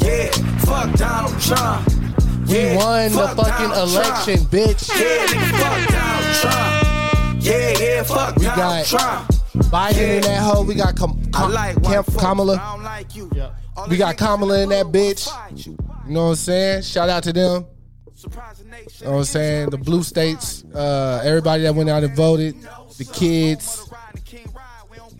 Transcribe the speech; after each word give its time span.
Yeah, 0.00 0.30
fuck 0.64 0.92
Donald 0.96 1.40
Trump. 1.40 1.88
We 2.48 2.54
Yeah, 2.54 2.76
won 2.76 3.12
the 3.12 3.28
fucking 3.36 3.68
Donald 3.70 3.90
election, 3.90 4.36
Trump. 4.38 4.50
bitch. 4.50 4.88
Yeah, 4.98 5.26
fuck 5.58 5.90
Donald 5.90 6.34
Trump. 6.40 7.42
Yeah, 7.42 7.78
yeah, 7.78 8.02
fuck 8.02 8.36
We 8.36 8.44
Donald 8.44 8.58
got 8.58 8.86
Trump. 8.86 9.28
Biden 9.70 10.16
in 10.16 10.22
that 10.22 10.42
hole. 10.42 10.64
We 10.64 10.74
got 10.74 10.96
Kam- 10.96 11.22
Kam- 11.32 11.52
like 11.52 11.82
Kam- 11.82 12.04
Kamala. 12.18 12.78
Like 12.82 13.14
you. 13.14 13.30
All 13.76 13.86
We 13.88 13.96
got 13.96 14.16
Kamala 14.16 14.60
in 14.62 14.68
that 14.70 14.86
bitch. 14.86 15.28
you. 15.66 15.76
You 16.06 16.14
know 16.14 16.24
what 16.24 16.28
I'm 16.30 16.34
saying? 16.36 16.82
Shout 16.82 17.08
out 17.08 17.22
to 17.24 17.32
them. 17.32 17.66
Surprise 18.14 18.58
the 18.58 18.64
nation. 18.64 18.88
You 19.00 19.04
know 19.06 19.12
what 19.12 19.18
I'm 19.18 19.24
saying? 19.24 19.70
The 19.70 19.78
blue 19.78 20.02
states, 20.02 20.64
uh, 20.74 21.20
everybody 21.22 21.62
that 21.64 21.74
went 21.74 21.88
out 21.90 22.02
and 22.02 22.16
voted, 22.16 22.56
the 22.96 23.04
kids, 23.04 23.84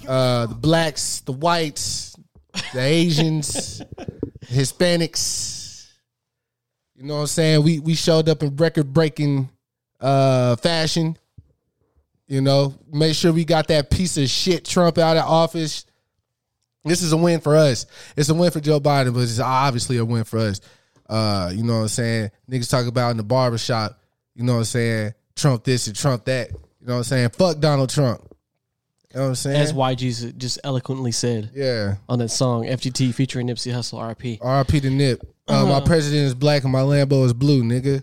uh, 0.08 0.46
the 0.46 0.54
blacks, 0.54 1.20
the 1.20 1.32
whites, 1.32 2.16
the 2.72 2.80
Asians, 2.80 3.82
Hispanics. 4.48 5.91
You 6.94 7.04
know 7.04 7.14
what 7.14 7.20
I'm 7.20 7.27
saying? 7.28 7.62
We 7.62 7.78
we 7.78 7.94
showed 7.94 8.28
up 8.28 8.42
in 8.42 8.56
record 8.56 8.92
breaking 8.92 9.48
uh, 10.00 10.56
fashion. 10.56 11.16
You 12.27 12.41
know, 12.41 12.74
make 12.92 13.14
sure 13.14 13.32
we 13.32 13.44
got 13.44 13.69
that 13.69 13.91
piece 13.91 14.19
of 14.19 14.28
shit 14.28 14.64
Trump 14.64 14.98
out 14.98 15.16
of 15.16 15.24
office. 15.24 15.86
This 16.84 17.02
is 17.02 17.12
a 17.12 17.16
win 17.16 17.41
for 17.41 17.56
us. 17.56 17.86
It's 18.16 18.28
a 18.28 18.34
win 18.34 18.50
for 18.50 18.60
Joe 18.60 18.80
Biden, 18.80 19.14
but 19.14 19.20
it's 19.20 19.41
obviously 19.41 19.96
a 19.98 20.04
win 20.04 20.24
for 20.24 20.38
us. 20.38 20.60
Uh, 21.08 21.50
you 21.54 21.62
know 21.62 21.76
what 21.76 21.82
I'm 21.82 21.88
saying? 21.88 22.30
Niggas 22.50 22.70
talk 22.70 22.86
about 22.86 23.12
in 23.12 23.16
the 23.16 23.22
barbershop, 23.22 23.98
you 24.34 24.44
know 24.44 24.54
what 24.54 24.58
I'm 24.60 24.64
saying? 24.64 25.14
Trump 25.36 25.64
this 25.64 25.86
and 25.86 25.96
Trump 25.96 26.24
that. 26.26 26.50
You 26.50 26.86
know 26.86 26.94
what 26.94 26.98
I'm 26.98 27.04
saying? 27.04 27.30
Fuck 27.30 27.60
Donald 27.60 27.91
Trump. 27.91 28.22
You 29.12 29.20
know 29.20 29.22
what 29.24 29.28
I'm 29.30 29.34
saying? 29.36 29.56
As 29.56 29.72
YG 29.72 30.36
just 30.36 30.58
eloquently 30.64 31.12
said 31.12 31.50
yeah. 31.54 31.94
on 32.08 32.18
that 32.18 32.28
song, 32.28 32.64
FDT 32.64 33.14
featuring 33.14 33.46
Nipsey 33.46 33.72
Hussle, 33.72 33.98
RP. 33.98 34.38
RP 34.38 34.82
to 34.82 34.90
Nip. 34.90 35.22
Uh, 35.46 35.64
My 35.64 35.80
president 35.80 36.26
is 36.26 36.34
black 36.34 36.64
and 36.64 36.72
my 36.72 36.80
Lambo 36.82 37.24
is 37.24 37.32
blue, 37.32 37.62
nigga. 37.62 38.02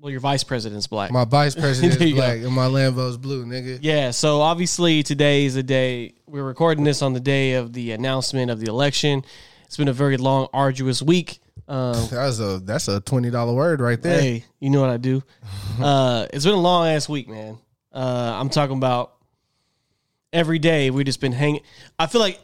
Well, 0.00 0.10
your 0.10 0.20
vice 0.20 0.42
president's 0.42 0.88
black. 0.88 1.12
My 1.12 1.24
vice 1.24 1.54
president 1.54 1.94
is 2.00 2.08
you 2.08 2.14
go. 2.14 2.20
black 2.22 2.38
and 2.38 2.52
my 2.52 2.66
Lambo 2.66 3.08
is 3.08 3.16
blue, 3.16 3.44
nigga. 3.44 3.78
Yeah, 3.82 4.10
so 4.10 4.40
obviously 4.40 5.04
today 5.04 5.44
is 5.44 5.54
a 5.54 5.62
day 5.62 6.14
we're 6.26 6.42
recording 6.44 6.82
this 6.82 7.02
on 7.02 7.12
the 7.12 7.20
day 7.20 7.52
of 7.54 7.72
the 7.72 7.92
announcement 7.92 8.50
of 8.50 8.58
the 8.58 8.66
election. 8.66 9.24
It's 9.64 9.76
been 9.76 9.88
a 9.88 9.92
very 9.92 10.16
long, 10.16 10.48
arduous 10.52 11.02
week. 11.02 11.38
Um, 11.68 11.94
That's 12.10 12.38
a 12.38 12.60
that's 12.64 12.86
a 12.86 13.00
twenty 13.00 13.30
dollar 13.30 13.52
word 13.54 13.80
right 13.80 14.00
there. 14.00 14.20
hey, 14.20 14.44
you 14.60 14.70
know 14.70 14.80
what 14.80 14.90
I 14.90 14.96
do. 14.96 15.22
Uh, 15.80 16.26
it's 16.32 16.44
been 16.44 16.54
a 16.54 16.58
long 16.58 16.86
ass 16.86 17.08
week, 17.08 17.28
man. 17.28 17.58
Uh, 17.92 18.36
I'm 18.40 18.48
talking 18.48 18.76
about 18.78 19.15
every 20.36 20.58
day 20.58 20.90
we 20.90 21.02
just 21.02 21.20
been 21.20 21.32
hanging. 21.32 21.62
I 21.98 22.06
feel 22.06 22.20
like 22.20 22.38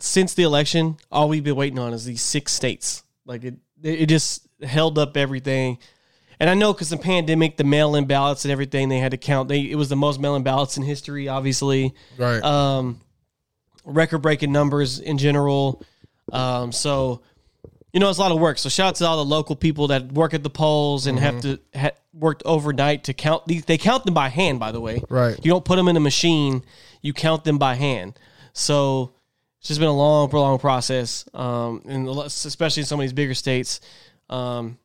since 0.00 0.34
the 0.34 0.42
election, 0.42 0.96
all 1.12 1.28
we've 1.28 1.44
been 1.44 1.56
waiting 1.56 1.78
on 1.78 1.94
is 1.94 2.04
these 2.04 2.22
six 2.22 2.52
states. 2.52 3.04
Like 3.24 3.44
it, 3.44 3.54
it 3.82 4.06
just 4.06 4.46
held 4.62 4.98
up 4.98 5.16
everything. 5.16 5.78
And 6.40 6.50
I 6.50 6.54
know 6.54 6.72
because 6.72 6.90
the 6.90 6.96
pandemic, 6.96 7.56
the 7.56 7.64
mail-in 7.64 8.06
ballots 8.06 8.44
and 8.44 8.52
everything, 8.52 8.88
they 8.88 8.98
had 8.98 9.12
to 9.12 9.16
count. 9.16 9.48
They 9.48 9.60
it 9.60 9.76
was 9.76 9.88
the 9.88 9.96
most 9.96 10.20
mail-in 10.20 10.42
ballots 10.42 10.76
in 10.76 10.82
history, 10.82 11.28
obviously. 11.28 11.94
Right. 12.16 12.42
Um, 12.42 13.00
record-breaking 13.84 14.52
numbers 14.52 14.98
in 14.98 15.18
general. 15.18 15.82
Um, 16.32 16.72
so 16.72 17.22
you 17.98 18.04
know 18.04 18.10
it's 18.10 18.18
a 18.20 18.22
lot 18.22 18.30
of 18.30 18.38
work. 18.38 18.58
So 18.58 18.68
shout 18.68 18.86
out 18.90 18.94
to 18.96 19.06
all 19.06 19.16
the 19.16 19.24
local 19.28 19.56
people 19.56 19.88
that 19.88 20.12
work 20.12 20.32
at 20.32 20.44
the 20.44 20.50
polls 20.50 21.08
and 21.08 21.18
have 21.18 21.40
to 21.40 21.58
ha- 21.74 21.90
worked 22.12 22.44
overnight 22.46 23.02
to 23.04 23.12
count 23.12 23.44
these. 23.48 23.64
They 23.64 23.76
count 23.76 24.04
them 24.04 24.14
by 24.14 24.28
hand, 24.28 24.60
by 24.60 24.70
the 24.70 24.80
way. 24.80 25.02
Right. 25.08 25.34
You 25.44 25.50
don't 25.50 25.64
put 25.64 25.74
them 25.74 25.88
in 25.88 25.96
a 25.96 26.00
machine. 26.00 26.62
You 27.02 27.12
count 27.12 27.42
them 27.42 27.58
by 27.58 27.74
hand. 27.74 28.16
So 28.52 29.14
it's 29.58 29.66
just 29.66 29.80
been 29.80 29.88
a 29.88 29.96
long, 29.96 30.28
prolonged 30.28 30.60
process, 30.60 31.24
um, 31.34 31.82
and 31.88 32.08
especially 32.08 32.82
in 32.82 32.86
some 32.86 33.00
of 33.00 33.02
these 33.02 33.12
bigger 33.12 33.34
states. 33.34 33.80
Um, 34.30 34.78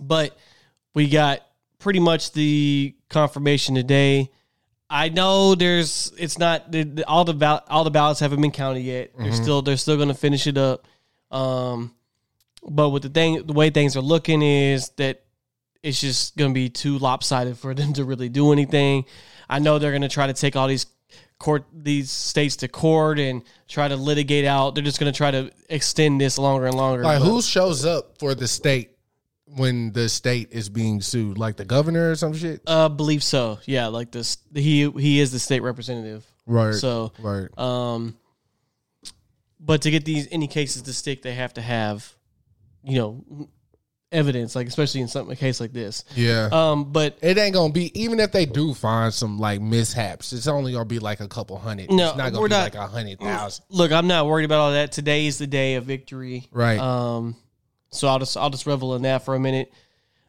but 0.00 0.38
we 0.94 1.08
got 1.08 1.40
pretty 1.80 1.98
much 1.98 2.30
the 2.30 2.94
confirmation 3.08 3.74
today. 3.74 4.30
I 4.88 5.08
know 5.08 5.56
there's 5.56 6.12
it's 6.16 6.38
not 6.38 6.70
the, 6.70 6.84
the- 6.84 7.06
all 7.08 7.24
the 7.24 7.64
all 7.68 7.82
the 7.82 7.90
ballots 7.90 8.20
haven't 8.20 8.40
been 8.40 8.52
counted 8.52 8.82
yet. 8.82 9.10
They're 9.18 9.32
still 9.32 9.62
they're 9.62 9.76
still 9.76 9.96
going 9.96 10.08
to 10.08 10.14
finish 10.14 10.46
it 10.46 10.56
up. 10.56 10.86
Um, 11.32 11.92
but 12.62 12.90
with 12.90 13.02
the 13.02 13.08
thing, 13.08 13.46
the 13.46 13.52
way 13.52 13.70
things 13.70 13.96
are 13.96 14.00
looking 14.02 14.42
is 14.42 14.90
that 14.96 15.22
it's 15.82 16.00
just 16.00 16.36
going 16.36 16.50
to 16.50 16.54
be 16.54 16.68
too 16.68 16.98
lopsided 16.98 17.56
for 17.56 17.74
them 17.80 17.92
to 17.94 18.04
really 18.04 18.28
do 18.28 18.52
anything. 18.52 19.04
I 19.48 19.58
know 19.58 19.78
they're 19.78 19.92
going 19.92 20.02
to 20.02 20.08
try 20.08 20.26
to 20.26 20.32
take 20.32 20.56
all 20.56 20.68
these 20.68 20.86
court 21.38 21.64
these 21.72 22.10
states 22.10 22.56
to 22.56 22.68
court 22.68 23.18
and 23.18 23.42
try 23.66 23.88
to 23.88 23.96
litigate 23.96 24.44
out. 24.44 24.74
They're 24.74 24.84
just 24.84 25.00
going 25.00 25.12
to 25.12 25.16
try 25.16 25.30
to 25.30 25.50
extend 25.68 26.20
this 26.20 26.38
longer 26.38 26.66
and 26.66 26.76
longer. 26.76 27.02
Like 27.02 27.20
But- 27.20 27.26
who 27.26 27.42
shows 27.42 27.84
up 27.84 28.18
for 28.18 28.34
the 28.34 28.46
state 28.46 28.90
when 29.46 29.90
the 29.92 30.08
state 30.08 30.48
is 30.52 30.68
being 30.68 31.00
sued? 31.00 31.38
Like 31.38 31.56
the 31.56 31.64
governor 31.64 32.10
or 32.10 32.14
some 32.14 32.34
shit? 32.34 32.60
Uh, 32.66 32.88
believe 32.88 33.22
so. 33.24 33.58
Yeah, 33.64 33.86
like 33.88 34.10
this. 34.12 34.36
He 34.54 34.88
he 34.90 35.18
is 35.18 35.32
the 35.32 35.38
state 35.38 35.60
representative. 35.62 36.24
Right. 36.46 36.74
So, 36.74 37.12
right. 37.18 37.48
um, 37.58 38.16
but 39.58 39.82
to 39.82 39.90
get 39.90 40.04
these 40.04 40.28
any 40.30 40.46
cases 40.46 40.82
to 40.82 40.92
stick, 40.92 41.22
they 41.22 41.34
have 41.34 41.54
to 41.54 41.62
have, 41.62 42.12
you 42.84 42.98
know, 42.98 43.48
evidence. 44.12 44.54
Like 44.56 44.66
especially 44.66 45.00
in 45.00 45.08
something 45.08 45.32
a 45.32 45.36
case 45.36 45.60
like 45.60 45.72
this. 45.72 46.04
Yeah. 46.14 46.48
Um, 46.52 46.92
but 46.92 47.18
it 47.22 47.38
ain't 47.38 47.54
gonna 47.54 47.72
be 47.72 47.98
even 48.00 48.20
if 48.20 48.32
they 48.32 48.46
do 48.46 48.74
find 48.74 49.12
some 49.12 49.38
like 49.38 49.60
mishaps, 49.60 50.32
it's 50.32 50.46
only 50.46 50.72
gonna 50.72 50.84
be 50.84 50.98
like 50.98 51.20
a 51.20 51.28
couple 51.28 51.58
hundred. 51.58 51.90
No, 51.90 52.08
it's 52.08 52.16
not 52.18 52.30
gonna 52.32 52.40
we're 52.40 52.48
be 52.48 52.54
not- 52.54 52.62
like 52.62 52.74
a 52.74 52.86
hundred 52.86 53.20
thousand. 53.20 53.64
look, 53.68 53.92
I'm 53.92 54.06
not 54.06 54.26
worried 54.26 54.44
about 54.44 54.60
all 54.60 54.72
that. 54.72 54.92
Today 54.92 55.26
is 55.26 55.38
the 55.38 55.46
day 55.46 55.74
of 55.76 55.84
victory. 55.84 56.48
Right. 56.52 56.78
Um, 56.78 57.36
so 57.90 58.08
I'll 58.08 58.18
just 58.18 58.36
I'll 58.36 58.50
just 58.50 58.66
revel 58.66 58.94
in 58.96 59.02
that 59.02 59.24
for 59.24 59.34
a 59.34 59.40
minute. 59.40 59.72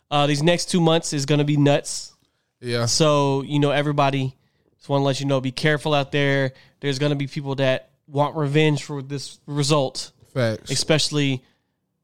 Uh, 0.09 0.28
these 0.28 0.44
next 0.44 0.69
two 0.69 0.81
months 0.81 1.13
is 1.13 1.25
gonna 1.25 1.44
be 1.45 1.57
nuts. 1.57 2.13
Yeah. 2.59 2.85
So, 2.85 3.41
you 3.41 3.59
know, 3.59 3.72
everybody 3.72 4.35
just 4.78 4.88
want 4.89 5.01
to 5.01 5.06
let 5.06 5.19
you 5.19 5.25
know 5.25 5.41
be 5.41 5.51
careful 5.51 5.94
out 5.94 6.12
there. 6.12 6.53
There's 6.79 7.00
going 7.00 7.12
to 7.12 7.16
be 7.16 7.28
people 7.28 7.56
that 7.56 7.89
want 8.07 8.35
revenge 8.35 8.83
for 8.83 9.01
this 9.01 9.39
result, 9.47 10.12
Facts. 10.33 10.69
especially 10.71 11.44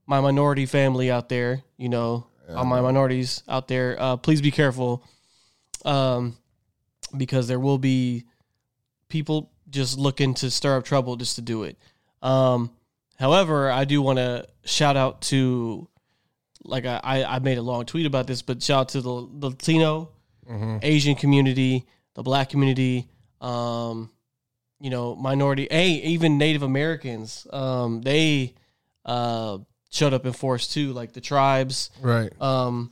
my 0.07 0.21
minority 0.21 0.65
family 0.65 1.12
out 1.12 1.30
there, 1.30 1.62
you 1.77 1.89
know, 1.89 2.25
all 2.56 2.63
my 2.65 2.80
minorities 2.81 3.44
out 3.48 3.68
there. 3.68 3.98
Uh, 4.00 4.15
please 4.18 4.42
be 4.42 4.51
careful 4.51 5.04
um, 5.86 6.38
because 7.15 7.48
there 7.48 7.59
will 7.59 7.77
be 7.77 8.24
people 9.09 9.51
just 9.69 9.98
looking 9.98 10.33
to 10.36 10.50
stir 10.50 10.77
up 10.77 10.86
trouble 10.86 11.18
just 11.18 11.36
to 11.36 11.42
do 11.42 11.63
it. 11.63 11.77
Um, 12.21 12.71
however, 13.19 13.69
I 13.69 13.83
do 13.83 14.01
want 14.01 14.18
to 14.18 14.48
shout 14.63 14.95
out 14.95 15.21
to, 15.24 15.89
like 16.63 16.86
I, 16.86 17.25
I 17.27 17.39
made 17.39 17.57
a 17.57 17.62
long 17.62 17.86
tweet 17.86 18.06
about 18.06 18.27
this, 18.27 18.42
but 18.42 18.63
shout 18.63 18.80
out 18.80 18.89
to 18.89 19.01
the, 19.01 19.30
the 19.39 19.50
Latino, 19.50 20.10
Asian 20.81 21.15
community, 21.15 21.86
the 22.13 22.24
Black 22.24 22.50
community, 22.50 23.10
um, 23.42 24.10
you 24.80 24.89
know, 24.89 25.15
minority, 25.15 25.68
hey, 25.69 25.89
even 25.89 26.38
Native 26.38 26.63
Americans. 26.63 27.45
Um, 27.51 28.01
they 28.01 28.56
uh, 29.06 29.57
showed 29.89 30.13
up 30.13 30.25
in 30.25 30.34
force 30.34 30.68
too, 30.68 30.94
like 30.94 31.13
the 31.13 31.22
tribes. 31.22 31.89
Right. 32.01 32.31
Um, 32.42 32.92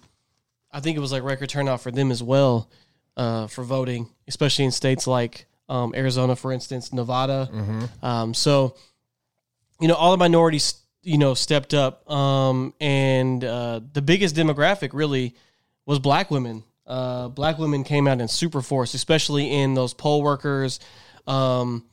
I 0.72 0.80
think 0.80 0.98
it 0.98 1.02
was 1.02 1.12
like 1.12 1.24
record 1.24 1.50
turnout 1.50 1.82
for 1.82 1.92
them 1.92 2.12
as 2.12 2.22
well 2.22 2.70
uh, 3.18 3.48
for 3.48 3.64
voting, 3.64 4.10
especially 4.28 4.66
in 4.66 4.72
states 4.72 5.08
like 5.08 5.46
um, 5.70 5.94
Arizona, 5.96 6.36
for 6.36 6.52
instance, 6.52 6.92
Nevada. 6.94 7.50
Um, 8.02 8.34
so 8.34 8.76
you 9.80 9.88
know, 9.88 9.96
all 9.96 10.12
the 10.12 10.18
minorities, 10.18 10.76
you 11.04 11.18
know, 11.18 11.34
stepped 11.34 11.74
up. 11.74 12.10
Um, 12.10 12.74
and 12.80 13.44
uh, 13.44 13.82
the 13.94 14.02
biggest 14.02 14.36
demographic 14.36 14.92
really 14.94 15.36
was 15.86 16.00
black 16.00 16.32
women. 16.32 16.64
Uh, 16.88 17.30
black 17.30 17.58
women 17.58 17.84
came 17.84 18.08
out 18.08 18.22
in 18.22 18.28
super 18.28 18.62
force, 18.62 18.94
especially 18.94 19.52
in 19.52 19.74
those 19.74 19.94
poll 19.94 20.22
workers, 20.22 20.80
um, 21.26 21.84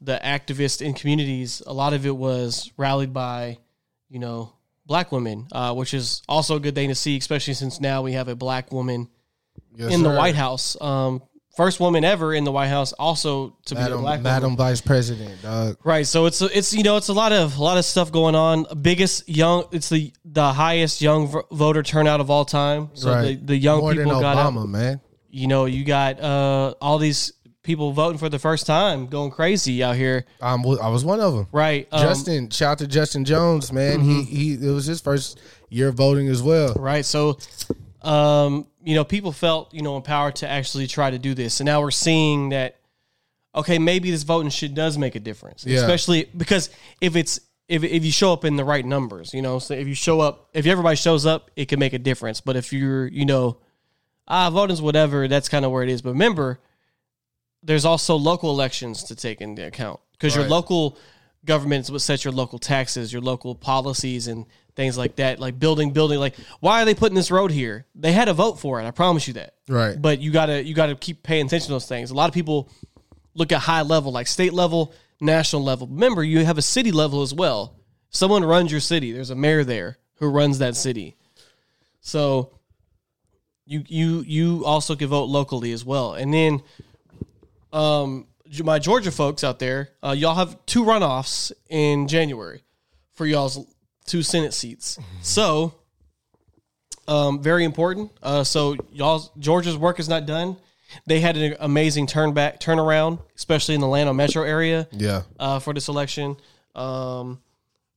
the 0.00 0.20
activists 0.22 0.82
in 0.82 0.92
communities. 0.94 1.62
A 1.66 1.72
lot 1.72 1.92
of 1.92 2.04
it 2.06 2.14
was 2.14 2.70
rallied 2.76 3.12
by, 3.12 3.58
you 4.08 4.18
know, 4.18 4.52
black 4.86 5.12
women, 5.12 5.46
uh, 5.52 5.74
which 5.74 5.94
is 5.94 6.22
also 6.28 6.56
a 6.56 6.60
good 6.60 6.74
thing 6.74 6.88
to 6.88 6.94
see, 6.94 7.16
especially 7.16 7.54
since 7.54 7.80
now 7.80 8.02
we 8.02 8.12
have 8.12 8.28
a 8.28 8.34
black 8.34 8.72
woman 8.72 9.08
Yes, 9.76 9.92
in 9.92 10.02
the. 10.02 10.10
White 10.10 10.34
House. 10.34 10.76
Um, 10.80 11.22
first 11.56 11.80
woman 11.80 12.04
ever 12.04 12.32
in 12.32 12.44
the 12.44 12.52
White 12.52 12.68
House, 12.68 12.92
also 12.92 13.56
to 13.66 13.74
be 13.74 13.80
a 13.80 13.84
Madam, 13.84 14.00
black 14.00 14.20
Madam 14.22 14.42
woman. 14.52 14.56
Vice 14.56 14.80
President, 14.80 15.42
dog. 15.42 15.76
Right, 15.84 16.06
so 16.06 16.26
it's 16.26 16.40
it's 16.40 16.72
you 16.72 16.82
know 16.82 16.96
it's 16.96 17.08
a 17.08 17.12
lot 17.12 17.32
of 17.32 17.58
a 17.58 17.62
lot 17.62 17.78
of 17.78 17.84
stuff 17.84 18.10
going 18.10 18.34
on. 18.34 18.66
Biggest 18.80 19.28
young, 19.28 19.64
it's 19.72 19.88
the 19.88 20.12
the 20.24 20.52
highest 20.52 21.00
young 21.00 21.28
v- 21.28 21.38
voter 21.52 21.82
turnout 21.82 22.20
of 22.20 22.30
all 22.30 22.44
time. 22.44 22.90
So 22.94 23.12
right. 23.12 23.38
the, 23.38 23.46
the 23.46 23.56
young 23.56 23.80
More 23.80 23.94
people 23.94 24.20
got 24.20 24.36
out. 24.36 24.52
Obama, 24.52 24.68
man. 24.68 25.00
You 25.30 25.46
know, 25.46 25.66
you 25.66 25.84
got 25.84 26.20
uh, 26.20 26.74
all 26.80 26.98
these 26.98 27.32
people 27.68 27.92
voting 27.92 28.16
for 28.16 28.30
the 28.30 28.38
first 28.38 28.66
time, 28.66 29.06
going 29.06 29.30
crazy 29.30 29.84
out 29.84 29.94
here. 29.94 30.24
Um, 30.40 30.64
I 30.82 30.88
was 30.88 31.04
one 31.04 31.20
of 31.20 31.34
them. 31.34 31.46
Right, 31.52 31.86
um, 31.92 32.00
Justin, 32.00 32.48
shout 32.48 32.72
out 32.72 32.78
to 32.78 32.86
Justin 32.86 33.26
Jones, 33.26 33.72
man. 33.72 34.00
He 34.00 34.22
he. 34.22 34.54
It 34.54 34.72
was 34.72 34.86
his 34.86 35.02
first 35.02 35.38
year 35.68 35.92
voting 35.92 36.28
as 36.28 36.42
well. 36.42 36.72
Right. 36.74 37.04
So, 37.04 37.38
um, 38.02 38.66
you 38.82 38.94
know, 38.94 39.04
people 39.04 39.32
felt, 39.32 39.74
you 39.74 39.82
know, 39.82 39.96
empowered 39.96 40.36
to 40.36 40.48
actually 40.48 40.86
try 40.86 41.10
to 41.10 41.18
do 41.18 41.34
this. 41.34 41.60
And 41.60 41.66
now 41.66 41.82
we're 41.82 41.90
seeing 41.90 42.48
that, 42.48 42.78
okay, 43.54 43.78
maybe 43.78 44.10
this 44.10 44.22
voting 44.22 44.50
shit 44.50 44.74
does 44.74 44.96
make 44.96 45.14
a 45.14 45.20
difference. 45.20 45.66
Yeah. 45.66 45.80
Especially 45.80 46.28
because 46.36 46.70
if 47.00 47.16
it's, 47.16 47.38
if, 47.68 47.84
if 47.84 48.02
you 48.02 48.10
show 48.10 48.32
up 48.32 48.46
in 48.46 48.56
the 48.56 48.64
right 48.64 48.84
numbers, 48.84 49.34
you 49.34 49.42
know, 49.42 49.58
so 49.58 49.74
if 49.74 49.86
you 49.86 49.94
show 49.94 50.20
up, 50.20 50.48
if 50.54 50.64
everybody 50.64 50.96
shows 50.96 51.26
up, 51.26 51.50
it 51.54 51.68
can 51.68 51.78
make 51.78 51.92
a 51.92 51.98
difference. 51.98 52.40
But 52.40 52.56
if 52.56 52.72
you're, 52.72 53.06
you 53.08 53.26
know, 53.26 53.58
ah, 54.26 54.48
voting's 54.48 54.80
whatever, 54.80 55.28
that's 55.28 55.50
kind 55.50 55.66
of 55.66 55.70
where 55.70 55.82
it 55.82 55.90
is. 55.90 56.00
But 56.00 56.12
remember, 56.12 56.60
there's 57.68 57.84
also 57.84 58.16
local 58.16 58.48
elections 58.48 59.04
to 59.04 59.14
take 59.14 59.42
into 59.42 59.64
account 59.66 60.00
because 60.12 60.34
your 60.34 60.46
local 60.46 60.96
government 61.44 61.84
is 61.84 61.92
what 61.92 62.00
sets 62.00 62.24
your 62.24 62.32
local 62.32 62.58
taxes, 62.58 63.12
your 63.12 63.20
local 63.20 63.54
policies, 63.54 64.26
and 64.26 64.46
things 64.74 64.96
like 64.96 65.16
that. 65.16 65.38
Like 65.38 65.58
building, 65.58 65.90
building. 65.90 66.18
Like, 66.18 66.34
why 66.60 66.80
are 66.80 66.86
they 66.86 66.94
putting 66.94 67.14
this 67.14 67.30
road 67.30 67.50
here? 67.50 67.84
They 67.94 68.12
had 68.12 68.28
a 68.28 68.32
vote 68.32 68.58
for 68.58 68.80
it. 68.80 68.86
I 68.86 68.90
promise 68.90 69.28
you 69.28 69.34
that. 69.34 69.52
Right. 69.68 70.00
But 70.00 70.18
you 70.18 70.30
gotta 70.30 70.64
you 70.64 70.74
gotta 70.74 70.94
keep 70.94 71.22
paying 71.22 71.44
attention 71.44 71.66
to 71.66 71.74
those 71.74 71.86
things. 71.86 72.10
A 72.10 72.14
lot 72.14 72.30
of 72.30 72.34
people 72.34 72.70
look 73.34 73.52
at 73.52 73.58
high 73.58 73.82
level, 73.82 74.12
like 74.12 74.28
state 74.28 74.54
level, 74.54 74.94
national 75.20 75.62
level. 75.62 75.88
Remember, 75.88 76.24
you 76.24 76.42
have 76.46 76.56
a 76.56 76.62
city 76.62 76.90
level 76.90 77.20
as 77.20 77.34
well. 77.34 77.76
Someone 78.08 78.44
runs 78.44 78.70
your 78.72 78.80
city. 78.80 79.12
There's 79.12 79.28
a 79.28 79.36
mayor 79.36 79.62
there 79.62 79.98
who 80.14 80.28
runs 80.28 80.58
that 80.60 80.74
city. 80.74 81.18
So 82.00 82.54
you 83.66 83.84
you 83.86 84.24
you 84.26 84.64
also 84.64 84.96
can 84.96 85.08
vote 85.08 85.24
locally 85.24 85.72
as 85.72 85.84
well. 85.84 86.14
And 86.14 86.32
then 86.32 86.62
um 87.72 88.26
my 88.64 88.78
Georgia 88.78 89.10
folks 89.10 89.44
out 89.44 89.58
there, 89.58 89.90
uh, 90.02 90.12
y'all 90.16 90.34
have 90.34 90.56
two 90.64 90.82
runoffs 90.84 91.52
in 91.68 92.08
January 92.08 92.62
for 93.12 93.26
y'all's 93.26 93.58
two 94.06 94.22
Senate 94.22 94.54
seats. 94.54 94.98
So 95.22 95.74
um, 97.06 97.42
very 97.42 97.64
important. 97.64 98.10
Uh, 98.22 98.44
so 98.44 98.76
y'all, 98.92 99.30
Georgia's 99.38 99.76
work 99.76 100.00
is 100.00 100.08
not 100.08 100.24
done. 100.26 100.56
They 101.06 101.20
had 101.20 101.36
an 101.36 101.56
amazing 101.60 102.06
turn 102.06 102.32
back 102.32 102.60
turnaround, 102.60 103.20
especially 103.36 103.74
in 103.74 103.80
the 103.82 103.86
Atlanta 103.86 104.14
metro 104.14 104.42
area 104.42 104.88
Yeah. 104.92 105.22
uh, 105.38 105.58
for 105.58 105.74
this 105.74 105.88
election. 105.88 106.36
Um, 106.74 107.40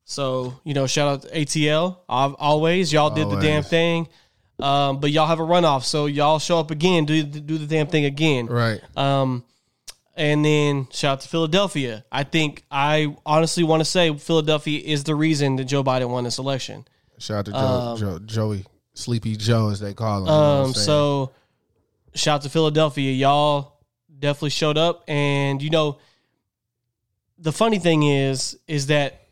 so 0.04 0.60
you 0.66 0.74
know, 0.74 0.88
shout 0.88 1.08
out 1.08 1.22
to 1.24 1.30
ATL. 1.40 1.98
Al- 2.10 2.36
Always, 2.40 2.92
y'all 2.92 3.10
did 3.10 3.30
the 3.30 3.40
damn 3.40 3.64
thing. 3.64 4.08
Um, 4.60 5.00
but 5.00 5.12
y'all 5.12 5.28
have 5.28 5.40
a 5.40 5.44
runoff, 5.44 5.84
so 5.86 6.06
y'all 6.06 6.38
show 6.40 6.60
up 6.60 6.70
again, 6.72 7.06
do 7.06 7.24
do 7.24 7.58
the 7.58 7.66
damn 7.66 7.88
thing 7.88 8.06
again. 8.06 8.46
Right. 8.48 8.80
Um, 8.98 9.44
and 10.16 10.44
then 10.44 10.88
shout 10.92 11.14
out 11.14 11.22
to 11.22 11.28
Philadelphia. 11.30 12.06
I 12.12 12.24
think 12.24 12.64
I 12.70 13.16
honestly 13.26 13.64
want 13.64 13.82
to 13.82 13.86
say 13.86 14.16
Philadelphia 14.18 14.82
is 14.84 15.04
the 15.04 15.16
reason 15.16 15.56
that 15.58 15.66
Joe 15.66 15.84
Biden 15.84 16.10
won 16.10 16.24
this 16.24 16.38
election. 16.38 16.86
Shout 17.18 17.40
out 17.40 17.46
to 17.46 17.52
Joe, 17.52 17.96
Joe, 17.98 18.20
Joey, 18.26 18.66
Sleepy 18.94 19.36
Joe, 19.36 19.70
as 19.70 19.80
they 19.80 19.94
call 19.94 20.20
him. 20.20 20.26
you 20.26 20.32
know 20.32 20.64
Um, 20.64 20.74
so 20.74 21.32
shout 22.14 22.36
out 22.36 22.42
to 22.44 22.50
Philadelphia. 22.50 23.12
Y'all 23.12 23.80
definitely 24.18 24.50
showed 24.50 24.78
up. 24.78 25.04
And 25.08 25.62
you 25.62 25.70
know, 25.70 26.00
the 27.38 27.52
funny 27.52 27.80
thing 27.80 28.04
is, 28.04 28.58
is 28.68 28.88
that 28.88 29.28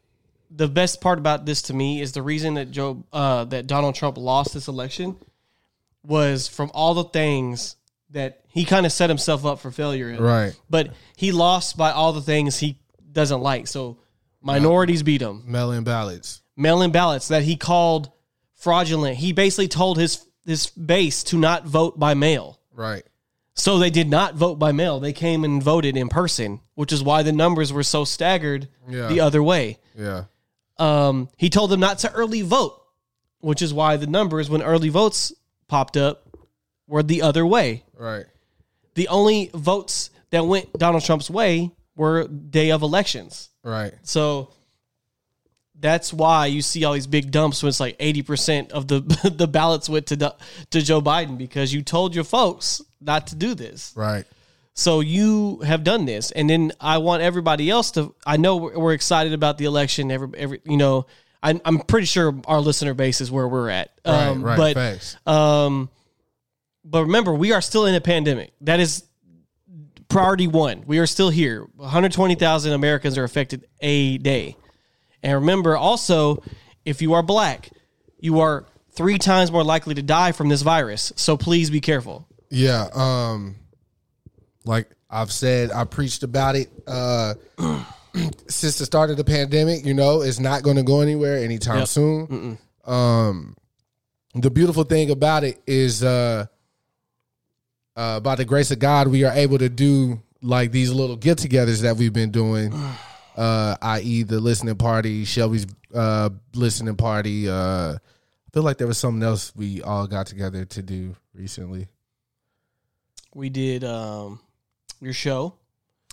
the 0.51 0.67
best 0.67 1.01
part 1.01 1.19
about 1.19 1.45
this 1.45 1.63
to 1.63 1.73
me 1.73 2.01
is 2.01 2.11
the 2.11 2.21
reason 2.21 2.55
that 2.55 2.71
Joe 2.71 3.03
uh, 3.13 3.45
that 3.45 3.67
Donald 3.67 3.95
Trump 3.95 4.17
lost 4.17 4.53
this 4.53 4.67
election 4.67 5.15
was 6.03 6.47
from 6.47 6.71
all 6.73 6.93
the 6.93 7.03
things 7.03 7.75
that 8.11 8.41
he 8.47 8.65
kind 8.65 8.85
of 8.85 8.91
set 8.91 9.09
himself 9.09 9.45
up 9.45 9.59
for 9.59 9.71
failure 9.71 10.09
in. 10.09 10.21
Right. 10.21 10.59
But 10.69 10.93
he 11.15 11.31
lost 11.31 11.77
by 11.77 11.91
all 11.91 12.13
the 12.13 12.21
things 12.21 12.57
he 12.57 12.79
doesn't 13.11 13.41
like. 13.41 13.67
So 13.67 13.97
minorities 14.41 15.03
beat 15.03 15.21
him 15.21 15.43
mail-in 15.45 15.83
ballots. 15.83 16.41
mail-in 16.55 16.91
ballots 16.91 17.27
that 17.29 17.43
he 17.43 17.55
called 17.55 18.11
fraudulent. 18.55 19.17
He 19.17 19.33
basically 19.33 19.67
told 19.67 19.97
his 19.97 20.25
his 20.45 20.67
base 20.67 21.23
to 21.25 21.37
not 21.37 21.65
vote 21.65 21.99
by 21.99 22.13
mail. 22.15 22.59
Right. 22.73 23.03
So 23.53 23.77
they 23.77 23.89
did 23.89 24.09
not 24.09 24.35
vote 24.35 24.55
by 24.55 24.71
mail. 24.71 24.99
They 24.99 25.11
came 25.13 25.43
and 25.43 25.61
voted 25.61 25.97
in 25.97 26.07
person, 26.07 26.61
which 26.75 26.91
is 26.93 27.03
why 27.03 27.23
the 27.23 27.33
numbers 27.33 27.71
were 27.73 27.83
so 27.83 28.05
staggered 28.05 28.69
Yeah. 28.87 29.07
the 29.09 29.19
other 29.19 29.43
way. 29.43 29.77
Yeah. 29.95 30.23
Um, 30.77 31.27
he 31.37 31.49
told 31.49 31.69
them 31.71 31.81
not 31.81 31.99
to 31.99 32.11
early 32.13 32.41
vote, 32.41 32.81
which 33.41 33.61
is 33.61 33.73
why 33.73 33.97
the 33.97 34.07
numbers 34.07 34.49
when 34.49 34.61
early 34.61 34.87
votes 34.89 35.33
popped 35.67 35.97
up 35.97 36.28
were 36.89 37.03
the 37.03 37.21
other 37.21 37.45
way. 37.45 37.83
Right. 37.97 38.25
The 38.95 39.07
only 39.07 39.49
votes 39.53 40.09
that 40.31 40.45
went 40.45 40.73
Donald 40.73 41.03
Trump's 41.03 41.29
way 41.29 41.71
were 41.95 42.27
day 42.27 42.71
of 42.71 42.81
elections. 42.81 43.49
Right. 43.63 43.93
So 44.03 44.51
that's 45.79 46.11
why 46.11 46.47
you 46.47 46.61
see 46.61 46.83
all 46.83 46.93
these 46.93 47.07
big 47.07 47.31
dumps 47.31 47.63
when 47.63 47.69
it's 47.69 47.79
like 47.79 47.97
80% 47.99 48.71
of 48.71 48.87
the 48.87 48.99
the 49.35 49.47
ballots 49.47 49.87
went 49.87 50.07
to 50.07 50.17
to 50.71 50.81
Joe 50.81 51.01
Biden 51.01 51.37
because 51.37 51.73
you 51.73 51.81
told 51.81 52.15
your 52.15 52.23
folks 52.23 52.81
not 52.99 53.27
to 53.27 53.35
do 53.35 53.53
this. 53.55 53.93
Right. 53.95 54.25
So 54.73 55.01
you 55.01 55.59
have 55.59 55.83
done 55.83 56.05
this 56.05 56.31
and 56.31 56.49
then 56.49 56.71
I 56.79 56.97
want 56.97 57.21
everybody 57.21 57.69
else 57.69 57.91
to 57.91 58.15
I 58.25 58.37
know 58.37 58.57
we're, 58.57 58.93
excited 58.93 59.33
about 59.33 59.57
the 59.57 59.65
election 59.65 60.09
every 60.11 60.29
every 60.37 60.61
you 60.65 60.77
know 60.77 61.05
I 61.43 61.59
I'm 61.63 61.79
pretty 61.79 62.07
sure 62.07 62.35
our 62.47 62.59
listener 62.59 62.93
base 62.93 63.21
is 63.21 63.29
where 63.31 63.47
we're 63.47 63.69
at. 63.69 63.91
Right. 64.05 64.27
Um, 64.27 64.43
right. 64.43 64.57
but 64.57 64.73
Facts. 64.73 65.17
um, 65.27 65.89
but 66.89 67.03
remember, 67.03 67.33
we 67.33 67.51
are 67.51 67.61
still 67.61 67.85
in 67.85 67.95
a 67.95 68.01
pandemic. 68.01 68.51
That 68.61 68.79
is 68.79 69.03
priority 70.07 70.47
one. 70.47 70.83
We 70.87 70.97
are 70.99 71.05
still 71.05 71.29
here. 71.29 71.67
120,000 71.75 72.73
Americans 72.73 73.17
are 73.17 73.23
affected 73.23 73.67
a 73.79 74.17
day. 74.17 74.55
And 75.21 75.33
remember 75.35 75.77
also, 75.77 76.41
if 76.85 77.01
you 77.01 77.13
are 77.13 77.21
black, 77.23 77.69
you 78.19 78.39
are 78.39 78.65
three 78.91 79.17
times 79.17 79.51
more 79.51 79.63
likely 79.63 79.93
to 79.95 80.01
die 80.01 80.31
from 80.31 80.49
this 80.49 80.61
virus. 80.61 81.13
So 81.15 81.37
please 81.37 81.69
be 81.69 81.79
careful. 81.81 82.27
Yeah. 82.49 82.87
Um, 82.93 83.55
like 84.65 84.89
I've 85.09 85.31
said, 85.31 85.71
I 85.71 85.83
preached 85.83 86.23
about 86.23 86.55
it 86.55 86.69
uh, 86.87 87.35
since 88.47 88.77
the 88.79 88.85
start 88.85 89.09
of 89.11 89.17
the 89.17 89.23
pandemic. 89.23 89.85
You 89.85 89.93
know, 89.93 90.21
it's 90.21 90.39
not 90.39 90.63
going 90.63 90.77
to 90.77 90.83
go 90.83 91.01
anywhere 91.01 91.37
anytime 91.37 91.79
Yep. 91.79 91.87
soon. 91.87 92.57
Um, 92.85 93.55
the 94.33 94.49
beautiful 94.49 94.83
thing 94.83 95.11
about 95.11 95.43
it 95.43 95.61
is, 95.67 96.03
uh, 96.03 96.45
uh, 97.99 98.19
by 98.21 98.35
the 98.35 98.45
grace 98.45 98.71
of 98.71 98.79
God, 98.79 99.07
we 99.09 99.23
are 99.25 99.33
able 99.33 99.57
to 99.57 99.67
do 99.69 100.21
like 100.41 100.71
these 100.71 100.91
little 100.91 101.17
get-togethers 101.17 101.81
that 101.81 101.97
we've 101.97 102.13
been 102.13 102.31
doing. 102.31 102.73
Uh, 103.37 103.77
i.e., 103.83 104.23
the 104.23 104.37
listening 104.37 104.75
party, 104.75 105.23
Shelby's 105.23 105.65
uh, 105.93 106.29
listening 106.55 106.97
party. 106.97 107.47
Uh, 107.47 107.93
I 107.93 107.97
feel 108.51 108.63
like 108.63 108.77
there 108.77 108.87
was 108.87 108.97
something 108.97 109.23
else 109.23 109.55
we 109.55 109.81
all 109.81 110.07
got 110.07 110.27
together 110.27 110.65
to 110.65 110.81
do 110.81 111.15
recently. 111.33 111.87
We 113.33 113.49
did 113.49 113.85
um, 113.85 114.41
your 114.99 115.13
show, 115.13 115.53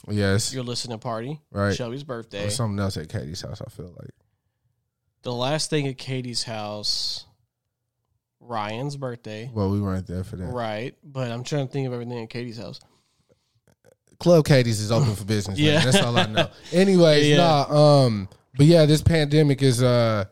Yes. 0.08 0.54
your 0.54 0.62
listening 0.62 1.00
party, 1.00 1.40
Right. 1.50 1.74
Shelby's 1.74 2.04
birthday. 2.04 2.46
Or 2.46 2.50
something 2.50 2.78
else 2.78 2.96
at 2.96 3.08
Katie's 3.08 3.40
house, 3.40 3.60
I 3.60 3.70
feel 3.70 3.92
like. 3.98 4.14
The 5.22 5.32
last 5.32 5.68
thing 5.68 5.88
at 5.88 5.98
Katie's 5.98 6.44
house, 6.44 7.24
Ryan's 8.46 8.96
birthday. 8.96 9.50
Well, 9.52 9.70
we 9.70 9.80
weren't 9.80 10.06
there 10.06 10.24
for 10.24 10.36
that. 10.36 10.46
Right. 10.46 10.94
But 11.04 11.30
I'm 11.30 11.44
trying 11.44 11.66
to 11.66 11.72
think 11.72 11.86
of 11.86 11.92
everything 11.92 12.22
at 12.22 12.30
Katie's 12.30 12.58
house. 12.58 12.80
Club 14.18 14.46
Katie's 14.46 14.80
is 14.80 14.90
open 14.90 15.14
for 15.14 15.24
business. 15.24 15.58
Yeah. 15.58 15.74
yeah. 15.74 15.84
That's 15.84 16.00
all 16.00 16.16
I 16.16 16.26
know. 16.26 16.48
Anyways, 16.72 17.26
Yeah. 17.28 17.36
nah, 17.36 18.04
um, 18.04 18.28
but 18.56 18.66
yeah, 18.66 18.86
this 18.86 19.02
pandemic 19.02 19.62
is 19.62 19.82
uh 19.82 20.24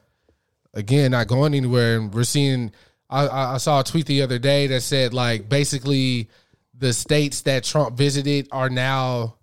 again 0.73 1.11
not 1.11 1.29
going 1.29 1.55
anywhere 1.55 1.99
and 1.99 2.13
we're 2.13 2.25
seeing 2.25 2.73
I 3.11 3.29
I 3.29 3.57
saw 3.59 3.81
a 3.81 3.85
tweet 3.85 4.07
the 4.07 4.23
other 4.23 4.39
day 4.39 4.67
that 4.69 4.81
said 4.81 5.13
like 5.13 5.49
basically 5.49 6.31
the 6.77 6.93
states 6.93 7.43
that 7.43 7.65
Trump 7.65 7.97
visited 7.97 8.49
are 8.51 8.71
now 8.71 9.37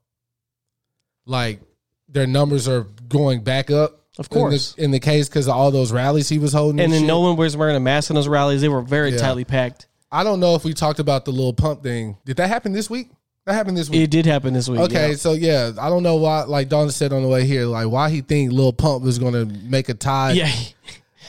like 1.25 1.61
their 2.09 2.27
numbers 2.27 2.67
are 2.67 2.87
going 3.07 3.43
back 3.43 3.69
up. 3.69 4.00
Of 4.17 4.29
course. 4.29 4.73
in 4.73 4.77
the, 4.77 4.83
in 4.85 4.91
the 4.91 4.99
case 4.99 5.29
because 5.29 5.47
of 5.47 5.55
all 5.55 5.71
those 5.71 5.91
rallies 5.91 6.27
he 6.29 6.37
was 6.39 6.53
holding, 6.53 6.79
and 6.81 6.91
then 6.91 7.01
shit. 7.01 7.07
no 7.07 7.21
one 7.21 7.37
was 7.37 7.55
wearing 7.55 7.75
a 7.75 7.79
mask 7.79 8.09
in 8.09 8.15
those 8.15 8.27
rallies. 8.27 8.61
They 8.61 8.69
were 8.69 8.81
very 8.81 9.11
Yeah. 9.11 9.17
tightly 9.19 9.45
packed. 9.45 9.87
I 10.11 10.23
don't 10.25 10.39
know 10.41 10.55
if 10.55 10.63
we 10.65 10.73
talked 10.73 10.99
about 10.99 11.23
the 11.25 11.31
little 11.31 11.53
pump 11.53 11.81
thing. 11.83 12.17
Did 12.25 12.37
that 12.37 12.49
happen 12.49 12.73
this 12.73 12.89
week? 12.89 13.09
That 13.45 13.53
happened 13.53 13.77
this 13.77 13.89
week. 13.89 14.01
It 14.01 14.11
did 14.11 14.25
happen 14.25 14.53
this 14.53 14.67
week. 14.69 14.81
Okay, 14.81 15.11
yeah. 15.11 15.15
so 15.15 15.31
yeah, 15.33 15.71
I 15.79 15.89
don't 15.89 16.03
know 16.03 16.17
why. 16.17 16.43
Like 16.43 16.67
Don 16.69 16.91
said 16.91 17.11
on 17.13 17.23
the 17.23 17.27
way 17.29 17.45
here, 17.45 17.65
like 17.65 17.87
why 17.87 18.09
he 18.09 18.21
think 18.21 18.51
Lil 18.51 18.73
Pump 18.73 19.03
was 19.03 19.17
gonna 19.17 19.45
make 19.45 19.87
a 19.89 19.93
tide, 19.95 20.35
Yeah, 20.35 20.51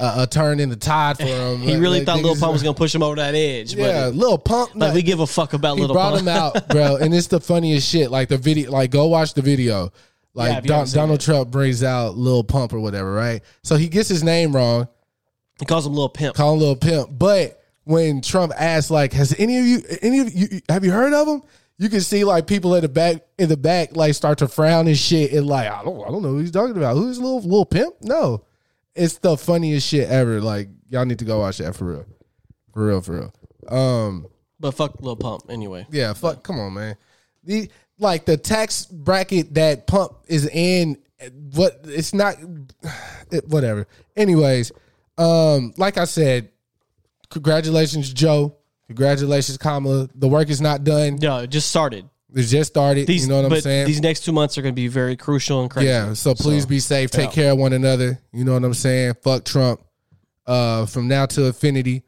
a, 0.01 0.23
a 0.23 0.27
turn 0.27 0.59
in 0.61 0.69
the 0.69 0.77
tide 0.77 1.17
for 1.17 1.23
him. 1.25 1.61
he 1.63 1.77
really 1.77 1.99
Like, 2.01 2.07
thought 2.07 2.23
Lil 2.23 2.35
Pump 2.37 2.53
was 2.53 2.63
gonna 2.63 2.75
push 2.75 2.95
him 2.95 3.03
over 3.03 3.17
that 3.17 3.35
edge. 3.35 3.75
Yeah, 3.75 4.09
but 4.11 4.17
Lil 4.17 4.37
Pump. 4.39 4.75
like 4.75 4.89
no, 4.91 4.95
we 4.95 5.03
give 5.03 5.21
a 5.21 5.27
fuck 5.27 5.53
about 5.55 5.77
he 5.77 5.81
Little 5.83 5.95
brought 5.95 6.15
Pump. 6.15 6.23
him 6.23 6.29
out, 6.29 6.69
bro, 6.69 6.97
and 6.97 7.15
it's 7.15 7.29
the 7.29 7.41
funniest 7.41 7.89
shit. 7.89 8.11
Like 8.11 8.29
the 8.29 8.37
video, 8.39 8.71
like 8.73 8.91
go 8.91 9.07
watch 9.07 9.33
the 9.35 9.43
video. 9.43 9.91
Yeah, 10.35 10.43
Like 10.43 10.59
if 10.59 10.65
you 10.65 10.69
Don, 10.69 10.87
Donald 10.89 11.21
it. 11.21 11.25
Trump 11.25 11.51
brings 11.51 11.83
out 11.83 12.17
Lil 12.17 12.45
Pump 12.45 12.73
or 12.73 12.81
whatever, 12.81 13.13
right? 13.13 13.43
So 13.63 13.77
he 13.77 13.89
gets 13.89 14.09
his 14.09 14.23
name 14.23 14.55
wrong, 14.55 14.89
He 15.59 15.67
calls 15.67 15.87
him 15.87 15.93
Little 15.93 16.09
Pimp. 16.09 16.35
call 16.37 16.55
him 16.55 16.61
Lil 16.61 16.77
Pimp. 16.77 17.11
But 17.19 17.63
when 17.85 18.21
Trump 18.23 18.53
asks, 18.57 18.91
like, 18.91 19.13
has 19.13 19.35
any 19.39 19.59
of 19.59 19.65
you, 19.67 19.83
any 20.03 20.21
of 20.21 20.33
you, 20.33 20.61
have 20.69 20.85
you 20.85 20.91
heard 20.93 21.13
of 21.13 21.27
him? 21.29 21.43
You 21.79 21.89
can 21.89 22.01
see 22.01 22.23
like 22.25 22.47
people 22.47 22.75
in 22.77 22.83
the 22.83 22.89
back, 22.89 23.23
in 23.39 23.49
the 23.49 23.57
back, 23.57 23.97
like 23.97 24.15
start 24.15 24.39
to 24.39 24.47
frown 24.49 24.87
and 24.87 24.97
shit, 24.97 25.33
and 25.33 25.47
like, 25.47 25.69
I 25.71 25.83
don't, 25.83 26.01
I 26.07 26.11
don't 26.11 26.23
know 26.23 26.29
who 26.29 26.39
he's 26.39 26.51
talking 26.53 26.77
about. 26.77 26.95
Who's 26.97 27.19
Lil 27.19 27.41
Lil 27.41 27.65
Pimp? 27.65 27.95
No, 28.03 28.45
it's 28.95 29.19
the 29.19 29.37
funniest 29.37 29.89
shit 29.89 30.09
ever. 30.09 30.41
Like, 30.41 30.69
y'all 30.91 31.05
need 31.05 31.19
to 31.19 31.25
go 31.25 31.41
watch 31.41 31.59
that 31.59 31.75
for 31.75 31.87
real, 31.87 32.07
for 32.73 32.87
real, 32.87 33.01
for 33.01 33.13
real. 33.69 33.77
Um, 33.77 34.27
But 34.61 34.73
fuck 34.73 35.01
Lil 35.01 35.17
Pump 35.17 35.45
anyway. 35.49 35.87
yeah, 35.91 36.13
fuck. 36.13 36.43
Come 36.45 36.61
on, 36.61 36.75
man. 36.75 36.97
The 37.45 37.71
like 37.99 38.25
the 38.25 38.37
tax 38.37 38.87
bracket 38.87 39.55
that 39.55 39.87
Pump 39.87 40.13
is 40.27 40.49
in. 40.49 40.99
What 41.55 41.81
it's 41.85 42.13
not. 42.15 42.37
It, 43.31 43.49
whatever. 43.49 43.87
Anyways, 44.15 44.73
um, 45.17 45.73
like 45.79 45.97
I 45.97 46.05
said, 46.05 46.51
congratulations, 47.31 48.13
Joe. 48.13 48.57
Congratulations, 48.89 49.57
Kamala. 49.57 50.09
The 50.15 50.29
work 50.29 50.51
is 50.51 50.61
not 50.61 50.85
done. 50.85 51.17
No, 51.17 51.39
it 51.39 51.47
just 51.49 51.69
started. 51.71 52.09
It 52.35 52.43
just 52.43 52.73
started. 52.73 53.07
These, 53.07 53.23
you 53.23 53.29
know 53.31 53.43
what 53.43 53.53
I'm 53.53 53.61
saying? 53.61 53.87
These 53.87 54.03
next 54.03 54.21
two 54.25 54.33
months 54.33 54.59
are 54.59 54.63
going 54.63 54.75
to 54.75 54.77
be 54.77 54.89
very 54.89 55.17
crucial 55.17 55.63
and 55.63 55.71
crazy. 55.71 55.89
yeah. 55.89 56.13
So 56.13 56.35
please 56.35 56.67
be 56.67 56.79
safe. 56.79 57.11
Take 57.11 57.31
care 57.33 57.53
of 57.53 57.59
one 57.59 57.73
another. 57.73 58.19
You 58.33 58.45
know 58.45 58.53
what 58.53 58.65
I'm 58.65 58.75
saying? 58.75 59.15
Fuck 59.23 59.45
Trump. 59.45 59.81
Uh, 60.47 60.85
from 60.87 61.09
now 61.09 61.25
to 61.25 61.45
infinity. 61.47 62.03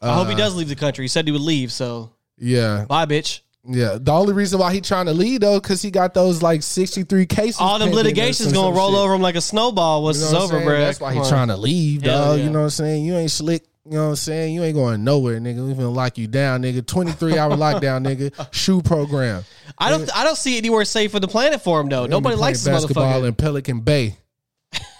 I 0.00 0.14
hope 0.14 0.28
he 0.28 0.34
does 0.34 0.54
leave 0.54 0.68
the 0.68 0.76
country. 0.76 1.04
He 1.04 1.08
said 1.08 1.26
he 1.26 1.32
would 1.32 1.40
leave, 1.40 1.72
so 1.72 2.12
Yeah. 2.38 2.84
bye, 2.88 3.06
bitch. 3.06 3.40
Yeah. 3.64 3.98
The 4.00 4.12
only 4.12 4.32
reason 4.32 4.58
why 4.58 4.72
he 4.72 4.80
trying 4.80 5.06
to 5.06 5.12
leave 5.12 5.40
though, 5.40 5.60
because 5.60 5.82
he 5.82 5.90
got 5.90 6.14
those 6.14 6.42
like 6.42 6.62
63 6.62 7.26
cases. 7.26 7.60
All 7.60 7.78
them 7.78 7.90
litigation's 7.90 8.52
gonna 8.52 8.76
roll 8.76 8.90
shit. 8.90 8.98
over 8.98 9.14
him 9.14 9.22
like 9.22 9.36
a 9.36 9.40
snowball 9.40 10.02
once 10.02 10.18
You 10.18 10.32
know 10.32 10.44
it's 10.44 10.52
over, 10.52 10.64
bro. 10.64 10.80
That's 10.80 11.00
why 11.00 11.14
he's 11.14 11.28
trying 11.28 11.48
to 11.48 11.56
leave, 11.56 12.02
dog. 12.02 12.38
yeah. 12.38 12.44
You 12.44 12.50
know 12.50 12.60
what 12.60 12.64
I'm 12.64 12.70
saying? 12.70 13.04
You 13.04 13.16
ain't 13.16 13.30
slick. 13.30 13.64
You 13.84 13.92
know 13.92 14.04
what 14.04 14.10
I'm 14.10 14.16
saying? 14.16 14.54
You 14.54 14.62
ain't 14.62 14.76
going 14.76 15.02
nowhere, 15.02 15.40
nigga. 15.40 15.66
We 15.66 15.74
finna 15.74 15.92
lock 15.92 16.16
you 16.16 16.28
down, 16.28 16.62
nigga. 16.62 16.86
23 16.86 17.36
hour 17.36 17.50
lockdown, 17.56 18.06
nigga. 18.06 18.48
Shoe 18.52 18.80
program. 18.80 19.44
I 19.76 19.90
don't. 19.90 20.08
I 20.16 20.22
don't 20.24 20.36
see 20.36 20.56
anywhere 20.56 20.84
safe 20.84 21.14
on 21.14 21.20
the 21.20 21.28
planet 21.28 21.62
for 21.62 21.80
him 21.80 21.88
though. 21.88 22.06
Nobody 22.06 22.36
likes 22.36 22.62
this 22.62 22.72
basketball 22.72 23.22
motherfucker, 23.22 23.28
in 23.28 23.34
Pelican 23.34 23.80
Bay. 23.80 24.16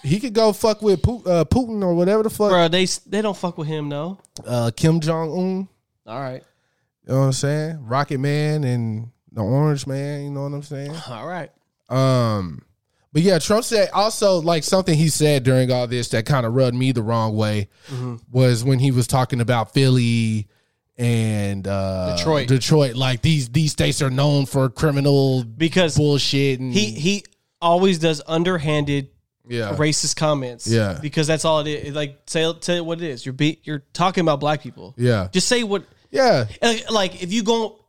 He 0.03 0.19
could 0.19 0.35
go 0.35 0.53
fuck 0.53 0.83
with 0.83 0.99
uh, 1.07 1.45
Putin 1.45 1.83
or 1.83 1.95
whatever 1.95 2.25
the 2.25 2.31
fuck. 2.31 2.51
bro. 2.51 2.69
They 2.69 2.87
they 3.07 3.23
don't 3.23 3.37
fuck 3.37 3.57
with 3.57 3.69
him, 3.69 3.89
no. 3.89 4.19
Uh, 4.45 4.71
Kim 4.75 5.01
Jong 5.01 5.31
Un. 5.31 5.69
All 6.07 6.21
right, 6.21 6.43
You 7.13 7.17
know 7.19 7.21
what 7.25 7.27
I'm 7.27 7.33
saying? 7.35 7.85
Rocket 7.87 8.19
Man 8.21 8.65
and 8.65 9.11
the 9.33 9.43
Orange 9.43 9.87
Man. 9.87 10.25
You 10.25 10.31
know 10.31 10.45
what 10.45 10.55
I'm 10.55 10.63
saying? 10.63 10.95
all 11.11 11.27
right. 11.27 11.51
Um, 11.91 12.63
but 13.13 13.21
yeah, 13.21 13.39
Trump 13.39 13.65
said 13.65 13.91
also 13.93 14.41
like 14.41 14.65
something 14.65 14.97
he 14.97 15.11
said 15.11 15.43
during 15.43 15.71
all 15.71 15.87
this 15.87 16.09
that 16.09 16.25
kind 16.25 16.47
of 16.47 16.55
rubbed 16.55 16.75
me 16.75 16.91
the 16.93 17.03
wrong 17.03 17.37
way 17.37 17.69
Mm-hmm. 17.89 18.15
was 18.31 18.65
when 18.65 18.79
he 18.79 18.93
was 18.93 19.07
talking 19.07 19.43
about 19.43 19.75
Philly 19.75 20.49
and 20.97 21.69
uh 21.69 22.17
Detroit. 22.17 22.49
Detroit, 22.49 22.95
like 22.97 23.21
these 23.21 23.51
these 23.51 23.73
states 23.73 24.01
are 24.01 24.09
known 24.09 24.47
for 24.47 24.71
criminal 24.71 25.45
Because 25.45 25.99
bullshit 25.99 26.61
and 26.61 26.73
he 26.73 26.93
he 26.93 27.25
always 27.61 27.99
does 27.99 28.23
underhanded 28.27 29.11
yeah 29.47 29.75
racist 29.77 30.17
comments. 30.17 30.67
Yeah. 30.67 30.99
because 31.03 31.27
that's 31.27 31.45
all 31.45 31.61
it 31.61 31.67
is. 31.69 31.95
Like 31.95 32.21
say 32.27 32.51
say 32.63 32.81
what 32.81 33.03
it 33.03 33.11
is. 33.11 33.27
You're 33.27 33.35
be, 33.35 33.61
you're 33.65 33.83
talking 33.93 34.23
about 34.23 34.41
black 34.41 34.63
people. 34.63 34.95
yeah 34.97 35.29
Just 35.31 35.47
say 35.47 35.63
what 35.63 35.85
yeah. 36.13 36.45
Like, 36.63 36.91
like, 36.91 37.23
if 37.23 37.33
you 37.33 37.43
go 37.43 37.83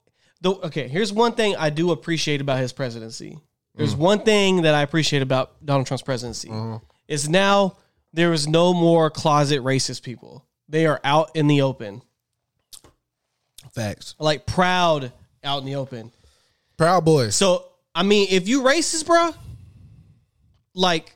the 0.43 0.51
okay 0.51 0.87
here's 0.87 1.11
one 1.11 1.31
thing 1.31 1.55
i 1.55 1.69
do 1.69 1.91
appreciate 1.91 2.41
about 2.41 2.59
his 2.59 2.71
presidency. 2.71 3.39
There's 3.75 3.95
mm. 3.95 3.99
one 3.99 4.19
thing 4.19 4.63
that 4.63 4.75
i 4.75 4.83
appreciate 4.83 5.23
about 5.23 5.65
donald 5.65 5.87
trump's 5.87 6.03
presidency. 6.03 6.49
Uh-huh. 6.49 6.79
Is 7.07 7.27
now 7.27 7.77
there 8.11 8.33
is 8.33 8.47
no 8.47 8.73
more 8.73 9.09
closet 9.09 9.61
racist 9.61 10.03
people. 10.03 10.45
They 10.69 10.85
are 10.85 10.99
out 11.03 11.31
in 11.35 11.47
the 11.47 11.63
open. 11.63 12.01
Facts. 13.73 14.15
Like 14.19 14.45
proud 14.45 15.11
out 15.43 15.59
in 15.59 15.65
the 15.65 15.75
open. 15.75 16.11
Proud 16.77 17.05
Boys. 17.05 17.35
So 17.35 17.65
i 17.95 18.03
mean 18.03 18.27
if 18.29 18.47
you 18.47 18.61
racist 18.61 19.05
bro 19.07 19.31
like 20.75 21.15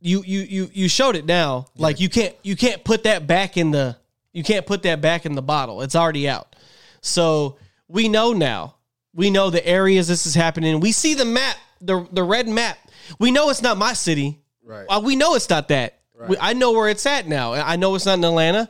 you 0.00 0.24
you 0.26 0.40
you 0.40 0.70
you 0.72 0.88
showed 0.88 1.16
it 1.16 1.26
now. 1.26 1.66
Like 1.76 2.00
you 2.00 2.08
can't 2.08 2.34
you 2.42 2.56
can't 2.56 2.82
put 2.82 3.04
that 3.04 3.26
back 3.26 3.56
in 3.56 3.70
the 3.70 3.96
you 4.32 4.42
can't 4.42 4.66
put 4.66 4.82
that 4.82 5.00
back 5.00 5.26
in 5.26 5.34
the 5.34 5.42
bottle. 5.42 5.82
It's 5.82 5.96
already 5.96 6.28
out. 6.28 6.56
So 7.00 7.58
we 7.88 8.08
know 8.08 8.32
now. 8.32 8.76
We 9.14 9.30
know 9.30 9.50
the 9.50 9.64
areas 9.66 10.08
this 10.08 10.24
is 10.26 10.34
happening. 10.34 10.80
We 10.80 10.92
see 10.92 11.14
the 11.14 11.24
map 11.24 11.56
the 11.80 12.06
the 12.12 12.22
red 12.22 12.48
map. 12.48 12.78
We 13.18 13.30
know 13.30 13.50
it's 13.50 13.62
not 13.62 13.76
my 13.76 13.92
city. 13.92 14.40
Right. 14.64 14.86
Uh, 14.88 15.02
we 15.04 15.16
know 15.16 15.34
it's 15.34 15.50
not 15.50 15.68
that. 15.68 15.98
We, 16.28 16.36
i 16.40 16.52
know 16.52 16.70
where 16.70 16.88
it's 16.88 17.04
at 17.04 17.26
now. 17.26 17.52
I 17.52 17.74
know 17.74 17.96
it's 17.96 18.06
not 18.06 18.16
in 18.16 18.24
atlanta. 18.24 18.68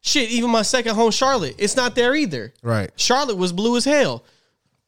Shit 0.00 0.30
even 0.30 0.50
my 0.50 0.62
second 0.62 0.94
home 0.94 1.10
charlotte 1.10 1.56
it's 1.58 1.76
not 1.76 1.94
there 1.94 2.14
either. 2.14 2.54
Right. 2.62 2.90
Charlotte 2.96 3.36
was 3.36 3.52
blue 3.52 3.76
as 3.76 3.84
hell. 3.84 4.24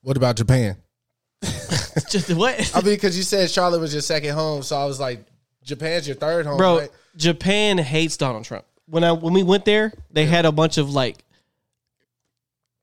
What 0.01 0.17
about 0.17 0.37
Japan? 0.37 0.77
Just 2.09 2.33
what? 2.33 2.73
I 2.75 2.81
mean 2.81 2.95
because 2.95 3.17
you 3.17 3.23
said 3.23 3.51
Charlotte 3.51 3.81
was 3.81 3.93
your 3.93 4.01
second 4.01 4.33
home 4.35 4.63
so 4.63 4.77
I 4.77 4.87
was 4.87 4.99
like 4.99 5.23
Japan's 5.65 6.07
your 6.09 6.17
third 6.17 6.47
home 6.47 6.57
bro 6.57 6.79
right? 6.79 6.91
japan 7.15 7.77
hates 7.77 8.17
donald 8.17 8.45
trump 8.45 8.65
when 8.91 9.05
i 9.05 9.13
when 9.13 9.33
we 9.35 9.43
went 9.43 9.65
there 9.65 9.93
they 10.11 10.25
had 10.27 10.45
a 10.47 10.53
bunch 10.53 10.79
of 10.79 10.91
like 10.91 11.17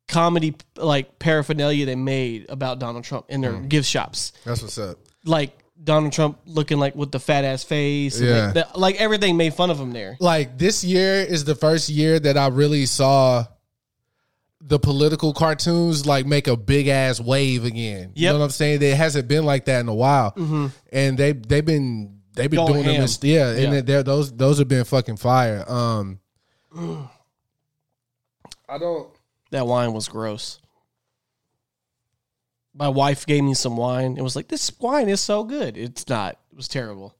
comedy 0.07 0.55
like 0.77 1.17
paraphernalia 1.19 1.85
they 1.85 1.95
made 1.95 2.45
about 2.49 2.79
donald 2.79 3.03
trump 3.03 3.25
in 3.29 3.41
their 3.41 3.53
Mm. 3.53 3.69
gift 3.69 3.87
shops 3.87 4.33
that's 4.45 4.61
what's 4.61 4.77
up 4.77 4.97
like 5.25 5.57
donald 5.83 6.13
trump 6.13 6.37
looking 6.45 6.77
like 6.77 6.95
with 6.95 7.11
the 7.11 7.19
fat 7.19 7.43
ass 7.43 7.63
face 7.63 8.19
and, 8.19 8.29
Yeah. 8.29 8.45
like, 8.45 8.53
the- 8.53 8.79
like 8.79 8.95
everything 9.01 9.35
made 9.35 9.53
fun 9.55 9.71
of 9.71 9.79
him 9.79 9.91
there 9.93 10.15
like 10.19 10.57
this 10.59 10.83
year 10.83 11.15
is 11.21 11.43
the 11.43 11.55
first 11.55 11.89
year 11.89 12.19
that 12.19 12.37
I 12.37 12.47
really 12.47 12.85
saw 12.85 13.45
the 14.61 14.79
political 14.79 15.33
cartoons 15.33 16.05
like 16.05 16.25
make 16.25 16.47
a 16.47 16.55
big 16.57 16.87
ass 16.87 17.19
wave 17.19 17.65
again. 17.65 18.11
You 18.15 18.29
know 18.29 18.39
what 18.39 18.45
I'm 18.45 18.49
saying? 18.49 18.81
It 18.81 18.95
hasn't 18.97 19.27
been 19.27 19.43
like 19.43 19.65
that 19.65 19.81
in 19.81 19.87
a 19.87 19.93
while, 19.93 20.33
and 20.91 21.17
they 21.19 21.33
they've 21.33 21.63
been 21.65 22.14
they've 22.35 22.49
been 22.49 22.57
Going 22.57 22.73
doing 22.73 22.85
them. 22.85 22.95
ham. 22.95 23.03
in- 23.03 23.29
Yeah, 23.29 23.53
Yeah. 23.55 23.71
and 23.79 23.87
they're, 23.87 24.03
those 24.03 24.31
those 24.31 24.59
have 24.59 24.67
been 24.67 24.83
fucking 24.85 25.17
fire. 25.17 25.63
Um, 25.69 26.19
I 28.67 28.77
don't. 28.77 29.09
that 29.51 29.65
wine 29.67 29.93
was 29.93 30.07
gross 30.07 30.59
my 32.73 32.89
wife 32.89 33.25
gave 33.25 33.43
me 33.43 33.53
some 33.53 33.77
wine 33.77 34.17
it 34.17 34.21
was 34.21 34.35
like 34.35 34.47
this 34.49 34.71
wine 34.79 35.07
is 35.07 35.21
so 35.21 35.43
good 35.43 35.77
it's 35.77 36.09
not 36.09 36.37
it 36.51 36.55
was 36.57 36.67
terrible 36.67 37.15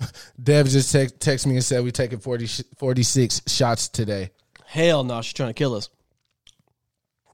Dev 0.42 0.66
just 0.68 0.90
text, 0.92 1.20
text 1.20 1.46
me 1.46 1.54
and 1.56 1.64
said 1.64 1.84
we 1.84 1.92
taking 1.92 2.18
40, 2.18 2.46
sh- 2.46 2.62
46 2.78 3.42
shots 3.46 3.88
today. 3.88 4.30
hell 4.64 5.04
no 5.04 5.20
she's 5.22 5.32
trying 5.34 5.50
to 5.50 5.54
kill 5.54 5.74
us 5.74 5.90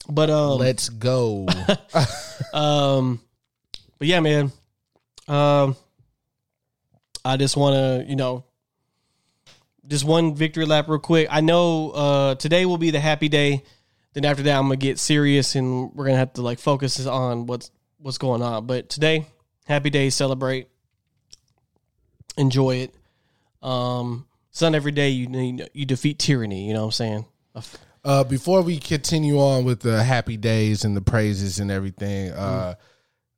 but 0.08 0.28
um 0.30 0.58
Let's 0.58 0.88
go. 0.88 1.46
Um, 2.54 3.20
but 3.98 4.08
yeah, 4.08 4.18
man. 4.20 4.50
Um, 5.28 5.76
I 7.24 7.36
just 7.36 7.56
want 7.56 7.74
to, 7.74 8.08
you 8.08 8.16
know, 8.16 8.44
just 9.86 10.04
one 10.04 10.34
victory 10.34 10.64
lap 10.64 10.88
real 10.88 10.98
quick. 10.98 11.28
I 11.30 11.40
know 11.40 11.90
uh, 11.90 12.34
today 12.36 12.66
will 12.66 12.78
be 12.78 12.90
the 12.90 13.00
happy 13.00 13.28
day. 13.28 13.64
Then 14.12 14.24
after 14.24 14.42
that, 14.44 14.56
I'm 14.56 14.64
gonna 14.64 14.76
get 14.76 14.98
serious 14.98 15.54
and 15.54 15.92
we're 15.94 16.06
gonna 16.06 16.18
have 16.18 16.32
to 16.34 16.42
like 16.42 16.58
focus 16.58 17.04
on 17.06 17.46
what's 17.46 17.70
what's 17.98 18.18
going 18.18 18.42
on. 18.42 18.66
But 18.66 18.88
today, 18.88 19.26
happy 19.66 19.90
day, 19.90 20.10
celebrate, 20.10 20.68
enjoy 22.36 22.76
it. 22.76 22.94
Um, 23.62 24.26
it's 24.50 24.62
not 24.62 24.74
every 24.74 24.92
day 24.92 25.10
you 25.10 25.28
you, 25.30 25.66
you 25.72 25.86
defeat 25.86 26.18
tyranny. 26.18 26.66
You 26.66 26.74
know 26.74 26.80
what 26.80 27.00
I'm 27.00 27.24
saying? 27.54 27.74
Uh, 28.04 28.24
before 28.24 28.62
we 28.62 28.78
continue 28.78 29.38
on 29.38 29.64
with 29.64 29.80
the 29.80 30.02
happy 30.02 30.36
days 30.36 30.84
and 30.84 30.96
the 30.96 31.02
praises 31.02 31.60
and 31.60 31.70
everything, 31.70 32.30
uh, 32.30 32.74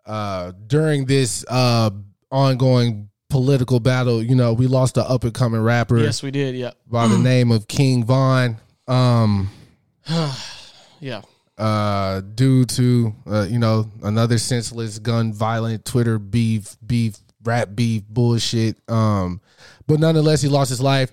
uh, 0.06 0.52
during 0.66 1.04
this 1.04 1.44
uh, 1.48 1.90
ongoing 2.30 3.10
political 3.32 3.80
battle, 3.80 4.22
you 4.22 4.34
know, 4.36 4.52
we 4.52 4.66
lost 4.66 4.96
an 4.98 5.04
up 5.08 5.24
and 5.24 5.32
coming 5.32 5.60
rapper 5.60 5.98
Yes, 5.98 6.22
we 6.22 6.30
did. 6.30 6.54
Yeah, 6.54 6.72
by 6.86 7.08
the 7.08 7.18
name 7.18 7.50
of 7.50 7.66
King 7.66 8.04
Von. 8.04 8.58
Um, 8.86 9.50
yeah. 11.00 11.22
uh, 11.56 12.20
due 12.20 12.64
to 12.66 13.14
uh, 13.26 13.46
you 13.48 13.58
know 13.58 13.90
another 14.02 14.36
senseless 14.38 14.98
gun 14.98 15.32
violent 15.32 15.84
Twitter 15.84 16.18
beef 16.18 16.76
beef 16.86 17.16
rap 17.42 17.70
beef 17.74 18.02
bullshit. 18.08 18.76
Um, 18.88 19.40
but 19.86 19.98
nonetheless, 19.98 20.42
he 20.42 20.48
lost 20.48 20.68
his 20.70 20.80
life. 20.80 21.10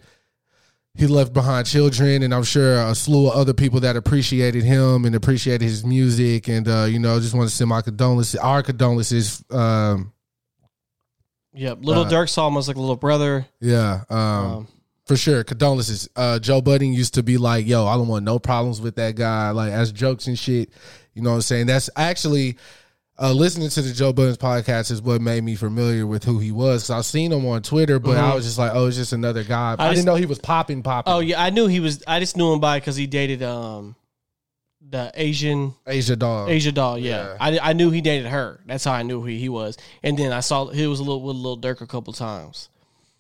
He 0.96 1.08
left 1.08 1.32
behind 1.34 1.68
children, 1.68 2.24
and 2.24 2.34
I'm 2.34 2.44
sure 2.44 2.82
a 2.82 2.94
slew 2.94 3.28
of 3.28 3.34
other 3.34 3.54
people 3.54 3.80
that 3.82 3.96
appreciated 3.96 4.64
him 4.64 5.06
and 5.06 5.16
appreciated 5.16 5.64
his 5.64 5.86
music. 5.86 6.50
And 6.50 6.68
uh, 6.68 6.86
you 6.90 7.00
know, 7.00 7.18
just 7.20 7.34
want 7.34 7.50
to 7.50 7.56
send 7.56 7.70
my 7.70 7.82
condolences, 7.82 8.36
our 8.40 8.62
condolences. 8.62 9.42
Um, 9.50 10.12
Yep. 11.54 11.80
Little 11.82 12.04
Uh, 12.04 12.10
Durk 12.10 12.30
saw 12.30 12.48
him 12.48 12.58
as 12.58 12.68
like 12.68 12.78
a 12.78 12.82
little 12.82 12.96
brother. 12.96 13.48
yeah, 13.60 14.02
um, 14.10 14.18
Um, 14.18 14.68
for 15.06 15.18
sure. 15.18 15.44
Condolences. 15.44 16.08
Uh, 16.16 16.38
Joe 16.40 16.62
Budden 16.62 16.94
used 16.94 17.16
to 17.16 17.24
be 17.24 17.38
like, 17.38 17.66
"Yo, 17.68 17.86
I 17.88 17.96
don't 17.96 18.08
want 18.08 18.24
no 18.26 18.38
problems 18.40 18.80
with 18.80 18.96
that 18.96 19.16
guy," 19.16 19.50
like 19.52 19.72
as 19.72 19.92
jokes 19.92 20.28
and 20.28 20.38
shit. 20.38 20.70
You 21.16 21.24
know 21.24 21.32
what 21.32 21.36
I'm 21.38 21.42
saying? 21.42 21.66
That's 21.66 21.90
actually 21.96 22.58
uh, 23.22 23.34
listening 23.34 23.68
to 23.70 23.82
the 23.82 23.92
Joe 23.92 24.14
Budden's 24.14 24.38
podcast 24.38 24.92
is 24.92 25.02
what 25.02 25.20
made 25.22 25.44
me 25.44 25.56
familiar 25.56 26.06
with 26.08 26.24
who 26.24 26.40
he 26.40 26.52
was. 26.54 26.84
Cause 26.84 26.90
I've 26.92 27.06
seen 27.06 27.32
him 27.34 27.46
on 27.48 27.62
Twitter, 27.64 28.00
but 28.00 28.16
I 28.18 28.34
was 28.36 28.46
just 28.46 28.58
like, 28.60 28.72
"Oh, 28.74 28.86
it's 28.88 28.96
just 28.98 29.12
another 29.14 29.44
guy." 29.44 29.72
I, 29.72 29.74
Mm-hmm. 29.74 29.82
I 29.82 29.90
didn't 29.94 30.06
know 30.06 30.16
he 30.16 30.26
was 30.28 30.40
popping, 30.40 30.84
popping. 30.84 31.12
oh 31.12 31.20
yeah, 31.20 31.42
I 31.42 31.50
knew 31.50 31.66
he 31.68 31.80
was. 31.80 32.04
I 32.08 32.20
just 32.20 32.38
knew 32.38 32.54
him 32.54 32.60
by 32.60 32.80
because 32.80 32.96
he 32.96 33.08
dated 33.08 33.42
um 33.44 33.96
the 34.90 35.12
Asian 35.16 35.74
Asia 35.86 36.16
dog. 36.16 36.50
Asia 36.50 36.72
doll. 36.72 36.98
Yeah, 36.98 37.34
Yeah. 37.34 37.38
I, 37.40 37.70
I 37.70 37.74
knew 37.74 37.92
he 37.92 38.02
dated 38.02 38.28
her. 38.28 38.60
That's 38.66 38.84
how 38.84 38.94
I 38.94 39.04
knew 39.04 39.20
who 39.22 39.28
he 39.28 39.48
was. 39.50 39.78
And 40.04 40.18
then 40.18 40.32
I 40.32 40.40
saw 40.40 40.68
he 40.68 40.88
was 40.88 41.00
a 41.00 41.04
little 41.04 41.22
with 41.22 41.36
Little 41.36 41.58
Durk 41.60 41.82
a 41.82 41.88
couple 41.88 42.12
times. 42.14 42.70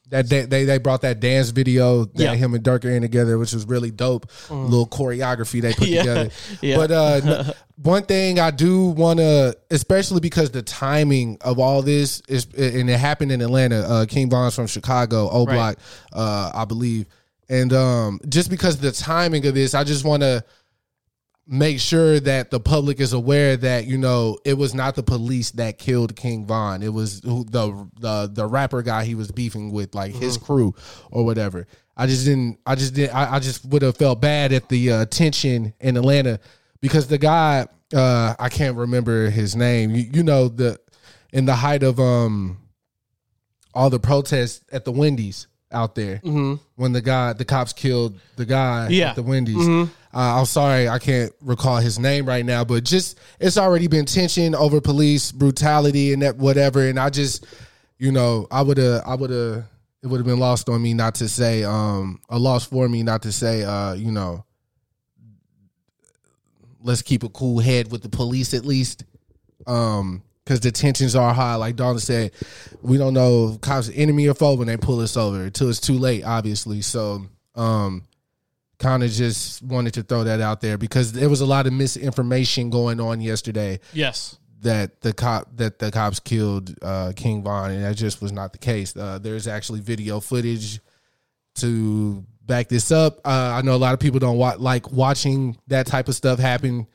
That 0.09 0.27
they, 0.27 0.45
they 0.45 0.65
they 0.65 0.79
brought 0.79 1.01
that 1.01 1.19
dance 1.19 1.51
video 1.51 2.05
that 2.05 2.19
Yeah. 2.19 2.33
Mm. 2.33 2.37
him 2.37 2.53
and 2.55 2.63
Durk 2.63 2.83
are 2.85 2.89
in 2.89 3.03
together, 3.03 3.37
which 3.37 3.53
was 3.53 3.67
really 3.67 3.91
dope. 3.91 4.25
Little 4.49 4.87
choreography 4.87 5.61
they 5.61 5.73
put 5.73 5.87
Yeah. 5.87 5.99
together. 6.01 6.29
Yeah. 6.63 6.75
But 6.77 6.91
uh, 6.91 7.21
n- 7.23 7.53
one 7.83 8.03
thing 8.03 8.39
I 8.39 8.49
do 8.49 8.85
want 8.87 9.19
to, 9.19 9.55
especially 9.69 10.19
because 10.21 10.49
the 10.49 10.63
timing 10.63 11.37
of 11.41 11.59
all 11.59 11.83
this 11.83 12.23
is, 12.27 12.45
and 12.57 12.89
it 12.89 12.97
happened 12.99 13.31
in 13.31 13.41
Atlanta. 13.41 13.81
Uh, 13.87 14.05
King 14.07 14.31
Von's 14.31 14.55
from 14.55 14.65
Chicago, 14.65 15.29
O. 15.29 15.45
Block, 15.45 15.77
uh, 16.11 16.49
I 16.55 16.65
believe, 16.65 17.05
and 17.47 17.71
um, 17.73 18.19
just 18.27 18.49
because 18.49 18.75
of 18.75 18.81
the 18.81 18.91
timing 18.91 19.45
of 19.45 19.53
this, 19.53 19.75
I 19.75 19.83
just 19.83 20.03
want 20.05 20.23
to 20.23 20.43
make 21.49 21.79
sure 21.79 22.19
that 22.19 22.51
the 22.51 22.59
public 22.59 22.99
is 22.99 23.11
aware 23.11 23.57
that 23.57 23.87
you 23.87 23.97
know 23.97 24.37
it 24.45 24.53
was 24.53 24.75
not 24.75 24.95
the 24.95 25.03
police 25.03 25.51
that 25.51 25.79
killed 25.79 26.15
King 26.15 26.45
Von. 26.45 26.83
It 26.83 26.93
was 26.93 27.21
who, 27.23 27.43
the 27.43 27.87
the 27.99 28.29
the 28.31 28.47
rapper 28.47 28.83
guy 28.83 29.03
he 29.03 29.15
was 29.15 29.31
beefing 29.31 29.71
with, 29.71 29.95
like 29.95 30.13
his 30.13 30.37
crew 30.37 30.75
or 31.11 31.25
whatever. 31.25 31.67
I 31.97 32.05
just 32.05 32.25
didn't. 32.25 32.59
I 32.65 32.75
just 32.75 32.93
did. 32.93 33.09
I, 33.09 33.35
I 33.35 33.39
just 33.39 33.65
would 33.65 33.81
have 33.81 33.97
felt 33.97 34.21
bad 34.21 34.53
at 34.53 34.69
the 34.69 34.91
uh, 34.91 35.05
tension 35.05 35.73
in 35.79 35.97
Atlanta 35.97 36.39
because 36.81 37.07
the 37.07 37.17
guy 37.17 37.67
uh, 37.93 38.35
I 38.37 38.49
can't 38.49 38.77
remember 38.77 39.29
his 39.29 39.55
name. 39.55 39.95
You, 39.95 40.09
you 40.13 40.23
know 40.23 40.47
the 40.47 40.79
in 41.33 41.45
the 41.45 41.55
height 41.55 41.83
of 41.83 41.99
um 41.99 42.59
all 43.73 43.89
the 43.89 43.99
protests 43.99 44.63
at 44.71 44.85
the 44.85 44.91
Wendy's 44.91 45.47
out 45.71 45.93
there 45.95 46.17
when 46.75 46.91
the 46.93 47.01
guy 47.01 47.33
the 47.33 47.45
cops 47.45 47.73
killed 47.73 48.19
the 48.37 48.45
guy 48.45 48.87
Yeah. 48.89 49.09
at 49.11 49.15
the 49.15 49.23
Wendy's. 49.23 49.67
Uh, 49.67 49.87
I'm 50.39 50.45
sorry, 50.45 50.89
I 50.89 50.97
can't 50.97 51.31
recall 51.41 51.77
his 51.77 51.99
name 51.99 52.25
right 52.25 52.43
now, 52.43 52.63
but 52.65 52.83
just 52.83 53.19
it's 53.39 53.57
already 53.59 53.85
been 53.87 54.05
tension 54.05 54.55
over 54.55 54.81
police 54.81 55.31
brutality 55.31 56.13
and 56.13 56.23
that 56.23 56.37
whatever. 56.37 56.87
And 56.87 56.99
I 56.99 57.11
just, 57.11 57.45
you 57.99 58.11
know, 58.11 58.47
I 58.49 58.63
would 58.63 58.77
have, 58.79 59.03
I 59.05 59.13
would 59.13 59.29
have, 59.29 59.65
it 60.01 60.07
would 60.07 60.17
have 60.17 60.25
been 60.25 60.39
lost 60.39 60.67
on 60.67 60.81
me 60.81 60.95
not 60.95 61.13
to 61.15 61.29
say, 61.29 61.63
um, 61.63 62.19
a 62.29 62.39
loss 62.39 62.65
for 62.65 62.89
me 62.89 63.03
not 63.03 63.21
to 63.21 63.31
say, 63.31 63.63
uh, 63.63 63.93
you 63.93 64.11
know, 64.11 64.43
let's 66.81 67.01
keep 67.01 67.23
a 67.23 67.29
cool 67.29 67.59
head 67.59 67.91
with 67.91 68.01
the 68.01 68.09
police 68.09 68.53
at 68.53 68.65
least. 68.65 69.03
Um, 69.67 70.23
because 70.49 70.61
the 70.61 70.71
tensions 70.71 71.15
are 71.15 71.31
high. 71.31 71.53
Like 71.53 71.75
Donna 71.75 71.99
said, 71.99 72.31
we 72.81 72.97
don't 72.97 73.13
know 73.13 73.51
if 73.53 73.61
cops 73.61 73.91
enemy 73.93 74.27
or 74.27 74.33
foe 74.33 74.55
when 74.55 74.65
they 74.65 74.77
pull 74.77 74.99
us 74.99 75.15
over 75.15 75.43
until 75.43 75.69
it's 75.69 75.79
too 75.79 75.93
late, 75.99 76.23
obviously. 76.23 76.81
So, 76.81 77.27
um, 77.53 78.07
kind 78.79 79.03
of 79.03 79.11
just 79.11 79.61
wanted 79.61 79.93
to 79.93 80.01
throw 80.01 80.23
that 80.23 80.41
out 80.41 80.59
there 80.61 80.79
because 80.79 81.11
there 81.11 81.29
was 81.29 81.41
a 81.41 81.45
lot 81.45 81.67
of 81.67 81.73
misinformation 81.73 82.71
going 82.71 82.99
on 82.99 83.21
yesterday 83.21 83.79
Yes. 83.93 84.39
that 84.61 85.01
the 85.01 85.13
cop 85.13 85.55
that 85.57 85.77
the 85.77 85.91
cops 85.91 86.19
killed 86.19 86.73
uh, 86.81 87.11
King 87.15 87.43
Von, 87.43 87.69
and 87.69 87.83
that 87.83 87.95
just 87.95 88.19
was 88.19 88.31
not 88.31 88.51
the 88.51 88.57
case. 88.57 88.97
Uh, 88.97 89.19
there's 89.19 89.47
actually 89.47 89.81
video 89.81 90.19
footage 90.19 90.79
to 91.57 92.25
back 92.49 92.67
this 92.67 92.91
up. 92.91 93.19
Uh, 93.23 93.53
I 93.55 93.61
know 93.61 93.75
a 93.75 93.77
lot 93.77 93.93
of 93.93 93.99
people 94.01 94.19
don't 94.19 94.37
wa- 94.37 94.57
like 94.57 94.91
watching 94.91 95.55
that 95.67 95.85
type 95.87 96.09
of 96.09 96.15
stuff 96.15 96.39
happen, 96.39 96.87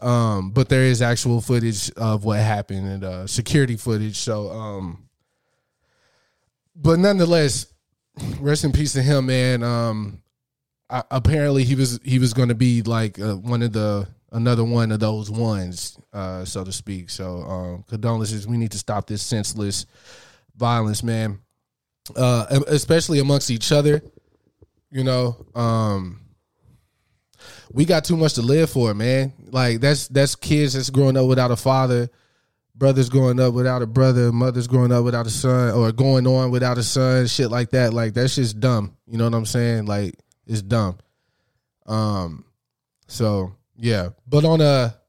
um, 0.00 0.52
but 0.52 0.70
there 0.70 0.84
is 0.84 1.02
actual 1.02 1.42
footage 1.42 1.90
of 1.92 2.24
what 2.24 2.38
happened 2.40 2.88
and 2.88 3.04
uh, 3.04 3.26
security 3.26 3.76
footage. 3.76 4.16
So, 4.16 4.50
um, 4.50 5.08
but 6.74 6.98
nonetheless, 6.98 7.66
rest 8.40 8.64
in 8.64 8.72
peace 8.72 8.94
to 8.94 9.02
him, 9.02 9.26
man. 9.26 9.62
Um, 9.62 10.22
I, 10.88 11.02
apparently 11.10 11.64
he 11.64 11.74
was 11.74 12.00
he 12.02 12.18
was 12.18 12.32
going 12.32 12.48
to 12.48 12.54
be 12.54 12.82
like 12.82 13.18
uh, 13.20 13.34
one 13.36 13.62
of 13.62 13.72
the 13.72 14.08
another 14.32 14.64
one 14.64 14.92
of 14.92 15.00
those 15.00 15.30
ones, 15.30 15.98
uh, 16.12 16.44
so 16.44 16.64
to 16.64 16.72
speak. 16.72 17.10
So 17.10 17.42
um, 17.42 17.84
condolences. 17.88 18.46
We 18.46 18.56
need 18.56 18.70
to 18.72 18.78
stop 18.78 19.06
this 19.06 19.22
senseless 19.22 19.86
violence, 20.56 21.02
man. 21.02 21.40
Uh, 22.16 22.60
especially 22.68 23.20
amongst 23.20 23.50
each 23.50 23.70
other. 23.70 24.02
You 24.90 25.04
know, 25.04 25.46
um, 25.54 26.20
we 27.72 27.84
got 27.84 28.04
too 28.04 28.16
much 28.16 28.34
to 28.34 28.42
live 28.42 28.70
for, 28.70 28.92
man. 28.94 29.32
Like 29.50 29.80
that's 29.80 30.08
that's 30.08 30.34
kids 30.34 30.74
that's 30.74 30.90
growing 30.90 31.16
up 31.16 31.26
without 31.26 31.50
a 31.50 31.56
father, 31.56 32.10
brothers 32.74 33.08
growing 33.08 33.38
up 33.38 33.54
without 33.54 33.82
a 33.82 33.86
brother, 33.86 34.32
mothers 34.32 34.66
growing 34.66 34.92
up 34.92 35.04
without 35.04 35.26
a 35.26 35.30
son, 35.30 35.74
or 35.74 35.92
going 35.92 36.26
on 36.26 36.50
without 36.50 36.78
a 36.78 36.82
son, 36.82 37.26
shit 37.26 37.50
like 37.50 37.70
that. 37.70 37.94
Like 37.94 38.14
that's 38.14 38.34
just 38.34 38.58
dumb. 38.58 38.96
You 39.06 39.18
know 39.18 39.24
what 39.24 39.34
I'm 39.34 39.46
saying? 39.46 39.86
Like 39.86 40.14
it's 40.46 40.62
dumb. 40.62 40.98
Um, 41.86 42.44
so 43.06 43.54
yeah, 43.76 44.10
but 44.26 44.44
on 44.44 44.60
a 44.60 44.99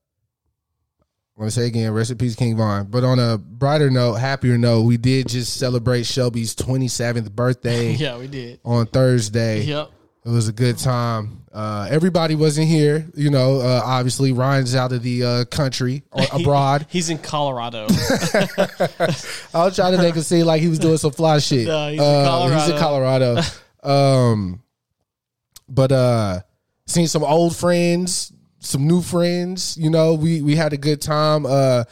I'm 1.38 1.42
gonna 1.44 1.52
say 1.52 1.66
again, 1.68 1.92
rest 1.94 2.12
in 2.12 2.18
peace, 2.18 2.36
King 2.36 2.56
Von. 2.58 2.88
But 2.88 3.04
on 3.04 3.18
a 3.20 3.38
brighter 3.38 3.90
note, 3.90 4.16
happier 4.16 4.58
note, 4.58 4.82
we 4.84 4.98
did 4.98 5.28
just 5.28 5.58
celebrate 5.58 6.04
Shelby's 6.06 6.56
27th 6.56 7.32
birthday 7.32 7.94
Yeah, 7.98 8.18
we 8.18 8.28
did. 8.28 8.60
on 8.64 8.86
Thursday. 8.86 9.64
Yep. 9.64 9.90
It 10.24 10.30
was 10.30 10.48
a 10.48 10.52
good 10.54 10.78
time. 10.78 11.46
Uh, 11.52 11.88
everybody 11.90 12.36
wasn't 12.36 12.68
here, 12.68 13.08
you 13.16 13.32
know. 13.32 13.60
Uh, 13.60 13.82
obviously, 13.84 14.32
Ryan's 14.34 14.76
out 14.76 14.92
of 14.92 15.02
the 15.02 15.24
uh, 15.24 15.46
country 15.46 16.04
or 16.12 16.24
abroad. 16.32 16.86
He's 16.90 17.10
in 17.10 17.18
Colorado. 17.18 17.88
I 17.90 19.66
was 19.66 19.76
trying 19.76 19.94
to 19.96 19.98
make 19.98 20.14
him 20.16 20.22
seem 20.22 20.46
like 20.46 20.62
he 20.62 20.68
was 20.68 20.78
doing 20.80 20.98
some 20.98 21.12
fly 21.12 21.40
shit. 21.40 21.66
No, 21.68 21.90
he's 21.90 22.00
in 22.00 22.06
Uh, 22.06 22.60
He's 22.60 22.70
in 22.70 22.78
Colorado. 22.78 23.42
Colorado. 23.42 24.32
um, 24.32 24.62
but 25.68 25.92
uh, 25.92 26.42
seen 26.86 27.08
some 27.08 27.24
old 27.24 27.56
friends, 27.56 28.32
some 28.62 28.88
new 28.88 29.02
friends. 29.02 29.78
You 29.78 29.90
know, 29.90 30.14
we 30.14 30.42
we 30.42 30.56
had 30.56 30.72
a 30.74 30.78
good 30.78 31.02
time. 31.02 31.46
Uh, 31.46 31.84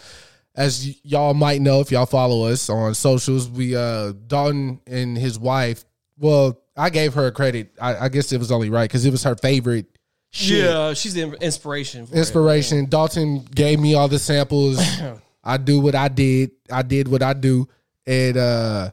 as 0.55 0.86
y- 0.86 0.95
y'all 1.03 1.34
might 1.34 1.62
know, 1.62 1.79
if 1.82 1.91
y'all 1.91 2.05
follow 2.05 2.45
us 2.47 2.69
on 2.69 2.93
socials, 2.93 3.49
we 3.49 3.75
uh 3.75 4.13
Dalton 4.27 4.79
and 4.88 5.17
his 5.17 5.38
wife. 5.38 5.84
Well, 6.17 6.60
I 6.75 6.89
gave 6.89 7.13
her 7.15 7.27
a 7.27 7.32
credit. 7.32 7.71
I, 7.82 8.05
I 8.05 8.10
guess 8.10 8.32
it 8.32 8.38
was 8.39 8.51
only 8.51 8.69
right 8.69 8.89
because 8.89 9.05
it 9.05 9.12
was 9.12 9.23
her 9.23 9.36
favorite. 9.36 9.86
Shit. 10.32 10.65
yeah, 10.65 10.93
she's 10.93 11.13
the 11.15 11.32
inspiration. 11.41 12.05
For 12.05 12.15
it. 12.15 12.19
inspiration. 12.19 12.86
Dalton 12.86 13.39
gave 13.55 13.79
me 13.79 13.95
all 13.95 14.08
the 14.08 14.19
samples. 14.19 14.79
I 15.43 15.58
do 15.58 15.79
what 15.79 15.95
I 15.95 16.08
did. 16.08 16.51
I 16.71 16.82
did 16.84 17.08
what 17.08 17.23
I 17.23 17.34
do, 17.34 17.67
and 18.05 18.38
uh 18.38 18.91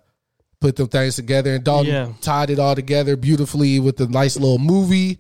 put 0.61 0.77
them 0.77 0.89
things 0.89 1.17
together. 1.17 1.55
And 1.55 1.63
Dalton 1.65 1.93
Yeah. 1.93 2.13
tied 2.23 2.49
it 2.51 2.59
all 2.59 2.75
together 2.75 3.17
beautifully 3.17 3.79
with 3.81 4.01
a 4.01 4.07
nice 4.07 4.37
little 4.37 4.59
movie. 4.59 5.19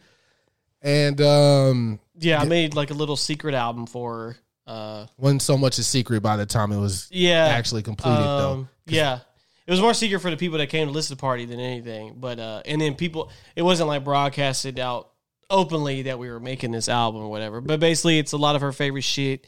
And 0.80 1.20
um 1.20 2.00
Yeah, 2.18 2.40
I 2.40 2.44
made 2.44 2.74
like 2.74 2.90
a 2.90 2.94
little 2.94 3.16
secret 3.16 3.54
album 3.54 3.86
for 3.86 4.14
her. 4.14 4.36
Uh, 4.66 5.06
wasn't 5.16 5.42
so 5.42 5.56
much 5.56 5.78
a 5.78 5.82
secret 5.82 6.22
by 6.22 6.36
the 6.36 6.46
time 6.46 6.72
it 6.72 6.78
was 6.78 7.08
yeah, 7.12 7.46
actually 7.46 7.82
completed 7.82 8.18
though. 8.20 8.52
Um, 8.52 8.68
Yeah. 8.86 9.20
It 9.66 9.72
was 9.72 9.80
more 9.80 9.94
secret 9.94 10.20
for 10.20 10.30
the 10.30 10.36
people 10.36 10.58
that 10.58 10.68
came 10.68 10.86
to 10.86 10.92
listen 10.92 11.14
to 11.14 11.18
the 11.18 11.20
party 11.20 11.44
than 11.44 11.58
anything. 11.58 12.16
But 12.18 12.38
uh 12.38 12.62
and 12.64 12.80
then 12.80 12.94
people 12.94 13.30
it 13.54 13.62
wasn't 13.62 13.88
like 13.88 14.04
broadcasted 14.04 14.78
out 14.78 15.10
openly 15.50 16.02
that 16.02 16.18
we 16.18 16.28
were 16.28 16.40
making 16.40 16.72
this 16.72 16.88
album 16.88 17.22
or 17.22 17.28
whatever. 17.30 17.60
But 17.60 17.80
basically 17.80 18.18
it's 18.18 18.32
a 18.32 18.36
lot 18.36 18.54
of 18.54 18.62
her 18.62 18.72
favorite 18.72 19.02
shit. 19.02 19.46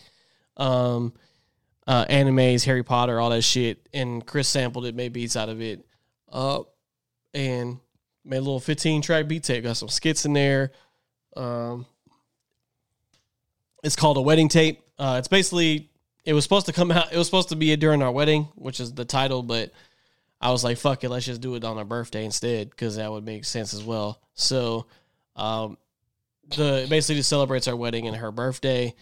Um 0.57 1.13
uh 1.87 2.05
animes, 2.07 2.65
Harry 2.65 2.83
Potter, 2.83 3.19
all 3.21 3.31
that 3.31 3.43
shit. 3.43 3.89
And 3.95 4.27
Chris 4.27 4.49
sampled 4.49 4.87
it, 4.87 4.95
made 4.95 5.13
beats 5.13 5.37
out 5.37 5.49
of 5.49 5.61
it. 5.61 5.87
Uh 6.31 6.63
and 7.33 7.79
made 8.25 8.39
a 8.39 8.41
little 8.41 8.61
15 8.61 9.03
track 9.03 9.29
beat 9.29 9.45
tape. 9.45 9.65
Got 9.65 9.77
some 9.77 9.89
skits 9.89 10.25
in 10.27 10.33
there. 10.33 10.73
Um 11.37 11.87
it's 13.83 13.97
called 13.97 14.17
a 14.17 14.21
wedding 14.23 14.49
tape. 14.49 14.83
Uh, 14.99 15.17
it's 15.19 15.29
basically 15.29 15.91
it 16.25 16.33
was 16.33 16.45
supposed 16.45 16.67
to 16.67 16.73
come 16.73 16.91
out. 16.91 17.13
It 17.13 17.17
was 17.19 17.27
supposed 17.27 17.51
to 17.51 17.57
be 17.57 17.75
during 17.77 18.03
our 18.03 18.13
wedding, 18.13 18.49
which 18.55 18.81
is 18.81 18.93
the 18.93 19.05
title, 19.05 19.43
but 19.43 19.71
I 20.41 20.51
was 20.51 20.63
like, 20.65 20.79
"Fuck 20.79 21.05
it, 21.05 21.09
let's 21.09 21.27
just 21.27 21.41
do 21.41 21.55
it 21.55 21.65
on 21.65 21.79
our 21.79 21.85
birthday 21.85 22.25
instead," 22.25 22.71
because 22.71 22.97
that 22.97 23.11
would 23.11 23.25
make 23.25 23.45
sense 23.45 23.75
as 23.75 23.83
well. 23.83 24.21
So, 24.35 24.87
um, 25.37 25.79
the 26.57 26.87
basically 26.89 27.17
just 27.17 27.29
celebrates 27.29 27.69
our 27.69 27.77
wedding 27.77 28.07
and 28.07 28.17
her 28.17 28.31
birthday. 28.33 28.95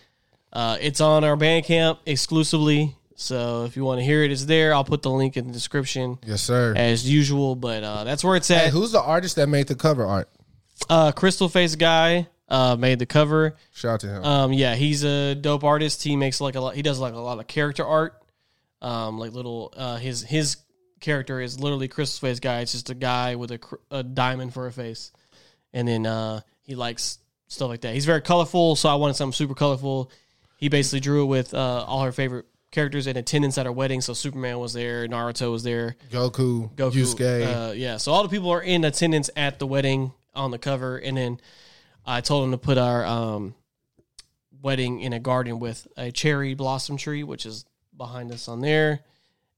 Uh, 0.52 0.78
it's 0.80 1.00
on 1.00 1.24
our 1.24 1.36
Bandcamp 1.36 1.98
exclusively, 2.06 2.94
so 3.16 3.64
if 3.64 3.76
you 3.76 3.84
want 3.84 3.98
to 4.00 4.04
hear 4.04 4.22
it, 4.22 4.32
it's 4.32 4.44
there. 4.46 4.72
I'll 4.74 4.84
put 4.84 5.02
the 5.02 5.10
link 5.10 5.36
in 5.36 5.46
the 5.46 5.52
description 5.52 6.18
Yes, 6.24 6.42
sir. 6.42 6.72
as 6.76 7.08
usual. 7.08 7.54
But 7.56 7.82
uh, 7.84 8.04
that's 8.04 8.24
where 8.24 8.36
it's 8.36 8.48
Hey, 8.48 8.66
at. 8.66 8.72
who's 8.72 8.92
the 8.92 9.00
artist 9.02 9.36
that 9.36 9.48
made 9.48 9.66
the 9.66 9.74
cover 9.74 10.06
art? 10.06 10.28
Uh, 10.88 11.12
Crystal 11.12 11.48
Face 11.48 11.74
guy 11.74 12.28
uh, 12.48 12.76
made 12.76 12.98
the 12.98 13.06
cover. 13.06 13.56
Shout 13.72 13.94
out 13.94 14.00
to 14.00 14.08
him. 14.08 14.24
Um, 14.24 14.52
yeah, 14.52 14.74
he's 14.74 15.04
a 15.04 15.34
dope 15.34 15.64
artist. 15.64 16.02
He 16.02 16.16
makes 16.16 16.40
like 16.40 16.54
a 16.54 16.60
lot. 16.60 16.74
He 16.74 16.82
does 16.82 16.98
like 16.98 17.14
a 17.14 17.18
lot 17.18 17.38
of 17.38 17.46
character 17.46 17.84
art. 17.84 18.22
Um, 18.82 19.18
like 19.18 19.32
little 19.32 19.72
uh, 19.76 19.96
his 19.96 20.22
his 20.22 20.58
character 21.00 21.40
is 21.40 21.58
literally 21.58 21.88
Crystal 21.88 22.28
Face 22.28 22.40
guy. 22.40 22.60
It's 22.60 22.72
just 22.72 22.90
a 22.90 22.94
guy 22.94 23.36
with 23.36 23.50
a, 23.52 23.60
a 23.90 24.02
diamond 24.02 24.52
for 24.52 24.66
a 24.66 24.72
face, 24.72 25.12
and 25.72 25.88
then 25.88 26.06
uh, 26.06 26.40
he 26.62 26.74
likes 26.74 27.18
stuff 27.48 27.68
like 27.68 27.80
that. 27.82 27.94
He's 27.94 28.04
very 28.04 28.20
colorful, 28.20 28.76
so 28.76 28.88
I 28.88 28.96
wanted 28.96 29.14
something 29.14 29.32
super 29.32 29.54
colorful. 29.54 30.10
He 30.58 30.68
basically 30.68 31.00
drew 31.00 31.24
it 31.24 31.26
with 31.26 31.54
uh, 31.54 31.84
all 31.86 32.02
her 32.02 32.12
favorite 32.12 32.46
characters 32.70 33.06
in 33.06 33.16
attendance 33.16 33.56
at 33.58 33.66
our 33.66 33.72
wedding. 33.72 34.00
So 34.00 34.12
Superman 34.12 34.58
was 34.58 34.72
there, 34.72 35.06
Naruto 35.08 35.50
was 35.50 35.62
there, 35.62 35.96
Goku, 36.10 36.74
Goku. 36.74 36.92
Yusuke. 36.92 37.70
Uh, 37.70 37.72
yeah, 37.72 37.96
so 37.96 38.12
all 38.12 38.22
the 38.22 38.28
people 38.28 38.50
are 38.50 38.62
in 38.62 38.84
attendance 38.84 39.30
at 39.36 39.58
the 39.58 39.66
wedding 39.66 40.12
on 40.34 40.50
the 40.50 40.58
cover, 40.58 40.98
and 40.98 41.16
then 41.16 41.40
I 42.06 42.20
told 42.20 42.44
him 42.44 42.52
to 42.52 42.58
put 42.58 42.78
our 42.78 43.04
um, 43.04 43.54
wedding 44.62 45.00
in 45.00 45.12
a 45.12 45.18
garden 45.18 45.58
with 45.58 45.86
a 45.96 46.10
cherry 46.12 46.54
blossom 46.54 46.96
tree, 46.96 47.24
which 47.24 47.46
is 47.46 47.64
behind 47.96 48.32
us 48.32 48.48
on 48.48 48.60
there, 48.60 49.00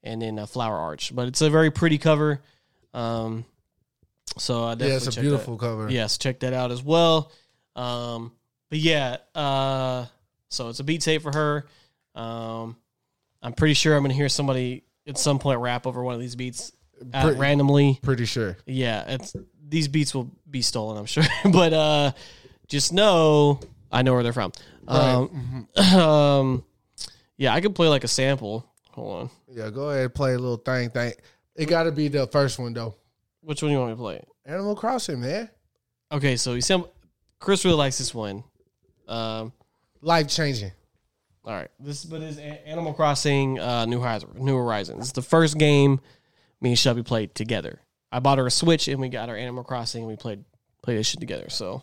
and 0.03 0.23
then 0.23 0.39
a 0.39 0.47
flower 0.47 0.77
arch. 0.77 1.15
But 1.15 1.29
it's 1.29 1.43
a 1.43 1.51
very 1.51 1.71
pretty 1.71 1.99
cover. 1.99 2.41
Um, 2.95 3.45
so 4.39 4.65
I 4.65 4.75
definitely 4.75 4.89
yeah, 4.91 4.97
it's 4.97 5.17
a 5.17 5.21
beautiful 5.21 5.57
that. 5.57 5.67
cover. 5.67 5.91
Yes, 5.91 6.19
check 6.19 6.41
that 6.41 6.53
out 6.53 6.71
as 6.71 6.83
well. 6.83 7.33
Um, 7.77 8.33
but 8.71 8.79
yeah, 8.79 9.19
uh, 9.35 10.07
so 10.49 10.69
it's 10.69 10.81
a 10.81 10.85
beat 10.85 11.03
tape 11.03 11.23
for 11.23 11.33
her. 11.33 11.67
Um, 12.15 12.77
I'm 13.43 13.53
pretty 13.53 13.75
sure 13.75 13.97
I'm 13.97 14.03
gonna 14.03 14.15
hear 14.15 14.29
somebody 14.29 14.85
at 15.07 15.19
some 15.19 15.39
point 15.39 15.61
rap 15.61 15.87
over 15.87 16.03
one 16.03 16.15
of 16.15 16.21
these 16.21 16.37
beats 16.37 16.73
uh, 17.13 17.23
Pretty- 17.25 17.39
randomly. 17.39 17.99
Pretty 18.03 18.25
sure. 18.25 18.57
Yeah, 18.67 19.05
it's 19.09 19.35
these 19.69 19.89
beats 19.89 20.15
will 20.15 20.31
be 20.49 20.63
stolen, 20.63 20.97
I'm 20.97 21.07
sure. 21.07 21.25
but 21.53 21.73
uh, 21.73 22.13
just 22.69 22.93
know 22.93 23.61
I 23.91 24.03
know 24.03 24.15
where 24.15 24.23
they're 24.23 24.33
from. 24.33 24.53
Um, 24.87 25.69
um, 25.95 26.65
yeah, 27.37 27.55
I 27.55 27.61
could 27.61 27.75
play 27.75 27.89
like 27.89 28.05
a 28.05 28.09
sample. 28.09 28.67
Hold 28.93 29.21
on, 29.23 29.31
Yeah, 29.49 29.71
go 29.71 29.91
ahead 29.91 30.05
and 30.05 30.15
play 30.15 30.35
a 30.35 30.39
little 30.39 30.57
thing. 30.57 30.91
Thing. 30.91 31.13
It 31.55 31.67
got 31.67 31.85
to 31.85 31.93
be 31.93 32.09
the 32.09 32.27
first 32.27 32.59
one 32.59 32.73
though. 32.73 32.95
which 33.43 33.63
one 33.63 33.71
do 33.71 33.75
you 33.75 33.79
want 33.79 33.91
me 33.91 33.97
to 33.97 34.01
play? 34.01 34.25
Animal 34.47 34.75
Crossing, 34.75 35.21
man. 35.21 35.49
Okay, 36.11 36.37
so 36.37 36.55
you 36.55 36.61
see, 36.63 36.83
Chris 37.39 37.65
really 37.65 37.77
likes 37.77 37.99
this 37.99 38.15
one. 38.15 38.43
Um, 39.07 39.53
Life 40.01 40.29
changing. 40.29 40.73
All 41.45 41.55
right, 41.55 41.71
this 41.81 42.05
but 42.05 42.23
is 42.23 42.39
Animal 42.39 42.93
Crossing 42.93 43.59
uh, 43.59 43.85
New 43.87 44.01
Horizons. 44.01 44.39
New 44.39 44.57
Horizons. 44.57 45.01
It's 45.05 45.13
the 45.13 45.23
first 45.23 45.59
game 45.59 46.01
me 46.61 46.71
and 46.71 46.79
Shelby 46.79 47.03
played 47.03 47.35
together. 47.35 47.81
I 48.11 48.21
bought 48.21 48.39
her 48.39 48.47
a 48.47 48.51
Switch 48.51 48.89
and 48.89 49.01
we 49.01 49.09
got 49.09 49.29
our 49.29 49.37
Animal 49.37 49.65
Crossing 49.65 50.03
and 50.03 50.11
we 50.11 50.17
played 50.17 50.45
played 50.83 50.99
this 50.99 51.07
shit 51.09 51.21
together. 51.21 51.49
So 51.51 51.83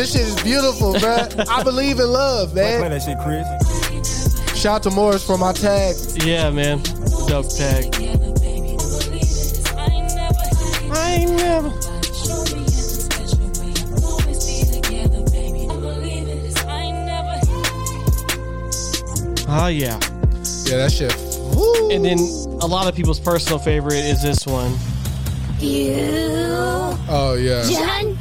This 0.00 0.12
shit 0.12 0.22
is 0.22 0.42
beautiful, 0.42 0.94
man. 0.94 1.28
I 1.46 1.62
believe 1.62 2.00
in 2.00 2.10
love, 2.10 2.52
Play 2.52 2.80
man. 2.80 2.90
that 2.90 3.02
shit, 3.02 3.18
Chris. 3.18 4.58
Shout 4.58 4.76
out 4.76 4.82
to 4.84 4.90
Morris 4.90 5.22
for 5.22 5.36
my 5.36 5.52
tag. 5.52 5.94
Yeah, 6.24 6.48
man. 6.48 6.78
Dope 7.28 7.50
tag. 7.50 7.94
I 10.90 11.16
ain't 11.18 11.36
never. 11.36 11.68
Oh 19.52 19.66
yeah. 19.66 20.00
Yeah, 20.64 20.78
that 20.78 20.92
shit. 20.96 21.14
Woo. 21.54 21.90
And 21.90 22.06
then 22.06 22.18
a 22.62 22.66
lot 22.66 22.88
of 22.88 22.94
people's 22.94 23.20
personal 23.20 23.58
favorite 23.58 23.96
is 24.06 24.22
this 24.22 24.46
one. 24.46 24.78
You. 25.58 25.92
oh 27.06 27.36
yeah. 27.38 27.68
Yeah, 27.68 28.14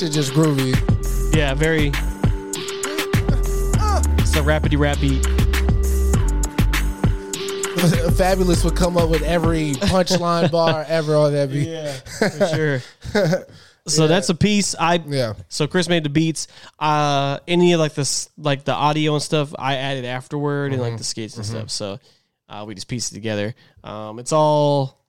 that 0.00 0.06
shit 0.06 0.12
just 0.12 0.32
groovy. 0.32 0.74
Yeah, 1.34 1.54
very. 1.54 1.88
It's 4.18 4.34
a 4.36 4.40
rapidy 4.40 4.78
rap 4.78 5.00
beat. 5.00 5.22
Fabolous 8.14 8.64
would 8.64 8.76
come 8.76 8.96
up 8.96 9.10
with 9.10 9.22
every 9.22 9.72
punchline 9.72 10.50
bar 10.50 10.84
ever 10.88 11.16
on 11.16 11.32
that 11.32 11.50
beat. 11.50 11.68
Yeah, 11.68 11.92
for 11.92 12.46
sure. 12.48 12.82
So 13.86 14.06
that's 14.06 14.30
a 14.30 14.34
piece. 14.34 14.74
I 14.74 14.94
Yeah. 14.94 15.34
So 15.50 15.66
Chris 15.66 15.90
made 15.90 16.04
the 16.04 16.08
beats. 16.08 16.48
Uh, 16.78 17.38
any 17.46 17.74
of 17.74 17.80
like 17.80 17.92
this, 17.92 18.30
like 18.38 18.64
the 18.64 18.72
audio 18.72 19.12
and 19.12 19.22
stuff, 19.22 19.52
I 19.58 19.74
added 19.76 20.06
afterward, 20.06 20.72
and 20.72 20.80
Mm-hmm. 20.80 20.90
like 20.92 20.96
the 20.96 21.04
skits 21.04 21.36
and 21.36 21.44
stuff. 21.44 21.68
So 21.68 21.98
uh, 22.48 22.64
we 22.66 22.74
just 22.74 22.88
pieced 22.88 23.12
it 23.12 23.16
together. 23.16 23.54
Um, 23.82 24.18
it's 24.20 24.32
all 24.32 25.04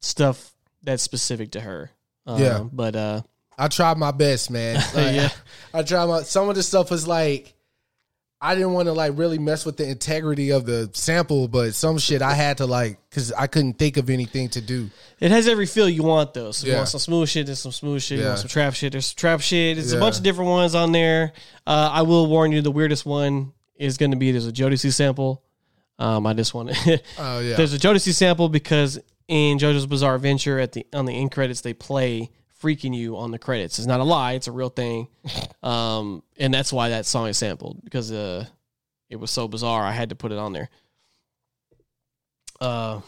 stuff 0.00 0.52
that's 0.82 1.04
specific 1.04 1.52
to 1.52 1.60
her. 1.60 1.92
Um, 2.26 2.42
Yeah. 2.42 2.64
but 2.72 2.96
uh, 2.96 3.22
I 3.58 3.68
tried 3.68 3.96
my 3.98 4.10
best, 4.10 4.50
man. 4.50 4.76
Like, 4.94 5.14
Yeah. 5.14 5.28
I 5.72 5.82
tried 5.82 6.06
my 6.06 6.22
some 6.22 6.48
of 6.48 6.54
the 6.54 6.62
stuff 6.62 6.90
was 6.90 7.06
like 7.06 7.52
I 8.38 8.54
didn't 8.54 8.72
want 8.74 8.86
to 8.86 8.92
like 8.92 9.12
really 9.16 9.38
mess 9.38 9.64
with 9.64 9.78
the 9.78 9.88
integrity 9.88 10.50
of 10.50 10.66
the 10.66 10.90
sample, 10.92 11.48
but 11.48 11.74
some 11.74 11.96
shit 11.96 12.20
I 12.20 12.34
had 12.34 12.58
to 12.58 12.66
like 12.66 12.98
because 13.08 13.32
I 13.32 13.46
couldn't 13.46 13.74
think 13.78 13.96
of 13.96 14.10
anything 14.10 14.50
to 14.50 14.60
do. 14.60 14.90
it 15.20 15.30
has 15.30 15.48
every 15.48 15.64
feel 15.64 15.88
you 15.88 16.02
want 16.02 16.34
though. 16.34 16.52
So 16.52 16.66
you 16.66 16.72
Yeah. 16.72 16.78
want 16.80 16.90
some 16.90 17.00
smooth 17.00 17.28
shit, 17.30 17.46
there's 17.46 17.60
some 17.60 17.72
smooth 17.72 18.02
shit. 18.02 18.18
You 18.18 18.24
Yeah. 18.24 18.30
want 18.30 18.40
some 18.40 18.48
trap 18.48 18.74
shit, 18.74 18.92
there's 18.92 19.06
some 19.06 19.16
trap 19.16 19.40
shit. 19.40 19.76
There's 19.76 19.92
a 19.92 19.98
bunch 19.98 20.18
of 20.18 20.22
different 20.22 20.50
ones 20.50 20.74
on 20.74 20.92
there. 20.92 21.32
Uh, 21.66 21.88
I 21.92 22.02
will 22.02 22.26
warn 22.26 22.52
you, 22.52 22.60
the 22.60 22.70
weirdest 22.70 23.06
one 23.06 23.52
is 23.74 23.96
going 23.96 24.10
to 24.10 24.16
be 24.18 24.32
there's 24.32 24.46
a 24.46 24.52
Jodeci 24.52 24.92
sample. 24.92 25.42
Um, 25.98 26.26
I 26.26 26.34
just 26.34 26.52
want 26.52 26.70
to. 26.74 27.02
Oh 27.18 27.40
yeah, 27.40 27.56
There's 27.56 27.72
a 27.72 27.78
Jodeci 27.78 28.12
sample 28.12 28.50
because 28.50 28.98
in 29.28 29.58
JoJo's 29.58 29.86
Bizarre 29.86 30.14
Adventure 30.14 30.58
at 30.60 30.72
the 30.72 30.86
on 30.92 31.06
the 31.06 31.14
end 31.14 31.32
credits 31.32 31.62
they 31.62 31.72
play 31.72 32.30
"Freek'n 32.66 32.94
You" 32.94 33.16
on 33.16 33.30
the 33.30 33.38
credits. 33.38 33.78
It's 33.78 33.86
not 33.86 34.00
a 34.00 34.04
lie; 34.04 34.32
it's 34.32 34.48
a 34.48 34.52
real 34.52 34.68
thing, 34.70 35.08
um, 35.62 36.22
and 36.38 36.52
that's 36.52 36.72
why 36.72 36.88
that 36.88 37.06
song 37.06 37.28
is 37.28 37.38
sampled 37.38 37.84
because 37.84 38.10
uh, 38.10 38.44
it 39.08 39.16
was 39.16 39.30
so 39.30 39.46
bizarre. 39.46 39.84
I 39.84 39.92
had 39.92 40.08
to 40.08 40.14
put 40.16 40.32
it 40.32 40.38
on 40.38 40.52
there. 40.52 40.68
Uh, 42.60 43.00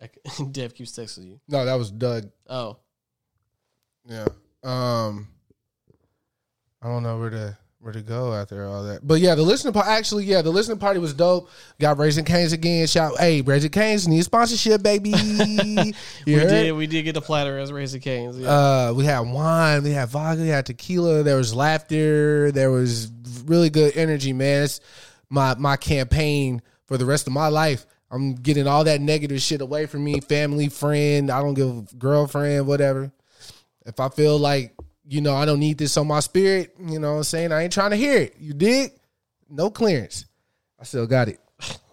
I- 0.00 0.44
Dev 0.50 0.74
keeps 0.74 0.92
texting 0.92 1.26
you. 1.26 1.40
no, 1.48 1.64
that 1.64 1.74
was 1.74 1.90
Doug. 1.90 2.30
Oh, 2.48 2.78
Yeah. 4.06 4.26
Um, 4.62 5.28
I 6.82 6.88
don't 6.88 7.02
know 7.02 7.18
where 7.18 7.30
to 7.30 7.58
where 7.80 7.94
to 7.94 8.02
go 8.02 8.34
after 8.34 8.66
all 8.66 8.84
that, 8.84 9.06
but 9.06 9.20
yeah, 9.20 9.34
the 9.34 9.42
listening 9.42 9.72
part 9.72 9.86
actually, 9.86 10.24
yeah, 10.24 10.42
the 10.42 10.50
listening 10.50 10.78
party 10.78 11.00
was 11.00 11.14
dope. 11.14 11.48
Got 11.78 11.96
Raising 11.96 12.26
Cane's 12.26 12.52
again. 12.52 12.86
Shout, 12.86 13.18
hey, 13.18 13.40
Raising 13.40 13.70
Cane's 13.70 14.06
need 14.06 14.22
sponsorship, 14.22 14.82
baby. 14.82 15.14
We 16.26 16.34
did 16.34 16.72
we 16.72 16.86
did 16.86 17.02
get 17.04 17.14
the 17.14 17.20
platter 17.20 17.58
as 17.58 17.72
Raising 17.72 18.00
Cane's. 18.00 18.38
Yeah. 18.38 18.48
Uh, 18.48 18.92
we 18.94 19.04
had 19.04 19.20
wine, 19.20 19.82
we 19.82 19.90
had 19.90 20.10
vodka, 20.10 20.42
we 20.42 20.48
had 20.48 20.66
tequila. 20.66 21.22
There 21.22 21.36
was 21.36 21.54
laughter. 21.54 22.52
There 22.52 22.70
was 22.70 23.10
really 23.46 23.70
good 23.70 23.96
energy, 23.96 24.32
man. 24.32 24.64
It's 24.64 24.80
my 25.30 25.54
my 25.56 25.76
campaign 25.76 26.60
for 26.86 26.98
the 26.98 27.06
rest 27.06 27.26
of 27.26 27.32
my 27.32 27.48
life. 27.48 27.86
I'm 28.10 28.34
getting 28.34 28.66
all 28.66 28.84
that 28.84 29.00
negative 29.00 29.40
shit 29.40 29.60
away 29.60 29.86
from 29.86 30.04
me. 30.04 30.20
Family, 30.20 30.68
friend, 30.68 31.30
I 31.30 31.40
don't 31.40 31.54
give 31.54 31.68
a 31.68 31.96
girlfriend, 31.96 32.66
whatever. 32.66 33.10
If 33.86 34.00
I 34.00 34.08
feel 34.08 34.38
like 34.38 34.74
you 35.10 35.20
know 35.20 35.34
I 35.34 35.44
don't 35.44 35.58
need 35.58 35.76
this 35.76 35.96
on 35.96 36.06
my 36.06 36.20
spirit, 36.20 36.74
you 36.78 36.98
know 37.00 37.10
what 37.12 37.16
I'm 37.18 37.24
saying? 37.24 37.52
I 37.52 37.62
ain't 37.62 37.72
trying 37.72 37.90
to 37.90 37.96
hear 37.96 38.16
it. 38.18 38.36
You 38.38 38.54
dig? 38.54 38.92
No 39.48 39.68
clearance. 39.68 40.26
I 40.78 40.84
still 40.84 41.06
got 41.06 41.28
it. 41.28 41.40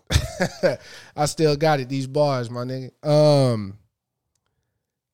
I 1.16 1.26
still 1.26 1.56
got 1.56 1.80
it. 1.80 1.90
These 1.90 2.08
bars, 2.08 2.50
my 2.50 2.64
nigga. 2.64 2.92
Um. 3.06 3.78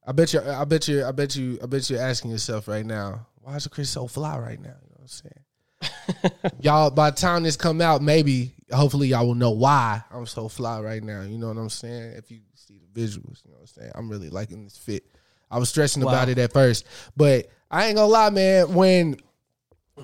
I 0.05 0.11
bet 0.11 0.33
you, 0.33 0.41
I 0.41 0.65
bet 0.65 0.87
you, 0.89 1.05
I 1.05 1.11
bet 1.13 1.35
you, 1.37 1.59
I 1.63 1.65
bet 1.65 1.89
you're 1.89 2.01
asking 2.01 2.31
yourself 2.31 2.67
right 2.67 2.85
now, 2.85 3.25
why 3.41 3.55
is 3.55 3.65
Chris 3.67 3.89
so 3.89 4.05
fly 4.05 4.37
right 4.37 4.59
now? 4.59 4.75
You 4.83 4.89
know 4.89 4.97
what 4.97 5.01
I'm 5.01 5.07
saying? 5.07 6.53
y'all, 6.61 6.91
by 6.91 7.09
the 7.09 7.15
time 7.15 7.43
this 7.43 7.55
come 7.55 7.79
out, 7.79 8.01
maybe, 8.01 8.53
hopefully, 8.69 9.07
y'all 9.07 9.25
will 9.25 9.35
know 9.35 9.51
why 9.51 10.03
I'm 10.11 10.25
so 10.25 10.49
fly 10.49 10.81
right 10.81 11.01
now. 11.01 11.21
You 11.21 11.37
know 11.37 11.47
what 11.47 11.57
I'm 11.57 11.69
saying? 11.69 12.15
If 12.17 12.29
you 12.31 12.41
see 12.53 12.79
the 12.79 13.01
visuals, 13.01 13.45
you 13.45 13.51
know 13.51 13.59
what 13.59 13.61
I'm 13.61 13.67
saying? 13.67 13.91
I'm 13.95 14.09
really 14.09 14.29
liking 14.29 14.65
this 14.65 14.75
fit. 14.77 15.05
I 15.49 15.57
was 15.57 15.69
stressing 15.69 16.03
Wow. 16.03 16.11
about 16.11 16.27
it 16.29 16.37
at 16.37 16.51
first, 16.51 16.85
but 17.15 17.47
I 17.73 17.87
ain't 17.87 17.95
gonna 17.95 18.07
lie, 18.07 18.29
man. 18.29 18.73
When 18.73 19.17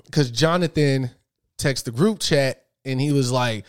because 0.05 0.32
Jonathan 0.32 1.12
texted 1.60 1.84
the 1.86 1.91
group 1.91 2.19
chat 2.19 2.63
and 2.84 2.99
he 2.99 3.12
was 3.12 3.32
like, 3.32 3.65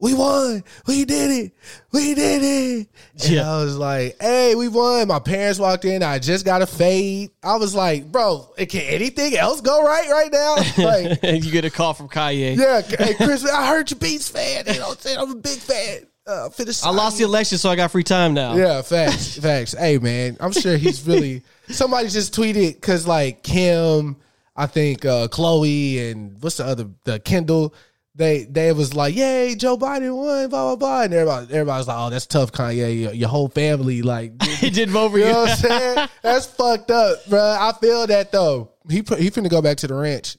"We 0.00 0.12
won, 0.12 0.64
we 0.86 1.04
did 1.06 1.30
it, 1.30 1.52
we 1.92 2.14
did 2.14 2.42
it." 2.42 2.88
And 3.22 3.30
Yeah. 3.30 3.50
I 3.50 3.64
was 3.64 3.76
like, 3.76 4.16
"Hey, 4.20 4.54
we 4.54 4.68
won." 4.68 5.08
My 5.08 5.18
parents 5.18 5.58
walked 5.58 5.84
in. 5.86 6.02
I 6.02 6.18
just 6.18 6.44
got 6.44 6.60
a 6.60 6.66
fade. 6.66 7.30
I 7.42 7.56
was 7.56 7.74
like, 7.74 8.12
"Bro, 8.12 8.50
can 8.68 8.82
anything 8.82 9.34
else 9.36 9.60
go 9.62 9.82
right 9.82 10.08
right 10.10 10.30
now?" 10.32 10.56
Like, 10.84 11.22
you 11.44 11.50
get 11.50 11.64
a 11.64 11.70
call 11.70 11.94
from 11.94 12.08
Kanye. 12.08 12.56
yeah, 12.56 12.82
hey, 12.82 13.14
Chris, 13.14 13.48
I 13.48 13.66
heard 13.68 13.90
you 13.90 13.96
Beats 13.96 14.28
fan. 14.28 14.64
You 14.66 14.74
know 14.74 14.88
what 14.88 14.98
I'm 14.98 15.00
saying? 15.02 15.18
I'm 15.18 15.30
a 15.32 15.36
big 15.36 15.58
fan. 15.58 16.00
Uh, 16.28 16.50
for 16.50 16.62
I 16.84 16.90
lost 16.90 17.16
the 17.16 17.24
election, 17.24 17.56
so 17.56 17.70
I 17.70 17.76
got 17.76 17.90
free 17.90 18.02
time 18.04 18.34
now. 18.34 18.54
yeah, 18.54 18.82
facts, 18.82 19.38
facts. 19.40 19.72
Hey, 19.72 19.96
man, 19.96 20.36
I'm 20.40 20.52
sure 20.52 20.76
he's 20.76 21.06
really. 21.06 21.42
Somebody 21.68 22.08
just 22.08 22.34
tweeted 22.34 22.74
because 22.74 23.06
like 23.06 23.42
Kim, 23.42 24.16
I 24.54 24.66
think 24.66 25.06
uh 25.06 25.28
Khloé 25.28 26.10
and 26.10 26.36
what's 26.42 26.58
the 26.58 26.66
other 26.66 26.88
the 27.04 27.18
Kendall. 27.18 27.74
They 28.14 28.44
they 28.44 28.72
was 28.72 28.94
like, 28.94 29.14
yay, 29.14 29.54
Joe 29.54 29.78
Biden 29.78 30.14
won, 30.14 30.50
blah 30.50 30.74
blah 30.74 30.76
blah, 30.76 31.02
and 31.04 31.14
everybody 31.14 31.46
everybody's 31.54 31.88
like, 31.88 31.96
oh, 31.98 32.10
that's 32.10 32.26
tough, 32.26 32.52
Kanye. 32.52 33.00
Your, 33.00 33.12
your 33.14 33.28
whole 33.28 33.48
family 33.48 34.02
like, 34.02 34.42
He 34.42 34.68
didn't 34.68 34.92
vote 34.92 35.12
for 35.12 35.18
you 35.18 35.26
you. 35.26 35.32
know 35.32 35.40
what 35.42 35.50
I'm 35.50 35.56
saying? 35.56 36.08
That's 36.20 36.46
fucked 36.46 36.90
up, 36.90 37.24
bro. 37.26 37.40
I 37.40 37.72
feel 37.80 38.06
that 38.06 38.32
though. 38.32 38.72
He 38.90 38.96
he 38.96 39.30
finna 39.30 39.48
go 39.48 39.62
back 39.62 39.78
to 39.78 39.86
the 39.86 39.94
ranch. 39.94 40.36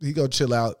He 0.00 0.12
go 0.12 0.26
chill 0.26 0.52
out. 0.52 0.80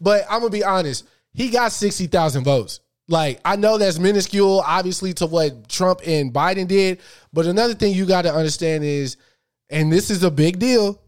But 0.00 0.24
I'm 0.28 0.40
gonna 0.40 0.50
be 0.50 0.64
honest. 0.64 1.06
He 1.32 1.50
got 1.50 1.70
sixty 1.70 2.06
thousand 2.08 2.42
votes. 2.42 2.80
Like 3.08 3.40
I 3.44 3.56
know 3.56 3.78
that's 3.78 3.98
minuscule, 3.98 4.62
obviously, 4.66 5.12
to 5.14 5.26
what 5.26 5.68
Trump 5.68 6.00
and 6.06 6.32
Biden 6.32 6.66
did. 6.66 7.00
But 7.32 7.46
another 7.46 7.74
thing 7.74 7.94
you 7.94 8.06
got 8.06 8.22
to 8.22 8.32
understand 8.34 8.84
is, 8.84 9.16
and 9.70 9.92
this 9.92 10.10
is 10.10 10.22
a 10.22 10.30
big 10.30 10.58
deal. 10.58 11.00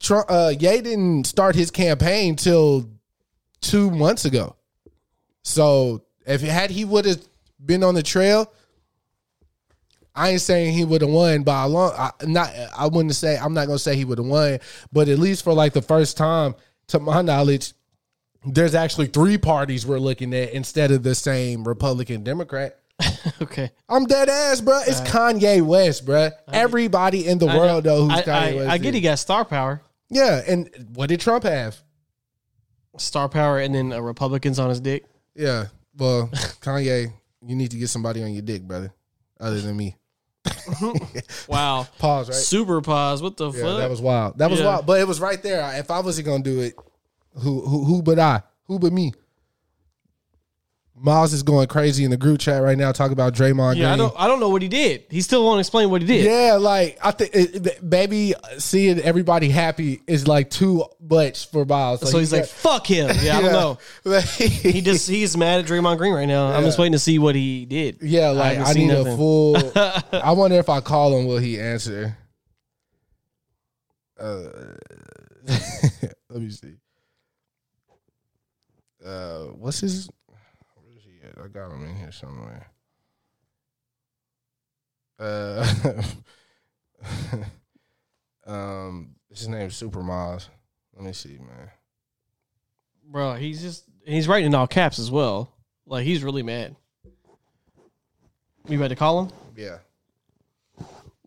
Trump, 0.00 0.26
uh, 0.28 0.52
Ye 0.58 0.80
didn't 0.80 1.24
start 1.24 1.54
his 1.54 1.70
campaign 1.70 2.36
till 2.36 2.88
two 3.60 3.90
months 3.90 4.24
ago. 4.24 4.56
So 5.42 6.02
if 6.26 6.40
had 6.40 6.70
he 6.70 6.84
would 6.84 7.04
have 7.04 7.20
been 7.64 7.82
on 7.82 7.94
the 7.94 8.02
trail, 8.02 8.50
I 10.14 10.30
ain't 10.30 10.40
saying 10.40 10.74
he 10.74 10.84
would 10.84 11.02
have 11.02 11.10
won 11.10 11.42
by 11.42 11.64
a 11.64 11.68
long. 11.68 11.92
I, 11.96 12.10
not 12.22 12.50
I 12.76 12.86
wouldn't 12.86 13.14
say 13.14 13.36
I'm 13.36 13.52
not 13.52 13.66
gonna 13.66 13.78
say 13.78 13.96
he 13.96 14.04
would 14.04 14.18
have 14.18 14.26
won, 14.26 14.60
but 14.92 15.08
at 15.08 15.18
least 15.18 15.44
for 15.44 15.52
like 15.52 15.72
the 15.72 15.82
first 15.82 16.16
time, 16.16 16.54
to 16.88 17.00
my 17.00 17.20
knowledge, 17.22 17.72
there's 18.46 18.74
actually 18.74 19.06
three 19.06 19.38
parties 19.38 19.86
we're 19.86 19.98
looking 19.98 20.34
at 20.34 20.52
instead 20.52 20.90
of 20.90 21.02
the 21.02 21.14
same 21.14 21.66
Republican 21.66 22.22
Democrat. 22.24 22.78
okay. 23.42 23.70
I'm 23.88 24.04
dead 24.06 24.28
ass, 24.28 24.60
bro. 24.60 24.80
It's 24.86 25.00
Kanye 25.00 25.62
West, 25.62 26.06
bro. 26.06 26.30
Everybody 26.52 27.26
in 27.26 27.38
the 27.38 27.46
world 27.46 27.84
know 27.84 28.04
who's 28.08 28.20
I, 28.20 28.22
Kanye 28.22 28.30
I, 28.32 28.54
West. 28.54 28.70
I 28.70 28.78
get 28.78 28.88
is. 28.90 28.94
he 28.94 29.00
got 29.00 29.18
star 29.18 29.44
power. 29.44 29.82
Yeah, 30.10 30.42
and 30.46 30.70
what 30.94 31.08
did 31.08 31.20
Trump 31.20 31.44
have? 31.44 31.76
Star 32.98 33.28
power 33.28 33.58
and 33.58 33.74
then 33.74 33.92
uh, 33.92 34.00
Republicans 34.00 34.58
on 34.58 34.68
his 34.68 34.80
dick. 34.80 35.04
Yeah, 35.34 35.66
well, 35.96 36.28
Kanye, 36.60 37.12
you 37.44 37.56
need 37.56 37.72
to 37.72 37.76
get 37.78 37.88
somebody 37.88 38.22
on 38.22 38.32
your 38.32 38.42
dick, 38.42 38.62
brother, 38.62 38.92
other 39.40 39.60
than 39.60 39.76
me. 39.76 39.96
Wow. 41.48 41.86
Pause, 41.98 42.28
right? 42.28 42.34
Super 42.36 42.80
pause. 42.80 43.22
What 43.22 43.36
the 43.36 43.50
Yeah, 43.50 43.62
fuck? 43.62 43.78
that 43.78 43.90
was 43.90 44.00
wild. 44.00 44.38
That 44.38 44.50
was 44.50 44.60
Yeah. 44.60 44.66
wild, 44.66 44.86
but 44.86 45.00
it 45.00 45.06
was 45.08 45.20
right 45.20 45.42
there. 45.42 45.78
If 45.78 45.90
I 45.90 46.00
wasn't 46.00 46.26
gonna 46.26 46.42
do 46.42 46.60
it, 46.60 46.74
who 47.34 47.60
who 47.60 47.84
who 47.84 48.02
but 48.02 48.18
I? 48.18 48.42
Who 48.66 48.78
but 48.78 48.92
me? 48.92 49.12
Miles 50.96 51.32
is 51.32 51.42
going 51.42 51.66
crazy 51.66 52.04
in 52.04 52.10
the 52.10 52.16
group 52.16 52.38
chat 52.38 52.62
right 52.62 52.78
now, 52.78 52.92
talking 52.92 53.12
about 53.12 53.34
Draymond 53.34 53.76
yeah, 53.76 53.92
I 53.92 53.96
Green. 53.96 53.98
don't 53.98 54.14
I 54.16 54.28
don't 54.28 54.38
know 54.38 54.48
what 54.48 54.62
he 54.62 54.68
did. 54.68 55.04
He 55.10 55.22
still 55.22 55.44
won't 55.44 55.58
explain 55.58 55.90
what 55.90 56.00
he 56.00 56.06
did. 56.06 56.24
Yeah, 56.24 56.54
like 56.54 56.98
I 57.02 57.10
think, 57.10 57.68
baby, 57.86 58.34
seeing 58.58 59.00
everybody 59.00 59.48
happy 59.48 60.00
is 60.06 60.28
like 60.28 60.50
too 60.50 60.84
much 61.00 61.50
for 61.50 61.64
Miles. 61.64 62.08
So 62.08 62.18
he's 62.18 62.32
like, 62.32 62.46
fuck 62.46 62.86
him. 62.86 63.10
Yeah, 63.24 63.38
I 63.38 63.42
don't 63.42 63.52
know. 63.52 64.20
He 64.20 64.80
just 64.82 65.08
he's 65.08 65.36
mad 65.36 65.60
at 65.60 65.66
Draymond 65.66 65.98
Green 65.98 66.12
right 66.12 66.26
now. 66.26 66.46
I'm 66.46 66.62
just 66.62 66.78
waiting 66.78 66.92
to 66.92 66.98
see 66.98 67.18
what 67.18 67.34
he 67.34 67.64
did. 67.64 67.98
yeah, 68.00 68.28
like 68.30 68.58
I, 68.58 68.72
seen 68.72 68.88
need 68.88 68.94
a 68.94 69.16
full. 69.16 69.56
I 70.12 70.32
wonder 70.32 70.56
if 70.58 70.68
I 70.68 70.80
call 70.80 71.18
him, 71.18 71.26
will 71.26 71.38
he 71.38 71.58
answer? 71.58 72.16
Uh, 74.18 74.44
let 76.30 76.40
me 76.40 76.50
see. 76.50 76.74
Uh, 79.04 79.44
what's 79.58 79.80
his? 79.80 80.08
Where 80.26 80.96
is 80.96 81.04
he 81.04 81.26
at? 81.26 81.44
I 81.44 81.48
got 81.48 81.72
him 81.72 81.84
in 81.84 81.96
here 81.96 82.12
somewhere. 82.12 82.66
Uh, 85.18 86.02
um, 88.46 89.14
his 89.28 89.46
name's 89.48 89.76
Super 89.76 90.02
Miles. 90.02 90.48
Let 90.94 91.04
me 91.04 91.12
see, 91.12 91.38
man. 91.38 91.70
Bro, 93.06 93.34
he's 93.34 93.60
just 93.60 93.84
he's 94.04 94.26
writing 94.26 94.46
in 94.46 94.54
all 94.54 94.66
caps 94.66 94.98
as 94.98 95.10
well. 95.10 95.52
Like 95.86 96.04
he's 96.04 96.24
really 96.24 96.42
mad. 96.42 96.74
You 98.66 98.78
about 98.78 98.88
to 98.88 98.96
call 98.96 99.24
him? 99.24 99.30
Yeah. 99.56 99.78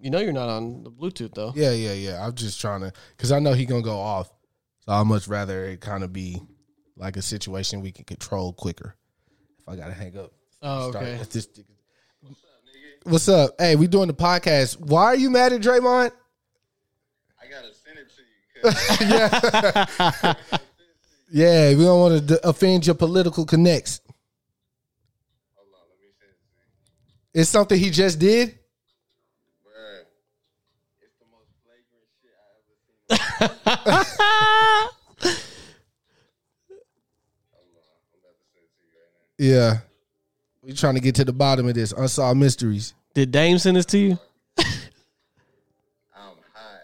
You 0.01 0.09
know 0.09 0.19
you're 0.19 0.33
not 0.33 0.49
on 0.49 0.83
the 0.83 0.91
Bluetooth 0.91 1.35
though. 1.35 1.53
Yeah, 1.55 1.71
yeah, 1.71 1.93
yeah. 1.93 2.25
I'm 2.25 2.33
just 2.33 2.59
trying 2.59 2.81
to, 2.81 2.91
because 3.15 3.31
I 3.31 3.39
know 3.39 3.53
he 3.53 3.65
gonna 3.65 3.81
go 3.83 3.97
off. 3.97 4.31
So 4.79 4.91
I'd 4.91 5.05
much 5.05 5.27
rather 5.27 5.65
it 5.65 5.81
kind 5.81 6.03
of 6.03 6.11
be 6.11 6.41
like 6.97 7.15
a 7.17 7.21
situation 7.21 7.81
we 7.81 7.91
can 7.91 8.05
control 8.05 8.53
quicker. 8.53 8.95
If 9.62 9.69
I 9.69 9.75
gotta 9.75 9.93
hang 9.93 10.17
up. 10.17 10.31
Oh, 10.62 10.88
okay. 10.89 11.13
if 11.21 11.29
this- 11.29 11.47
What's 13.03 13.29
up? 13.29 13.51
Hey, 13.60 13.75
we 13.77 13.88
doing 13.88 14.07
the 14.07 14.13
podcast. 14.13 14.79
Why 14.81 15.05
are 15.05 15.15
you 15.15 15.29
mad 15.29 15.53
at 15.53 15.62
Draymond? 15.62 16.12
I 17.41 17.45
gotta 17.49 17.73
send 17.73 17.97
it 17.99 18.10
to 18.10 18.21
you. 18.21 18.27
Yeah, 21.29 21.71
yeah, 21.71 21.75
we 21.77 21.83
don't 21.83 21.99
want 21.99 22.27
to 22.29 22.47
offend 22.47 22.86
your 22.88 22.95
political 22.95 23.45
connects. 23.45 23.99
Hold 25.55 25.67
on, 25.73 25.81
let 25.89 25.99
me 25.99 26.07
send 26.17 26.31
it. 26.31 27.39
It's 27.41 27.49
something 27.49 27.77
he 27.77 27.89
just 27.89 28.17
did. 28.17 28.57
Bruh, 29.62 30.05
it's 31.01 31.17
the 31.19 31.25
most 31.29 31.51
flagrant 31.63 32.07
shit 32.21 32.31
I 32.39 32.47
ever 32.63 32.75
seen. 32.88 34.17
Hold 37.51 37.75
on, 37.75 37.99
I'm 38.07 38.19
about 38.23 38.36
to 38.39 38.45
send 38.55 38.63
it 38.63 38.71
to 38.71 38.83
you 38.88 38.95
right 38.95 39.12
now. 39.12 39.27
Yeah, 39.38 39.78
we 40.63 40.73
trying 40.73 40.95
to 40.95 41.02
get 41.02 41.15
to 41.15 41.26
the 41.26 41.34
bottom 41.34 41.67
of 41.67 41.76
this 41.76 41.91
unsolved 41.91 42.39
mysteries. 42.39 42.93
Did 43.13 43.32
Dame 43.32 43.58
send 43.60 43.78
this 43.78 43.86
to 43.88 43.97
you? 43.97 44.19
I'm 44.58 44.65
hot, 46.54 46.82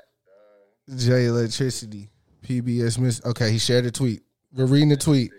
dog. 0.88 1.00
J 1.00 1.26
Electricity, 1.26 2.10
PBS 2.46 3.00
Miss. 3.00 3.24
Okay, 3.26 3.52
he 3.52 3.58
shared 3.58 3.86
a 3.86 3.92
tweet. 3.92 4.22
We're 4.56 4.66
reading 4.66 4.90
the 4.90 4.98
tweet. 4.98 5.32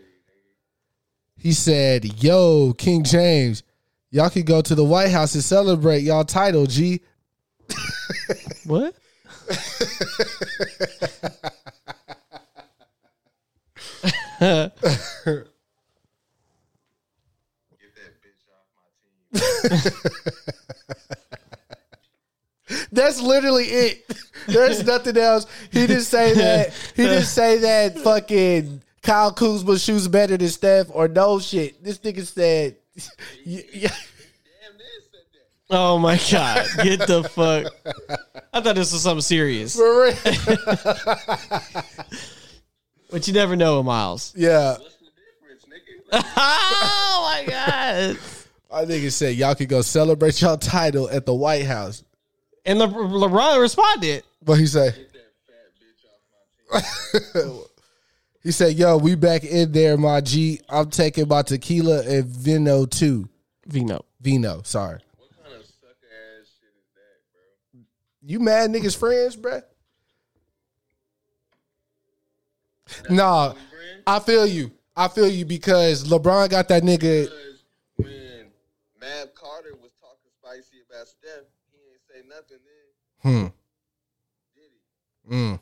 He 1.36 1.52
said, 1.52 2.22
"Yo, 2.22 2.72
King 2.72 3.04
James, 3.04 3.62
y'all 4.10 4.30
could 4.30 4.46
go 4.46 4.60
to 4.62 4.74
the 4.74 4.84
White 4.84 5.10
House 5.10 5.34
and 5.34 5.44
celebrate 5.44 6.00
y'all 6.00 6.24
title, 6.24 6.66
G." 6.66 7.00
What? 8.66 8.94
Get 14.40 14.76
that 17.94 18.20
bitch 18.20 18.44
off 18.50 18.66
my 18.74 18.88
team. 19.00 19.23
That's 22.92 23.20
literally 23.20 23.64
it. 23.64 24.04
There's 24.46 24.84
nothing 24.84 25.16
else. 25.16 25.46
He 25.70 25.86
didn't 25.86 26.02
say 26.02 26.34
that. 26.34 26.72
He 26.96 27.02
didn't 27.02 27.24
say 27.24 27.58
that 27.58 27.98
fucking 27.98 28.82
Kyle 29.02 29.32
Kuzma 29.32 29.78
shoots 29.78 30.08
better 30.08 30.36
than 30.36 30.48
Steph 30.48 30.88
or 30.90 31.08
no 31.08 31.38
shit. 31.38 31.82
This 31.82 31.98
nigga 31.98 32.26
said, 32.26 32.76
yeah, 33.44 33.62
yeah. 33.72 33.88
Damn, 33.88 34.78
they 34.78 34.84
said 35.10 35.22
that. 35.32 35.46
Oh 35.70 35.98
my 35.98 36.20
god. 36.30 36.66
Get 36.82 37.06
the 37.06 37.24
fuck. 37.24 37.72
I 38.52 38.60
thought 38.60 38.76
this 38.76 38.92
was 38.92 39.02
something 39.02 39.22
serious. 39.22 39.76
for 39.76 40.04
real. 40.04 40.14
But 43.14 43.28
you 43.28 43.32
never 43.32 43.54
know, 43.54 43.80
Miles. 43.80 44.34
Yeah. 44.36 44.72
What's 44.72 44.96
the 44.96 45.06
difference, 45.38 45.64
nigga? 45.66 46.24
oh 46.36 47.20
my 47.22 47.44
god. 47.48 48.18
I 48.74 48.84
think 48.86 49.04
it 49.04 49.12
said 49.12 49.36
y'all 49.36 49.54
could 49.54 49.68
go 49.68 49.82
celebrate 49.82 50.40
y'all 50.40 50.56
title 50.58 51.08
at 51.08 51.26
the 51.26 51.34
White 51.34 51.64
House. 51.64 52.02
And 52.66 52.78
Le- 52.78 52.88
LeBron 52.88 53.60
responded. 53.60 54.24
What 54.40 54.58
he 54.58 54.66
say? 54.66 54.90
Get 54.90 55.12
that 55.12 55.32
fat 55.46 55.70
bitch 55.80 57.32
off 57.32 57.42
my 57.44 57.50
team. 57.52 57.60
He 58.42 58.50
said, 58.52 58.74
"Yo, 58.74 58.98
we 58.98 59.14
back 59.14 59.44
in 59.44 59.72
there, 59.72 59.96
my 59.96 60.20
G. 60.20 60.60
I'm 60.68 60.90
taking 60.90 61.28
my 61.28 61.40
tequila 61.42 62.02
and 62.02 62.26
vino 62.26 62.84
too. 62.84 63.28
Vino. 63.66 64.04
Vino, 64.20 64.60
sorry. 64.64 65.00
What 65.16 65.30
kind 65.42 65.60
of 65.60 65.64
sucker 65.66 65.94
ass 66.40 66.50
shit 66.60 66.74
is 66.76 66.90
that, 66.94 67.20
bro? 67.72 67.80
You 68.22 68.40
mad 68.40 68.70
niggas 68.70 68.96
friends, 68.96 69.36
bruh? 69.36 69.62
Nah, 73.08 73.54
I 74.06 74.18
feel 74.20 74.46
you. 74.46 74.72
I 74.94 75.08
feel 75.08 75.28
you 75.28 75.44
because 75.46 76.04
LeBron 76.04 76.50
got 76.50 76.68
that 76.68 76.82
nigga. 76.82 77.24
Because 77.24 77.53
when 79.04 79.12
Mav 79.20 79.34
Carter 79.34 79.74
was 79.80 79.92
talking 80.00 80.30
spicy 80.40 80.80
about 80.88 81.08
Steph, 81.08 81.44
he 81.70 81.78
ain't 81.92 82.00
say 82.08 82.20
nothing 82.28 82.58
then, 82.64 82.88
Hmm. 83.22 83.46
did 84.54 84.70
he? 84.72 84.80
Mm. 85.34 85.60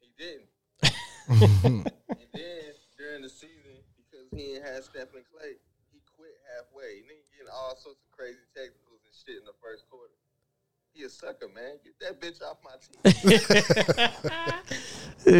He 0.00 0.08
didn't. 0.16 0.48
and 1.28 2.28
then 2.34 2.72
during 2.98 3.22
the 3.22 3.28
season, 3.28 3.84
because 3.96 4.26
he 4.32 4.54
ain't 4.54 4.64
had 4.64 4.84
Steph 4.84 5.14
and 5.14 5.24
Klay, 5.24 5.56
he 5.92 6.00
quit 6.16 6.32
halfway. 6.56 6.98
And 7.00 7.06
Nigga 7.08 7.24
getting 7.36 7.52
all 7.52 7.76
sorts 7.76 8.00
of 8.02 8.10
crazy 8.16 8.38
technicals 8.54 9.00
and 9.04 9.14
shit 9.14 9.36
in 9.40 9.44
the 9.44 9.52
first 9.62 9.84
quarter. 9.88 10.12
He 10.92 11.04
a 11.04 11.08
sucker, 11.08 11.48
man. 11.54 11.78
Get 11.84 11.98
that 12.00 12.20
bitch 12.20 12.42
off 12.42 12.58
my 12.64 12.76
team. 12.80 13.02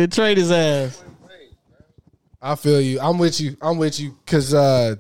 Trade 0.11 0.39
his 0.39 0.53
ass. 0.53 1.03
I 2.41 2.55
feel 2.55 2.81
you. 2.81 3.01
I'm 3.01 3.19
with 3.19 3.41
you. 3.41 3.57
I'm 3.61 3.79
with 3.79 3.99
you 3.99 4.17
because 4.25 4.55
uh, 4.55 4.95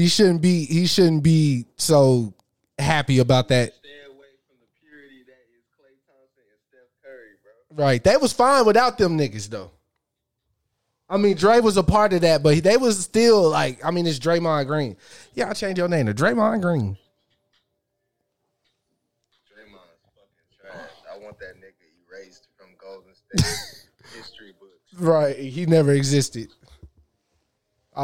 he 0.00 0.08
shouldn't 0.08 0.42
be. 0.42 0.64
He 0.64 0.86
shouldn't 0.86 1.22
be 1.22 1.66
so 1.76 2.34
happy 2.78 3.18
about 3.18 3.48
that. 3.48 3.74
Stay 3.74 3.88
away 4.06 4.26
from 4.46 4.56
the 4.60 4.66
purity 4.80 5.22
that 5.26 5.44
is 5.52 5.64
Klay 5.76 5.94
Thompson 6.06 6.42
and 6.50 6.60
Steph 6.68 6.80
Curry, 7.04 7.36
bro. 7.74 7.84
Right. 7.84 8.02
They 8.02 8.16
was 8.16 8.32
fine 8.32 8.64
without 8.66 8.98
them 8.98 9.18
niggas 9.18 9.48
though. 9.48 9.70
I 11.08 11.16
mean, 11.16 11.36
Dre 11.36 11.58
was 11.60 11.76
a 11.76 11.82
part 11.82 12.12
of 12.12 12.20
that, 12.20 12.42
but 12.42 12.62
they 12.62 12.76
was 12.76 13.00
still 13.00 13.50
like. 13.50 13.84
I 13.84 13.90
mean, 13.90 14.06
it's 14.06 14.18
Draymond 14.18 14.66
Green. 14.66 14.96
Yeah, 15.34 15.50
I 15.50 15.54
changed 15.54 15.78
your 15.78 15.88
name 15.88 16.06
to 16.06 16.14
Draymond 16.14 16.62
Green. 16.62 16.96
Draymond's 19.50 19.98
fucking 20.14 20.50
trash. 20.60 20.90
I 21.12 21.18
want 21.18 21.38
that 21.40 21.56
nigga 21.56 21.72
erased 22.08 22.46
from 22.56 22.68
Golden 22.80 23.12
State 23.14 23.88
history 24.16 24.52
books. 24.60 24.72
Right. 24.98 25.36
He 25.36 25.66
never 25.66 25.92
existed. 25.92 26.48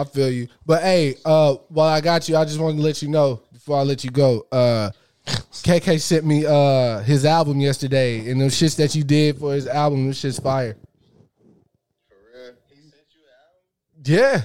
I 0.00 0.04
feel 0.04 0.30
you. 0.30 0.48
But 0.64 0.82
hey, 0.82 1.16
uh, 1.24 1.54
while 1.68 1.88
I 1.88 2.00
got 2.00 2.28
you, 2.28 2.36
I 2.36 2.44
just 2.44 2.58
wanted 2.60 2.76
to 2.78 2.82
let 2.82 3.02
you 3.02 3.08
know 3.08 3.42
before 3.52 3.78
I 3.78 3.82
let 3.82 4.04
you 4.04 4.10
go. 4.10 4.46
Uh, 4.52 4.90
KK 5.26 6.00
sent 6.00 6.24
me 6.24 6.44
uh 6.46 7.00
his 7.00 7.24
album 7.24 7.60
yesterday, 7.60 8.30
and 8.30 8.40
them 8.40 8.48
shits 8.48 8.76
that 8.76 8.94
you 8.94 9.02
did 9.02 9.38
for 9.38 9.54
his 9.54 9.66
album, 9.66 10.04
them 10.04 10.12
shit's 10.12 10.38
fire. 10.38 10.76
For 12.08 12.14
real. 12.14 12.52
He 12.68 12.76
sent 12.82 13.06
you 13.12 13.22
an 13.24 13.34
album? 13.42 14.04
Yeah, 14.04 14.42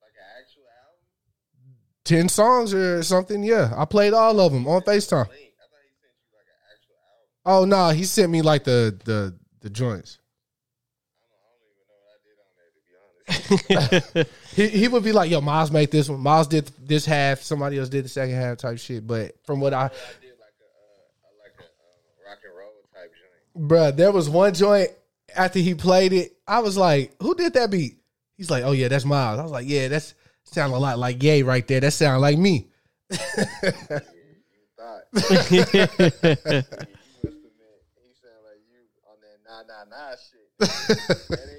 Like 0.00 0.14
an 0.16 0.30
actual 0.40 0.62
album? 0.84 1.76
ten 2.04 2.28
songs 2.30 2.72
or 2.72 3.02
something. 3.02 3.42
Yeah, 3.42 3.74
I 3.76 3.84
played 3.84 4.14
all 4.14 4.40
of 4.40 4.52
them 4.52 4.66
on 4.66 4.80
Facetime. 4.82 5.20
I 5.20 5.26
thought 5.26 5.34
he 5.34 5.92
sent 6.00 6.14
you 6.16 6.30
like 6.32 6.48
an 6.48 6.60
actual 6.72 6.96
album. 7.04 7.26
Oh 7.44 7.64
no, 7.66 7.90
he 7.94 8.04
sent 8.04 8.30
me 8.32 8.40
like 8.40 8.64
the 8.64 8.96
the 9.04 9.34
the 9.60 9.68
joints. 9.68 10.18
I 11.20 11.28
don't 11.28 11.60
even 11.60 11.84
know 11.84 11.98
what 12.00 12.14
I 12.14 12.18
did 12.24 12.38
on 12.40 12.52
there, 12.56 12.70
to 12.72 12.80
be 12.88 12.94
honest. 12.96 13.17
He 14.58 14.66
he 14.66 14.88
would 14.88 15.04
be 15.04 15.12
like, 15.12 15.30
"Yo, 15.30 15.40
Miles 15.40 15.70
made 15.70 15.92
this 15.92 16.08
one. 16.08 16.18
Miles 16.18 16.48
did 16.48 16.68
this 16.84 17.06
half. 17.06 17.42
Somebody 17.42 17.78
else 17.78 17.88
did 17.88 18.04
the 18.04 18.08
second 18.08 18.34
half 18.34 18.56
type 18.58 18.76
shit." 18.78 19.06
But 19.06 19.36
from 19.44 19.60
what 19.60 19.72
I, 19.72 19.84
I 19.84 19.88
did 20.20 20.32
like 20.40 20.54
a, 20.58 20.66
uh, 20.66 21.30
like 21.44 21.54
a 21.60 21.62
uh, 21.62 22.28
rock 22.28 22.38
and 22.42 22.56
roll 22.56 22.72
type 22.92 23.12
joint. 23.14 23.68
bruh, 23.68 23.96
there 23.96 24.10
was 24.10 24.28
one 24.28 24.52
joint 24.54 24.90
after 25.36 25.60
he 25.60 25.76
played 25.76 26.12
it. 26.12 26.36
I 26.44 26.58
was 26.58 26.76
like, 26.76 27.14
"Who 27.22 27.36
did 27.36 27.52
that 27.52 27.70
beat?" 27.70 27.98
He's 28.36 28.50
like, 28.50 28.64
"Oh 28.64 28.72
yeah, 28.72 28.88
that's 28.88 29.04
Miles." 29.04 29.38
I 29.38 29.44
was 29.44 29.52
like, 29.52 29.68
"Yeah, 29.68 29.86
that's 29.86 30.14
sound 30.42 30.72
a 30.72 30.76
lot 30.76 30.98
like 30.98 31.22
Yay 31.22 31.44
right 31.44 31.64
there. 31.68 31.78
That 31.78 31.92
sound 31.92 32.20
like 32.20 32.36
me." 32.36 32.66
Thought. 33.10 33.20
you 35.12 35.20
must 35.20 35.74
have 35.74 35.78
meant 35.78 36.66
he 36.66 36.74
sound 38.18 38.42
like 38.42 38.58
you 38.66 38.82
on 39.06 39.18
that 39.22 39.38
nah 39.46 39.62
nah 39.68 39.84
nah 39.88 40.16
shit. 41.38 41.57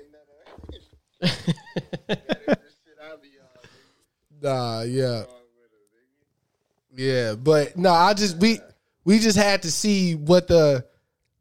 Nah, 4.41 4.83
yeah, 4.83 5.03
Wrong 5.03 5.25
with 5.57 5.71
it, 5.73 6.95
nigga. 6.95 7.29
yeah, 7.31 7.35
but 7.35 7.77
no, 7.77 7.91
I 7.91 8.13
just 8.13 8.37
we 8.37 8.59
we 9.03 9.19
just 9.19 9.37
had 9.37 9.63
to 9.63 9.71
see 9.71 10.15
what 10.15 10.47
the 10.47 10.85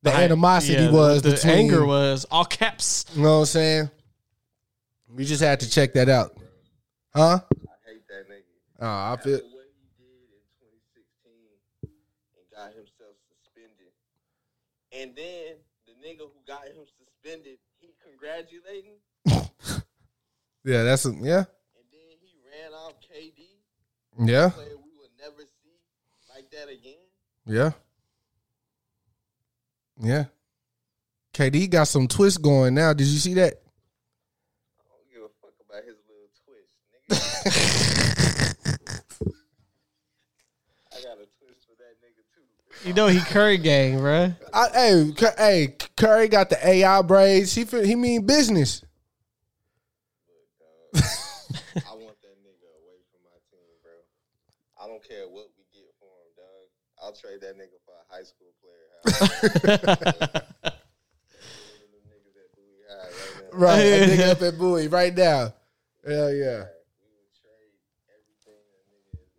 the 0.02 0.12
animosity 0.12 0.82
Yeah, 0.82 0.90
was. 0.90 1.22
The, 1.22 1.32
between, 1.32 1.54
anger 1.54 1.86
was 1.86 2.26
all 2.30 2.44
caps. 2.44 3.04
You 3.14 3.22
know 3.22 3.34
what 3.34 3.38
I'm 3.40 3.46
saying? 3.46 3.90
We 5.14 5.24
just 5.24 5.42
had 5.42 5.60
to 5.60 5.70
check 5.70 5.92
that 5.94 6.08
out, 6.08 6.36
huh? 7.14 7.38
I 7.40 7.88
hate 7.88 8.02
that 8.08 8.28
nigga. 8.28 8.42
Oh, 8.80 8.86
I 8.86 9.16
feel 9.22 9.34
After 9.36 9.46
what 9.46 9.66
he 9.70 9.86
did 9.94 10.28
in 10.34 10.42
2016 10.58 11.38
and 12.34 12.46
got 12.50 12.74
himself 12.74 13.14
suspended. 13.30 13.94
And 14.90 15.14
then 15.14 15.62
the 15.86 15.94
nigga 16.02 16.26
who 16.26 16.38
got 16.46 16.66
him 16.66 16.82
suspended, 16.98 17.58
he 17.80 17.94
congratulating. 18.02 18.97
Yeah. 20.68 20.82
That's 20.82 21.04
a, 21.06 21.10
yeah, 21.10 21.44
And 21.44 21.86
then 21.90 22.18
he 22.20 22.36
ran 22.44 22.72
off 22.74 22.92
KD, 23.00 23.40
yeah, 24.26 24.50
player 24.50 24.76
we 24.76 24.90
will 24.98 25.10
never 25.18 25.42
see 25.62 25.78
like 26.34 26.50
that 26.50 26.68
again. 26.68 27.02
yeah, 27.46 27.72
yeah. 30.00 30.24
KD 31.34 31.70
got 31.70 31.84
some 31.84 32.08
twist 32.08 32.42
going 32.42 32.74
now. 32.74 32.92
Did 32.92 33.06
you 33.06 33.18
see 33.18 33.34
that? 33.34 33.54
I 33.54 34.82
don't 34.90 35.08
give 35.12 35.22
a 35.22 35.28
fuck 35.40 35.54
about 35.68 35.84
his 35.84 35.96
little 36.08 36.30
twist, 36.44 36.74
nigga. 36.92 37.16
I 40.92 40.96
got 41.02 41.18
a 41.18 41.26
twist 41.38 41.66
for 41.66 41.76
that 41.78 41.94
nigga 42.02 42.22
too. 42.34 42.88
You 42.88 42.92
know 42.94 43.06
he 43.06 43.20
Curry 43.20 43.58
gang, 43.58 43.98
bruh. 44.00 44.36
I, 44.52 44.68
hey, 44.74 45.12
hey, 45.38 45.76
Curry 45.96 46.28
got 46.28 46.50
the 46.50 46.58
AI 46.66 47.02
braids. 47.02 47.54
He 47.54 47.64
he 47.64 47.94
mean 47.94 48.26
business. 48.26 48.82
I 50.94 51.94
want 51.94 52.18
that 52.22 52.36
nigga 52.42 52.68
away 52.82 52.98
from 53.12 53.22
my 53.22 53.38
team, 53.50 53.78
bro. 53.82 53.92
I 54.80 54.87
don't 54.98 55.08
care 55.08 55.28
what 55.28 55.46
we 55.56 55.62
get 55.72 55.86
for 56.00 56.10
him, 56.10 56.30
dog. 56.36 56.66
I'll 57.00 57.12
trade 57.14 57.40
that 57.42 57.56
nigga 57.56 57.78
for 57.84 57.94
a 57.94 58.04
high 58.12 58.24
school 58.24 58.52
player. 58.60 58.88
One 59.04 59.12
of 59.62 60.02
them 61.92 62.02
niggas 62.10 62.34
at 62.34 62.50
Bowie 62.56 62.82
High 62.88 63.06
right 63.06 63.52
now. 63.52 63.58
Right, 63.58 64.08
nigga 64.08 64.30
up 64.32 64.42
at 64.42 64.58
Bowie 64.58 64.88
right 64.88 65.14
now. 65.16 65.54
Hell 66.06 66.32
yeah. 66.34 66.64
We 66.64 67.10
would 67.14 67.32
trade 67.38 67.74
everything 68.10 68.62
that 68.74 68.84
nigga 68.90 69.12
has 69.22 69.30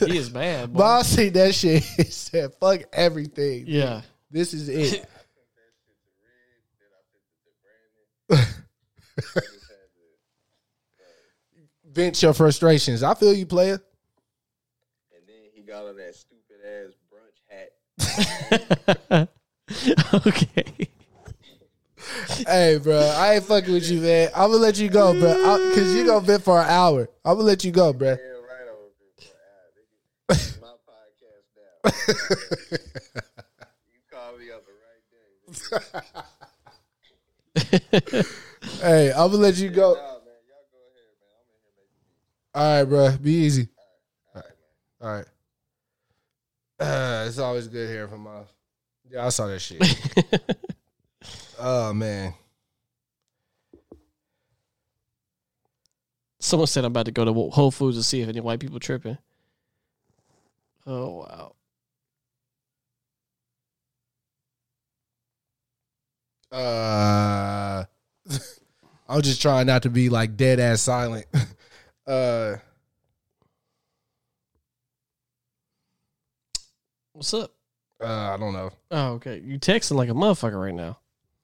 done. 0.00 0.08
He 0.12 0.16
is 0.18 0.30
mad, 0.32 0.72
boy. 0.72 0.78
But 0.78 0.84
I 0.86 1.02
see 1.02 1.28
that 1.30 1.54
shit. 1.54 1.82
He 1.96 2.04
said, 2.04 2.54
"Fuck 2.60 2.82
everything. 2.92 3.64
Yeah. 3.66 4.02
This 4.30 4.52
is 4.54 4.68
it." 4.68 4.76
I 4.78 4.82
sent 4.82 5.02
that 5.02 5.08
shit 5.82 5.98
to 6.02 6.10
Red, 6.22 6.58
then 6.78 6.90
I 6.90 7.02
sent 7.10 7.22
it 7.30 7.38
to 7.42 7.50
Brandon. 7.62 8.46
I 9.18 9.40
just 9.40 9.66
had 9.70 9.86
to- 9.94 10.06
Vent 11.96 12.22
your 12.22 12.34
frustrations. 12.34 13.02
I 13.02 13.14
feel 13.14 13.32
you, 13.32 13.46
player. 13.46 13.80
And 15.14 15.22
then 15.26 15.36
he 15.54 15.62
got 15.62 15.86
on 15.86 15.96
that 15.96 16.14
stupid 16.14 16.58
ass 16.62 16.92
brunch 17.10 17.40
hat. 19.08 19.28
okay. 20.26 20.88
hey, 22.46 22.78
bro, 22.82 22.98
I 22.98 23.36
ain't 23.36 23.44
fucking 23.44 23.72
with 23.72 23.88
you, 23.90 24.02
man. 24.02 24.28
I'm 24.36 24.50
gonna 24.50 24.62
let 24.62 24.78
you 24.78 24.90
go, 24.90 25.18
bro, 25.18 25.68
because 25.70 25.94
you 25.94 26.04
gonna 26.04 26.20
vent 26.20 26.44
for 26.44 26.60
an 26.60 26.68
hour. 26.68 27.08
I'm 27.24 27.36
gonna 27.36 27.46
let 27.46 27.64
you 27.64 27.72
go, 27.72 27.94
bro. 27.94 28.08
Yeah, 28.08 28.14
right 28.14 28.68
over 28.68 28.90
there. 29.16 29.32
boy. 30.28 30.34
Nigga, 30.34 30.36
This 30.36 30.50
is 30.50 30.60
my 30.60 30.74
podcast 30.86 31.48
now. 31.56 31.92
you 33.90 34.00
call 34.12 34.36
me 34.36 34.50
up 34.52 34.66
the 34.66 34.74
right 38.04 38.12
day. 38.12 38.28
Hey, 38.82 39.10
I'm 39.12 39.30
gonna 39.30 39.42
let 39.42 39.56
you 39.56 39.70
go. 39.70 39.94
Nah, 39.94 40.00
man, 40.00 40.42
go 40.46 40.80
ahead, 40.92 41.14
man. 41.16 41.32
I'm 41.32 41.48
in 41.48 41.58
here 41.62 41.72
making 41.78 42.02
beats. 42.04 42.45
All 42.56 42.78
right, 42.78 42.84
bro. 42.84 43.14
Be 43.18 43.32
easy. 43.32 43.68
All 44.34 44.42
right. 44.42 44.52
All 45.02 45.12
right. 45.12 45.26
Uh, 46.80 47.26
it's 47.28 47.38
always 47.38 47.68
good 47.68 47.90
hearing 47.90 48.08
from 48.08 48.22
Miles. 48.22 48.48
Yeah, 49.10 49.26
I 49.26 49.28
saw 49.28 49.46
that 49.46 49.58
shit. 49.58 50.56
oh 51.58 51.92
man. 51.92 52.32
Someone 56.40 56.66
said 56.66 56.86
I'm 56.86 56.92
about 56.92 57.04
to 57.06 57.12
go 57.12 57.26
to 57.26 57.50
Whole 57.50 57.70
Foods 57.70 57.98
to 57.98 58.02
see 58.02 58.22
if 58.22 58.28
any 58.30 58.40
white 58.40 58.60
people 58.60 58.80
tripping. 58.80 59.18
Oh 60.86 61.26
wow. 61.26 61.52
Uh, 66.50 67.84
I'm 69.10 69.20
just 69.20 69.42
trying 69.42 69.66
not 69.66 69.82
to 69.82 69.90
be 69.90 70.08
like 70.08 70.38
dead 70.38 70.58
ass 70.58 70.80
silent. 70.80 71.26
Uh, 72.06 72.56
What's 77.12 77.32
up? 77.34 77.52
uh, 78.00 78.06
I 78.06 78.36
don't 78.36 78.52
know, 78.52 78.70
Oh, 78.90 79.06
okay. 79.14 79.40
You 79.44 79.58
texting 79.58 79.96
like 79.96 80.10
a 80.10 80.12
motherfucker 80.12 80.60
right 80.60 80.74
now. 80.74 80.98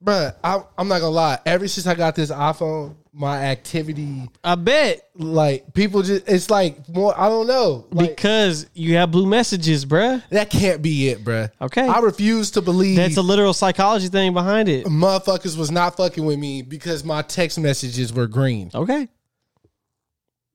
Bruh, 0.04 0.34
I, 0.44 0.60
I'm 0.76 0.88
not 0.88 1.00
gonna 1.00 1.10
lie. 1.14 1.38
Ever 1.46 1.66
since 1.68 1.86
I 1.86 1.94
got 1.94 2.14
this 2.16 2.30
iPhone, 2.30 2.96
my 3.12 3.38
activity, 3.44 4.28
I 4.42 4.56
bet 4.56 5.08
like 5.14 5.72
people 5.74 6.02
just, 6.02 6.28
it's 6.28 6.50
like 6.50 6.88
more. 6.88 7.18
I 7.18 7.28
don't 7.28 7.46
know. 7.46 7.86
Like, 7.92 8.16
because 8.16 8.68
you 8.74 8.96
have 8.96 9.12
blue 9.12 9.26
messages, 9.26 9.86
bruh. 9.86 10.20
that 10.30 10.50
can't 10.50 10.82
be 10.82 11.08
it, 11.08 11.24
bruh. 11.24 11.50
Okay. 11.60 11.86
I 11.86 12.00
refuse 12.00 12.50
to 12.52 12.62
believe 12.62 12.96
That's 12.96 13.16
a 13.16 13.22
literal 13.22 13.54
psychology 13.54 14.08
thing 14.08 14.34
behind 14.34 14.68
it. 14.68 14.86
motherfuckers 14.86 15.56
was 15.56 15.70
not 15.70 15.96
fucking 15.96 16.24
with 16.24 16.38
me 16.38 16.62
because 16.62 17.04
my 17.04 17.22
text 17.22 17.58
messages 17.60 18.12
were 18.12 18.26
green. 18.26 18.70
Okay. 18.74 19.08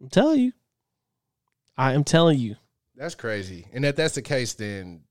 I'm 0.02 0.10
telling 0.10 0.40
you. 0.40 0.52
I 1.78 1.94
am 1.94 2.04
telling 2.04 2.40
you. 2.40 2.56
That's 2.96 3.16
crazy. 3.16 3.68
And 3.74 3.86
if 3.86 3.96
that's 3.96 4.16
the 4.16 4.22
case, 4.22 4.54
then 4.54 5.02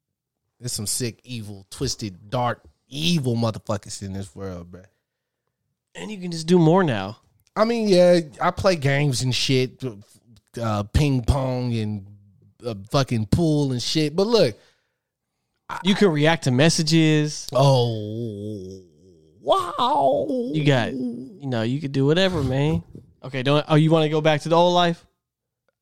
there's 0.58 0.72
some 0.72 0.86
sick, 0.86 1.20
evil, 1.24 1.66
twisted, 1.70 2.30
dark, 2.30 2.64
evil 2.88 3.36
motherfuckers 3.36 4.02
in 4.02 4.12
this 4.12 4.34
world, 4.34 4.70
bro. 4.70 4.82
And 5.94 6.10
you 6.10 6.18
can 6.18 6.30
just 6.30 6.46
do 6.46 6.58
more 6.58 6.82
now. 6.84 7.18
I 7.54 7.64
mean, 7.64 7.88
yeah, 7.88 8.20
I 8.40 8.50
play 8.50 8.76
games 8.76 9.22
and 9.22 9.34
shit, 9.34 9.82
uh, 10.60 10.82
ping 10.84 11.24
pong 11.24 11.74
and 11.74 12.06
uh, 12.64 12.74
fucking 12.90 13.26
pool 13.26 13.72
and 13.72 13.80
shit. 13.82 14.14
But 14.16 14.26
look, 14.26 14.56
You 15.82 15.94
can 15.94 16.08
react 16.10 16.44
to 16.44 16.50
messages. 16.50 17.48
oh 17.52 18.82
wow, 19.40 20.26
You 20.52 20.64
got, 20.64 20.92
you 20.92 21.46
know, 21.46 21.62
you 21.62 21.80
could 21.80 21.92
do 21.92 22.04
whatever, 22.06 22.42
man. 22.42 22.82
Okay, 23.26 23.42
don't. 23.42 23.64
Oh, 23.68 23.74
you 23.74 23.90
want 23.90 24.04
to 24.04 24.08
go 24.08 24.20
back 24.20 24.42
to 24.42 24.48
the 24.48 24.56
old 24.56 24.74
life? 24.74 25.04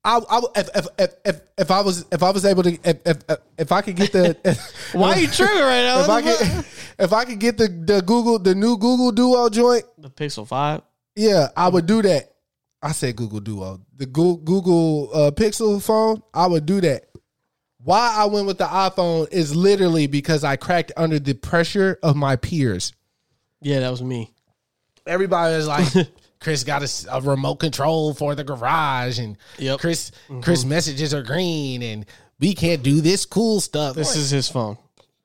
I, 0.03 0.19
I 0.29 0.41
if, 0.55 0.69
if, 0.99 1.09
if, 1.25 1.41
if, 1.57 1.71
I 1.71 1.81
was 1.81 2.05
if 2.11 2.21
I 2.21 2.31
was 2.31 2.45
able 2.45 2.63
to 2.63 2.77
if 2.83 2.97
if, 3.05 3.17
if 3.57 3.71
I 3.71 3.81
could 3.81 3.95
get 3.95 4.11
the 4.11 4.37
Why 4.93 5.13
are 5.13 5.19
you 5.19 5.27
tripping 5.27 5.57
right 5.57 5.83
now? 5.83 6.01
if 6.01 6.09
I 6.09 6.21
could 6.21 6.65
if 6.99 7.13
I 7.13 7.25
could 7.25 7.39
get 7.39 7.57
the 7.57 7.67
the 7.67 8.01
Google 8.01 8.37
the 8.37 8.53
new 8.53 8.77
Google 8.77 9.11
Duo 9.11 9.49
joint, 9.49 9.83
the 9.97 10.09
Pixel 10.09 10.47
Five. 10.47 10.81
yeah, 11.15 11.47
I 11.55 11.69
would 11.69 11.85
do 11.85 12.01
that. 12.03 12.35
I 12.81 12.91
said 12.91 13.15
Google 13.15 13.39
Duo, 13.39 13.81
the 13.95 14.05
Google, 14.05 14.37
Google 14.37 15.09
uh, 15.11 15.31
Pixel 15.31 15.81
phone. 15.81 16.21
I 16.33 16.45
would 16.45 16.67
do 16.67 16.81
that. 16.81 17.05
Why 17.79 18.13
I 18.15 18.25
went 18.25 18.47
with 18.47 18.59
the 18.59 18.65
iPhone 18.65 19.31
is 19.31 19.55
literally 19.55 20.07
because 20.07 20.43
I 20.43 20.55
cracked 20.55 20.91
under 20.97 21.19
the 21.19 21.33
pressure 21.33 21.99
of 22.03 22.15
my 22.15 22.35
peers. 22.35 22.93
Yeah, 23.61 23.79
that 23.79 23.89
was 23.89 24.03
me. 24.03 24.31
Everybody 25.07 25.55
was 25.55 25.67
like, 25.67 25.87
Chris 26.45 26.63
got 26.63 26.83
a, 26.83 27.07
a 27.11 27.21
remote 27.21 27.55
control 27.55 28.13
for 28.13 28.35
the 28.35 28.43
garage, 28.43 29.17
and 29.17 29.35
Yep. 29.57 29.79
Chris 29.79 30.11
Chris 30.41 30.63
messages 30.63 31.11
are 31.11 31.23
green, 31.23 31.81
and 31.81 32.05
we 32.39 32.53
can't 32.53 32.83
do 32.83 33.01
this 33.01 33.25
cool 33.25 33.59
stuff. 33.59 33.95
This 33.95 34.15
is 34.15 34.29
his 34.29 34.47
phone. 34.47 34.77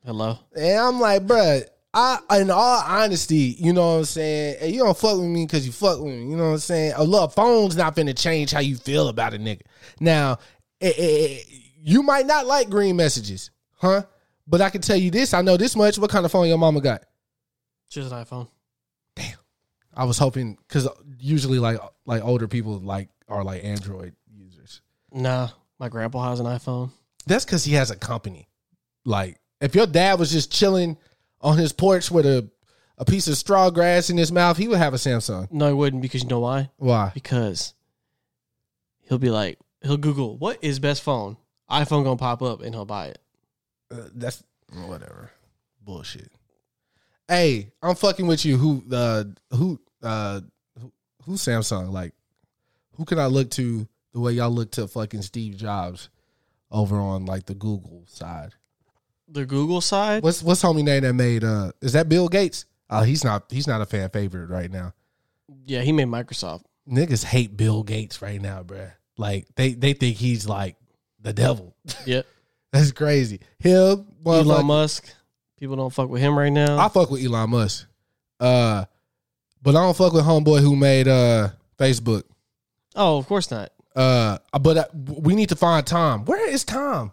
Hello. 0.02 0.38
And 0.56 0.78
I'm 0.80 0.98
like, 0.98 1.26
bruh, 1.26 1.64
I 1.92 2.20
in 2.40 2.50
all 2.50 2.82
honesty, 2.86 3.54
you 3.58 3.74
know 3.74 3.92
what 3.92 3.98
I'm 3.98 4.04
saying? 4.06 4.56
And 4.62 4.72
you 4.72 4.78
don't 4.80 4.96
fuck 4.96 5.18
with 5.18 5.26
me 5.26 5.44
because 5.44 5.66
you 5.66 5.72
fuck 5.72 5.98
with 5.98 6.10
me. 6.14 6.30
You 6.30 6.38
know 6.38 6.46
what 6.46 6.52
I'm 6.52 6.58
saying? 6.58 6.94
A 6.96 7.04
little 7.04 7.28
phone's 7.28 7.76
not 7.76 7.94
finna 7.94 8.18
change 8.18 8.52
how 8.52 8.60
you 8.60 8.78
feel 8.78 9.08
about 9.08 9.34
a 9.34 9.38
nigga. 9.38 9.60
Now, 10.00 10.38
eh, 10.80 10.90
eh, 10.96 11.26
eh, 11.28 11.38
you 11.82 12.02
might 12.02 12.24
not 12.24 12.46
like 12.46 12.70
green 12.70 12.96
messages, 12.96 13.50
huh? 13.76 14.04
But 14.46 14.62
I 14.62 14.70
can 14.70 14.80
tell 14.80 14.96
you 14.96 15.10
this, 15.10 15.34
I 15.34 15.42
know 15.42 15.58
this 15.58 15.76
much. 15.76 15.98
What 15.98 16.08
kind 16.08 16.24
of 16.24 16.32
phone 16.32 16.48
your 16.48 16.56
mama 16.56 16.80
got? 16.80 17.02
Just 17.90 18.10
an 18.10 18.24
iPhone. 18.24 18.48
I 19.94 20.04
was 20.04 20.18
hoping 20.18 20.56
because 20.68 20.88
usually 21.18 21.58
like 21.58 21.78
like 22.06 22.22
older 22.22 22.48
people 22.48 22.78
like 22.78 23.08
are 23.28 23.44
like 23.44 23.64
Android 23.64 24.14
users. 24.32 24.82
Nah, 25.12 25.48
my 25.78 25.88
grandpa 25.88 26.30
has 26.30 26.40
an 26.40 26.46
iPhone. 26.46 26.90
That's 27.26 27.44
because 27.44 27.64
he 27.64 27.74
has 27.74 27.90
a 27.90 27.96
company. 27.96 28.48
Like 29.04 29.40
if 29.60 29.74
your 29.74 29.86
dad 29.86 30.18
was 30.18 30.30
just 30.30 30.52
chilling 30.52 30.96
on 31.40 31.58
his 31.58 31.72
porch 31.72 32.10
with 32.10 32.26
a 32.26 32.48
a 32.98 33.04
piece 33.04 33.26
of 33.28 33.36
straw 33.36 33.70
grass 33.70 34.10
in 34.10 34.18
his 34.18 34.30
mouth, 34.30 34.58
he 34.58 34.68
would 34.68 34.78
have 34.78 34.92
a 34.92 34.98
Samsung. 34.98 35.50
No, 35.50 35.68
he 35.68 35.72
wouldn't 35.72 36.02
because 36.02 36.22
you 36.22 36.28
know 36.28 36.40
why? 36.40 36.70
Why? 36.76 37.10
Because 37.14 37.72
he'll 39.00 39.18
be 39.18 39.30
like, 39.30 39.58
he'll 39.82 39.96
Google 39.96 40.36
what 40.36 40.62
is 40.62 40.78
best 40.78 41.02
phone. 41.02 41.36
iPhone 41.70 42.04
gonna 42.04 42.16
pop 42.16 42.42
up 42.42 42.60
and 42.60 42.74
he'll 42.74 42.84
buy 42.84 43.06
it. 43.06 43.18
Uh, 43.90 44.08
that's 44.14 44.42
whatever. 44.86 45.30
Bullshit. 45.82 46.30
Hey, 47.30 47.70
I'm 47.80 47.94
fucking 47.94 48.26
with 48.26 48.44
you. 48.44 48.56
Who 48.56 48.82
uh 48.92 49.22
who 49.52 49.80
uh 50.02 50.40
who, 50.80 50.92
who 51.24 51.32
Samsung? 51.34 51.92
Like 51.92 52.12
who 52.96 53.04
can 53.04 53.20
I 53.20 53.26
look 53.26 53.50
to 53.52 53.86
the 54.12 54.18
way 54.18 54.32
y'all 54.32 54.50
look 54.50 54.72
to 54.72 54.88
fucking 54.88 55.22
Steve 55.22 55.56
Jobs 55.56 56.10
over 56.72 56.96
on 56.96 57.26
like 57.26 57.46
the 57.46 57.54
Google 57.54 58.02
side? 58.08 58.54
The 59.28 59.46
Google 59.46 59.80
side. 59.80 60.24
What's 60.24 60.42
what's 60.42 60.60
homie 60.60 60.82
name 60.82 61.04
that 61.04 61.14
made 61.14 61.44
uh 61.44 61.70
is 61.80 61.92
that 61.92 62.08
Bill 62.08 62.28
Gates? 62.28 62.64
Oh, 62.90 63.02
he's 63.02 63.22
not 63.22 63.44
he's 63.48 63.68
not 63.68 63.80
a 63.80 63.86
fan 63.86 64.10
favorite 64.10 64.50
right 64.50 64.70
now. 64.70 64.92
Yeah, 65.66 65.82
he 65.82 65.92
made 65.92 66.08
Microsoft. 66.08 66.64
Niggas 66.90 67.22
hate 67.22 67.56
Bill 67.56 67.84
Gates 67.84 68.20
right 68.20 68.42
now, 68.42 68.64
bruh. 68.64 68.90
Like 69.16 69.46
they 69.54 69.74
they 69.74 69.92
think 69.92 70.16
he's 70.16 70.48
like 70.48 70.74
the 71.20 71.32
devil. 71.32 71.76
Yep. 72.06 72.26
That's 72.72 72.90
crazy. 72.90 73.38
Him, 73.60 74.06
Elon 74.26 74.46
motherfucker- 74.46 74.64
Musk. 74.64 75.14
People 75.60 75.76
don't 75.76 75.92
fuck 75.92 76.08
with 76.08 76.22
him 76.22 76.36
right 76.36 76.50
now. 76.50 76.78
I 76.78 76.88
fuck 76.88 77.10
with 77.10 77.22
Elon 77.24 77.50
Musk. 77.50 77.86
Uh 78.40 78.84
but 79.62 79.76
I 79.76 79.80
don't 79.82 79.96
fuck 79.96 80.12
with 80.14 80.24
homeboy 80.24 80.60
who 80.60 80.74
made 80.74 81.06
uh 81.06 81.50
Facebook. 81.78 82.24
oh, 82.96 83.18
of 83.18 83.26
course 83.26 83.50
not. 83.50 83.70
Uh 83.94 84.38
but 84.60 84.76
uh, 84.78 84.84
we 84.94 85.34
need 85.34 85.50
to 85.50 85.56
find 85.56 85.86
Tom. 85.86 86.24
Where 86.24 86.48
is 86.48 86.64
Tom? 86.64 87.12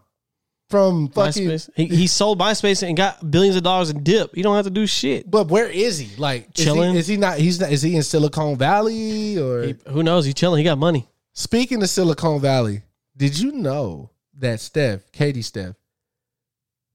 From 0.69 1.07
fucking 1.09 1.47
MySpace. 1.47 1.69
He, 1.75 1.85
he 1.85 2.07
sold 2.07 2.39
MySpace 2.39 2.85
and 2.85 2.95
got 2.97 3.31
billions 3.31 3.55
of 3.55 3.63
dollars 3.63 3.89
in 3.89 4.03
dip. 4.03 4.35
You 4.35 4.43
don't 4.43 4.55
have 4.57 4.65
to 4.65 4.69
do 4.71 4.85
shit. 4.85 5.29
but 5.29 5.47
where 5.47 5.69
is 5.69 5.97
he? 5.97 6.13
Like 6.17 6.43
is 6.43 6.49
he- 6.57 6.63
Chilling? 6.65 6.95
Is 6.95 7.07
he, 7.07 7.15
not 7.17 7.37
he's 7.37 7.59
not 7.59 7.71
is 7.71 7.81
he 7.81 7.95
in 7.95 8.03
Silicon 8.03 8.57
Valley 8.57 9.37
or 9.37 9.63
He, 9.63 9.75
who 9.87 10.03
knows? 10.03 10.25
He 10.25 10.33
chilling. 10.33 10.57
He 10.59 10.63
got 10.65 10.77
money. 10.77 11.07
Speaking 11.33 11.81
of 11.83 11.89
Silicon 11.89 12.39
Valley, 12.41 12.81
did 13.15 13.37
you 13.39 13.51
know 13.53 14.09
that 14.39 14.59
Steph, 14.59 15.09
Katie 15.11 15.41
Steph, 15.41 15.75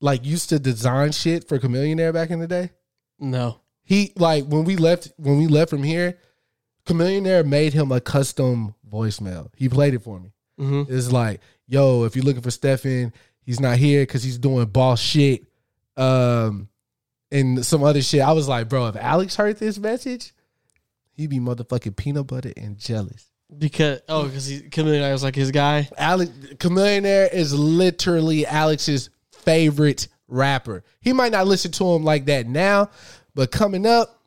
like 0.03 0.27
used 0.27 0.51
to 0.51 0.59
design 0.59 1.13
shit 1.13 1.49
for 1.49 1.59
Chamillionaire 1.59 2.13
back 2.13 2.31
in 2.31 2.41
the 2.41 2.49
day? 2.49 2.71
No. 3.19 3.61
He 3.85 4.13
like 4.17 4.45
when 4.45 4.65
we 4.65 4.77
left 4.77 5.13
when 5.17 5.39
we 5.39 5.47
left 5.47 5.71
from 5.71 5.83
here, 5.83 6.19
Chamillionaire 6.87 7.47
made 7.47 7.73
him 7.73 7.93
a 7.93 8.01
custom 8.01 8.75
voicemail. 8.91 9.51
He 9.57 9.69
played 9.69 9.95
it 9.95 10.03
for 10.03 10.21
me. 10.21 10.33
Mhm. 10.61 10.91
It's 10.91 11.11
like, 11.11 11.41
yo, 11.67 12.05
if 12.05 12.15
you're 12.17 12.25
looking 12.25 12.43
for 12.43 12.51
Stefan, 12.51 13.13
he's 13.41 13.61
not 13.61 13.79
here 13.79 14.03
because 14.03 14.23
he's 14.23 14.39
doing 14.39 14.67
boss 14.67 15.01
shit. 15.01 15.45
Um 15.97 16.69
and 17.31 17.65
some 17.65 17.83
other 17.83 18.03
shit. 18.03 18.21
I 18.21 18.33
was 18.33 18.49
like, 18.49 18.69
bro, 18.69 18.89
if 18.89 18.97
Alex 18.97 19.37
heard 19.37 19.57
this 19.57 19.79
message, 19.79 20.35
he'd 21.13 21.31
be 21.31 21.39
motherfucking 21.39 21.97
peanut 21.97 22.27
butter 22.27 22.53
and 22.57 22.77
jealous. 22.77 23.31
Because 23.57 24.01
oh, 24.09 24.25
because 24.25 24.47
he 24.47 24.61
Chameleon 24.63 25.13
was 25.13 25.23
like 25.23 25.35
his 25.35 25.51
guy. 25.51 25.89
Alex 25.97 26.31
Chamillionaire 26.57 27.33
is 27.33 27.55
literally 27.55 28.47
Alex's 28.47 29.11
favorite 29.43 30.09
rapper. 30.29 30.83
He 31.01 31.13
might 31.13 31.33
not 31.33 31.47
listen 31.47 31.71
to 31.73 31.85
him 31.93 32.05
like 32.05 32.27
that 32.27 32.47
now, 32.47 32.91
but 33.35 33.51
coming 33.51 33.87
up, 33.87 34.21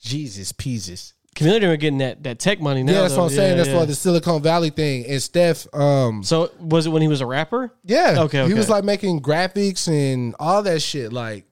Jesus 0.00 0.52
pieces. 0.52 1.14
Chameleon 1.34 1.68
were 1.68 1.76
getting 1.76 1.98
that 1.98 2.22
that 2.22 2.38
tech 2.38 2.60
money 2.60 2.82
now. 2.82 2.92
yeah, 2.92 3.00
that's 3.02 3.14
though. 3.14 3.20
what 3.24 3.30
I'm 3.30 3.36
saying. 3.36 3.50
Yeah, 3.50 3.56
that's 3.56 3.68
yeah. 3.68 3.80
for 3.80 3.86
the 3.86 3.94
Silicon 3.94 4.42
Valley 4.42 4.70
thing. 4.70 5.04
And 5.06 5.20
Steph, 5.22 5.66
um, 5.74 6.22
So 6.22 6.50
was 6.58 6.86
it 6.86 6.90
when 6.90 7.02
he 7.02 7.08
was 7.08 7.20
a 7.20 7.26
rapper? 7.26 7.72
yeah, 7.84 8.16
Okay, 8.20 8.46
he 8.46 8.54
was 8.54 8.70
like 8.70 8.84
making 8.84 9.20
graphics 9.20 9.86
and 9.86 10.34
all 10.38 10.62
that 10.62 10.80
shit. 10.80 11.12
Like 11.12 11.44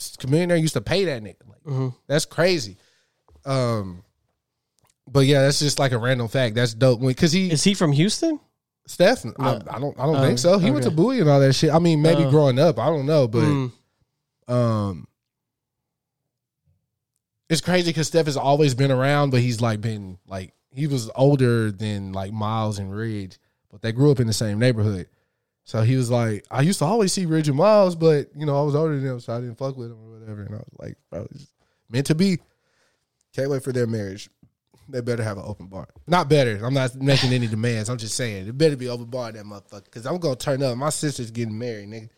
Chamillionaire 0.00 0.58
used 0.60 0.74
to 0.74 0.80
pay 0.80 1.04
that 1.06 1.22
nigga. 1.22 1.46
Like 1.46 1.62
Mhm. 1.64 1.94
that's 2.06 2.24
crazy. 2.24 2.78
Um, 3.44 4.02
but 5.06 5.20
yeah, 5.26 5.42
that's 5.42 5.58
just 5.58 5.78
like 5.78 5.92
a 5.92 5.98
random 5.98 6.28
fact. 6.28 6.54
That's 6.54 6.72
dope 6.72 7.00
because 7.02 7.32
he 7.32 7.50
Is 7.50 7.64
he 7.64 7.74
from 7.74 7.92
Houston? 7.92 8.40
Steph, 8.88 9.24
I, 9.38 9.60
I 9.70 9.78
don't, 9.78 9.98
I 10.00 10.06
don't 10.06 10.16
Oh, 10.16 10.22
think 10.22 10.38
so. 10.38 10.58
He 10.58 10.70
went 10.70 10.82
to 10.84 10.88
okay. 10.88 10.96
Bowie 10.96 11.20
and 11.20 11.28
all 11.28 11.38
that 11.40 11.52
shit. 11.52 11.70
I 11.72 11.78
mean, 11.78 12.00
maybe 12.00 12.24
Oh. 12.24 12.30
growing 12.30 12.58
up, 12.58 12.78
I 12.78 12.86
don't 12.86 13.04
know, 13.06 13.28
but 13.28 13.42
Mm. 13.44 13.72
um, 14.48 15.06
it's 17.48 17.60
crazy 17.60 17.90
because 17.90 18.06
Steph 18.08 18.26
has 18.26 18.36
always 18.36 18.74
been 18.74 18.90
around, 18.90 19.30
but 19.30 19.40
he's 19.40 19.60
like 19.60 19.80
been 19.80 20.18
like 20.26 20.52
he 20.70 20.86
was 20.86 21.10
older 21.14 21.70
than 21.70 22.12
like 22.12 22.32
Miles 22.32 22.78
and 22.78 22.90
Ridge, 22.94 23.38
but 23.70 23.82
they 23.82 23.92
grew 23.92 24.10
up 24.10 24.20
in 24.20 24.26
the 24.26 24.32
same 24.32 24.58
neighborhood. 24.58 25.08
So 25.64 25.82
he 25.82 25.96
was 25.96 26.10
like, 26.10 26.46
I 26.50 26.62
used 26.62 26.78
to 26.78 26.84
always 26.86 27.12
see 27.12 27.26
Ridge 27.26 27.48
and 27.48 27.56
Miles, 27.58 27.94
but 27.94 28.28
you 28.34 28.46
know 28.46 28.58
I 28.58 28.62
was 28.64 28.74
older 28.74 28.94
than 28.96 29.04
them, 29.04 29.20
so 29.20 29.34
I 29.34 29.40
didn't 29.40 29.58
fuck 29.58 29.76
with 29.76 29.90
them 29.90 29.98
or 30.02 30.18
whatever. 30.18 30.42
And 30.42 30.54
I 30.54 30.58
was 30.58 30.76
like, 30.78 30.96
bro, 31.10 31.26
it's 31.30 31.46
meant 31.90 32.06
to 32.06 32.14
be. 32.14 32.38
Can't 33.34 33.50
wait 33.50 33.62
for 33.62 33.72
their 33.72 33.86
marriage. 33.86 34.30
They 34.88 35.00
better 35.02 35.22
have 35.22 35.36
an 35.36 35.44
open 35.46 35.66
bar. 35.66 35.86
Not 36.06 36.28
better. 36.30 36.64
I'm 36.64 36.72
not 36.74 36.94
making 36.96 37.32
any 37.32 37.46
demands. 37.46 37.88
I'm 37.90 37.98
just 37.98 38.14
saying 38.16 38.48
it 38.48 38.56
better 38.56 38.76
be 38.76 38.88
open 38.88 39.06
bar 39.06 39.30
that 39.32 39.44
motherfucker. 39.44 39.84
Because 39.84 40.06
I'm 40.06 40.18
gonna 40.18 40.36
turn 40.36 40.62
up. 40.62 40.76
My 40.78 40.90
sister's 40.90 41.30
getting 41.30 41.58
married, 41.58 41.88
nigga. 41.88 42.08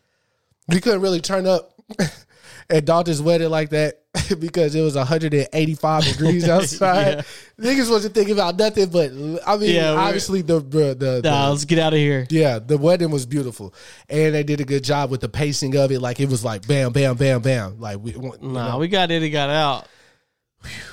We 0.68 0.80
couldn't 0.80 1.00
really 1.00 1.20
turn 1.20 1.46
up 1.48 1.74
at 2.70 2.84
Dalton's 2.84 3.20
wedding 3.20 3.50
like 3.50 3.70
that 3.70 4.02
because 4.38 4.74
it 4.76 4.82
was 4.82 4.94
185 4.94 6.04
degrees 6.04 6.48
outside. 6.48 7.24
Niggas 7.58 7.90
wasn't 7.90 8.14
thinking 8.14 8.34
about 8.34 8.56
nothing, 8.56 8.88
but 8.88 9.10
I 9.44 9.56
mean, 9.56 9.74
Yeah, 9.74 9.90
obviously 9.92 10.42
the 10.42 10.60
the, 10.60 10.94
the, 10.94 11.20
Nah, 11.24 11.46
the 11.46 11.50
let's 11.50 11.64
get 11.64 11.80
out 11.80 11.92
of 11.92 11.98
here. 11.98 12.24
yeah, 12.30 12.60
the 12.60 12.78
wedding 12.78 13.10
was 13.10 13.26
beautiful, 13.26 13.74
and 14.08 14.32
they 14.34 14.44
did 14.44 14.60
a 14.60 14.64
good 14.64 14.84
job 14.84 15.10
with 15.10 15.20
the 15.22 15.28
pacing 15.28 15.76
of 15.76 15.90
it. 15.90 16.00
Like 16.00 16.20
it 16.20 16.28
was 16.28 16.44
like 16.44 16.66
bam, 16.68 16.92
bam, 16.92 17.16
bam, 17.16 17.40
bam. 17.42 17.80
Like 17.80 17.98
we, 17.98 18.12
you 18.12 18.32
Nah, 18.40 18.72
know. 18.72 18.78
we 18.78 18.86
got 18.86 19.10
in 19.10 19.24
and 19.24 19.32
got 19.32 19.50
out. 19.50 19.88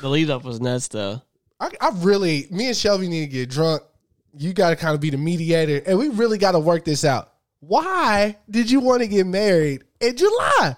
The 0.01 0.09
lead 0.09 0.29
up 0.31 0.43
was 0.43 0.59
nuts 0.61 0.87
though. 0.87 1.21
I, 1.59 1.71
I 1.81 1.91
really, 1.95 2.47
me 2.51 2.67
and 2.67 2.75
Shelby 2.77 3.07
need 3.07 3.21
to 3.21 3.27
get 3.27 3.49
drunk. 3.49 3.83
You 4.37 4.53
got 4.53 4.69
to 4.69 4.75
kind 4.75 4.93
of 4.93 5.01
be 5.01 5.09
the 5.09 5.17
mediator, 5.17 5.81
and 5.85 5.97
we 5.97 6.09
really 6.09 6.37
got 6.37 6.51
to 6.51 6.59
work 6.59 6.85
this 6.85 7.03
out. 7.03 7.33
Why 7.59 8.37
did 8.49 8.69
you 8.69 8.79
want 8.79 9.01
to 9.01 9.07
get 9.07 9.25
married 9.25 9.83
in 9.99 10.15
July? 10.15 10.75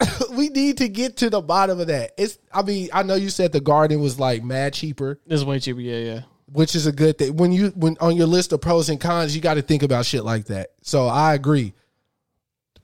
we 0.32 0.48
need 0.48 0.78
to 0.78 0.88
get 0.88 1.18
to 1.18 1.30
the 1.30 1.40
bottom 1.40 1.78
of 1.78 1.86
that. 1.86 2.12
It's, 2.18 2.38
I 2.52 2.62
mean, 2.62 2.88
I 2.92 3.02
know 3.02 3.14
you 3.14 3.30
said 3.30 3.52
the 3.52 3.60
garden 3.60 4.00
was 4.00 4.18
like 4.18 4.42
mad 4.42 4.74
cheaper. 4.74 5.20
Is 5.26 5.44
way 5.44 5.60
cheaper. 5.60 5.80
Yeah, 5.80 5.98
yeah. 5.98 6.20
which 6.46 6.74
is 6.74 6.86
a 6.86 6.92
good 6.92 7.18
thing. 7.18 7.36
When 7.36 7.52
you 7.52 7.68
when 7.76 7.96
on 8.00 8.16
your 8.16 8.26
list 8.26 8.52
of 8.52 8.60
pros 8.60 8.88
and 8.88 9.00
cons, 9.00 9.34
you 9.34 9.42
got 9.42 9.54
to 9.54 9.62
think 9.62 9.82
about 9.82 10.06
shit 10.06 10.24
like 10.24 10.46
that. 10.46 10.70
So 10.82 11.06
I 11.06 11.34
agree. 11.34 11.74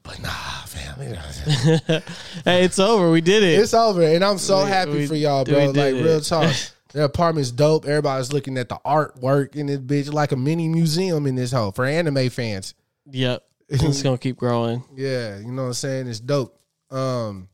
But 0.06 0.22
nah, 0.22 0.28
fam, 0.66 0.98
Hey, 2.44 2.64
it's 2.64 2.78
over. 2.78 3.10
We 3.10 3.20
did 3.20 3.42
it. 3.42 3.58
it's 3.58 3.74
over, 3.74 4.02
and 4.02 4.24
I'm 4.24 4.38
so 4.38 4.64
We- 4.64 4.70
happy 4.70 4.90
we- 4.92 5.06
for 5.06 5.14
y'all, 5.16 5.44
bro. 5.44 5.66
Like 5.66 5.94
it. 5.94 6.04
real 6.04 6.20
talk. 6.22 6.54
The 6.92 7.04
apartment's 7.04 7.50
dope. 7.50 7.84
Everybody's 7.86 8.32
looking 8.32 8.56
at 8.56 8.68
the 8.68 8.78
artwork 8.86 9.54
in 9.56 9.66
this 9.66 9.78
bitch, 9.80 10.12
like 10.12 10.32
a 10.32 10.36
mini 10.36 10.68
museum 10.68 11.26
in 11.26 11.34
this 11.34 11.52
hole 11.52 11.72
for 11.72 11.84
anime 11.84 12.30
fans. 12.30 12.74
yep. 13.10 13.42
It's 13.68 14.00
gonna 14.02 14.16
keep 14.16 14.36
growing. 14.36 14.84
Yeah, 14.94 15.38
you 15.40 15.50
know 15.50 15.62
what 15.62 15.68
I'm 15.68 15.74
saying? 15.74 16.06
It's 16.06 16.20
dope. 16.20 16.56
Um 16.90 17.48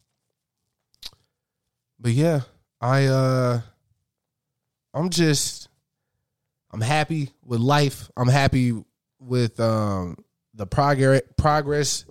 But 1.99 2.13
yeah, 2.13 2.41
I 2.81 3.07
uh 3.07 3.61
I'm 4.93 5.09
just 5.09 5.69
I'm 6.71 6.83
happy 6.83 7.31
with 7.45 7.61
life. 7.61 8.11
I'm 8.17 8.29
happy 8.29 8.75
with 9.21 9.59
um 9.59 10.19
the 10.55 10.67
progress 10.67 11.23
progress 11.39 12.05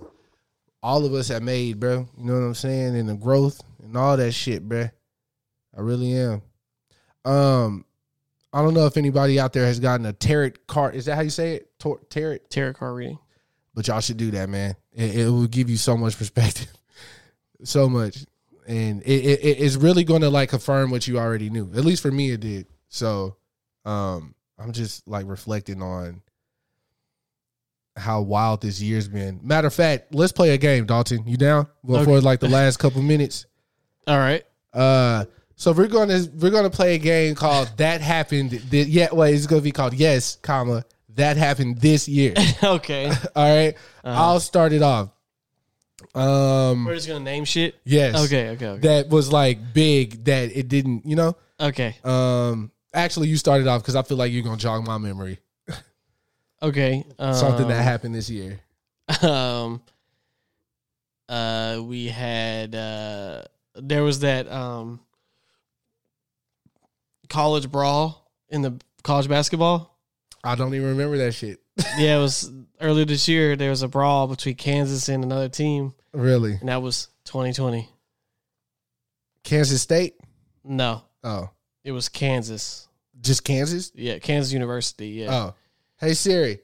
all 0.84 1.06
of 1.06 1.14
us 1.14 1.28
have 1.28 1.44
made, 1.44 1.80
bro. 1.80 2.08
You 2.18 2.26
know 2.26 2.34
what 2.34 2.46
I'm 2.46 2.56
saying? 2.56 2.96
And 2.96 3.08
the 3.10 3.16
growth 3.16 3.62
and 3.84 3.96
all 3.96 4.18
that 4.18 4.32
shit, 4.32 4.68
bro. 4.68 4.90
I 5.76 5.82
really 5.82 6.14
am. 6.14 6.42
Um 7.26 7.86
I 8.54 8.62
don't 8.62 8.74
know 8.74 8.86
if 8.86 8.98
anybody 8.98 9.40
out 9.40 9.54
there 9.54 9.66
has 9.66 9.80
gotten 9.80 10.06
a 10.06 10.14
tarot 10.14 10.52
card. 10.68 10.96
Is 10.96 11.06
that 11.06 11.16
how 11.16 11.22
you 11.22 11.30
say 11.30 11.56
it? 11.56 11.80
Tor- 11.80 12.02
tarot? 12.10 12.40
Tarot 12.50 12.74
card 12.74 12.96
reading. 12.96 13.20
but 13.74 13.88
y'all 13.88 14.02
should 14.02 14.18
do 14.18 14.32
that, 14.32 14.50
man. 14.50 14.76
It, 14.92 15.20
it 15.20 15.30
will 15.30 15.48
give 15.48 15.70
you 15.70 15.78
so 15.78 15.96
much 15.96 16.18
perspective, 16.18 16.68
so 17.64 17.88
much, 17.88 18.26
and 18.68 19.02
it, 19.04 19.24
it 19.24 19.62
it's 19.62 19.78
really 19.78 20.04
going 20.04 20.22
to 20.22 20.30
like 20.30 20.50
confirm 20.50 20.92
what 20.92 21.08
you 21.08 21.18
already 21.18 21.50
knew. 21.50 21.72
At 21.74 21.86
least 21.86 22.02
for 22.02 22.12
me, 22.12 22.32
it 22.32 22.42
did. 22.42 22.68
So, 22.90 23.38
um, 23.86 24.36
I'm 24.60 24.74
just 24.74 25.08
like 25.08 25.28
reflecting 25.28 25.82
on 25.82 26.22
how 27.96 28.22
wild 28.22 28.62
this 28.62 28.82
year's 28.82 29.08
been. 29.08 29.40
Matter 29.44 29.68
of 29.68 29.74
fact, 29.74 30.14
let's 30.16 30.32
play 30.32 30.52
a 30.52 30.58
game, 30.58 30.86
Dalton. 30.86 31.28
You 31.28 31.38
down? 31.38 31.68
Well, 31.84 32.04
for 32.04 32.12
Okay. 32.12 32.26
like 32.26 32.40
the 32.40 32.50
last 32.50 32.78
couple 32.78 33.02
minutes. 33.02 33.46
All 34.08 34.18
right. 34.18 34.44
Uh, 34.74 35.26
so 35.56 35.72
we're 35.74 35.88
gonna 35.88 36.22
we're 36.40 36.50
gonna 36.50 36.70
play 36.70 36.96
a 36.96 36.98
game 36.98 37.36
called 37.36 37.70
That 37.78 38.02
Happened. 38.02 38.52
Th- 38.72 38.88
yeah, 38.88 39.10
wait, 39.14 39.36
it's 39.36 39.46
gonna 39.46 39.62
be 39.62 39.72
called 39.72 39.94
Yes, 39.94 40.38
comma 40.42 40.86
That 41.16 41.38
Happened 41.38 41.80
This 41.80 42.08
Year. 42.08 42.34
okay. 42.64 43.12
All 43.36 43.56
right, 43.56 43.76
I'll 44.04 44.40
start 44.40 44.74
it 44.74 44.82
off. 44.82 45.10
Um, 46.16 46.86
We're 46.86 46.96
just 46.96 47.08
gonna 47.08 47.20
name 47.24 47.46
shit. 47.46 47.76
yes, 47.86 48.26
Okay. 48.26 48.50
Okay. 48.50 48.68
Okay. 48.68 48.88
that 48.88 49.10
was 49.10 49.32
like 49.32 49.74
big 49.74 50.26
that 50.26 50.56
it 50.56 50.68
didn't, 50.68 51.06
you 51.06 51.16
know. 51.16 51.38
Okay. 51.60 51.96
Um, 52.04 52.72
actually, 52.94 53.28
you 53.28 53.38
started 53.38 53.68
off 53.68 53.82
because 53.82 53.96
I 53.96 54.02
feel 54.02 54.18
like 54.18 54.32
you're 54.32 54.44
gonna 54.44 54.58
jog 54.58 54.86
my 54.86 54.98
memory. 54.98 55.40
Okay. 56.64 57.04
Um, 57.18 57.34
Something 57.34 57.68
that 57.70 57.82
happened 57.84 58.14
this 58.16 58.30
year. 58.30 58.60
um 59.24 59.82
uh 61.28 61.82
we 61.84 62.08
had 62.08 62.74
uh 62.76 63.44
there 63.76 64.04
was 64.04 64.20
that 64.20 64.50
um 64.52 65.00
college 67.30 67.70
brawl 67.72 68.30
in 68.50 68.62
the 68.62 68.80
college 69.04 69.28
basketball 69.28 69.98
I 70.44 70.56
don't 70.56 70.74
even 70.74 70.90
remember 70.90 71.18
that 71.20 71.34
shit. 71.34 71.60
yeah 71.98 72.18
it 72.18 72.22
was 72.22 72.52
earlier 72.80 73.06
this 73.06 73.28
year 73.28 73.56
there 73.56 73.70
was 73.70 73.82
a 73.82 73.88
brawl 73.88 74.28
between 74.28 74.56
kansas 74.56 75.08
and 75.10 75.24
another 75.24 75.50
team 75.50 75.94
Really, 76.14 76.54
and 76.60 76.68
that 76.70 76.82
was 76.82 77.08
2020 77.26 77.88
Kansas 79.44 79.82
State? 79.82 80.16
no 80.64 81.02
Oh, 81.24 81.50
it 81.84 81.92
was 81.92 82.10
kansas 82.10 82.88
just 83.22 83.44
Kansas? 83.44 83.92
yeah 83.96 84.20
kansas 84.20 84.52
university 84.54 85.08
yeah 85.10 85.30
Oh, 85.34 85.56
hey 86.02 86.14
Siri, 86.14 86.60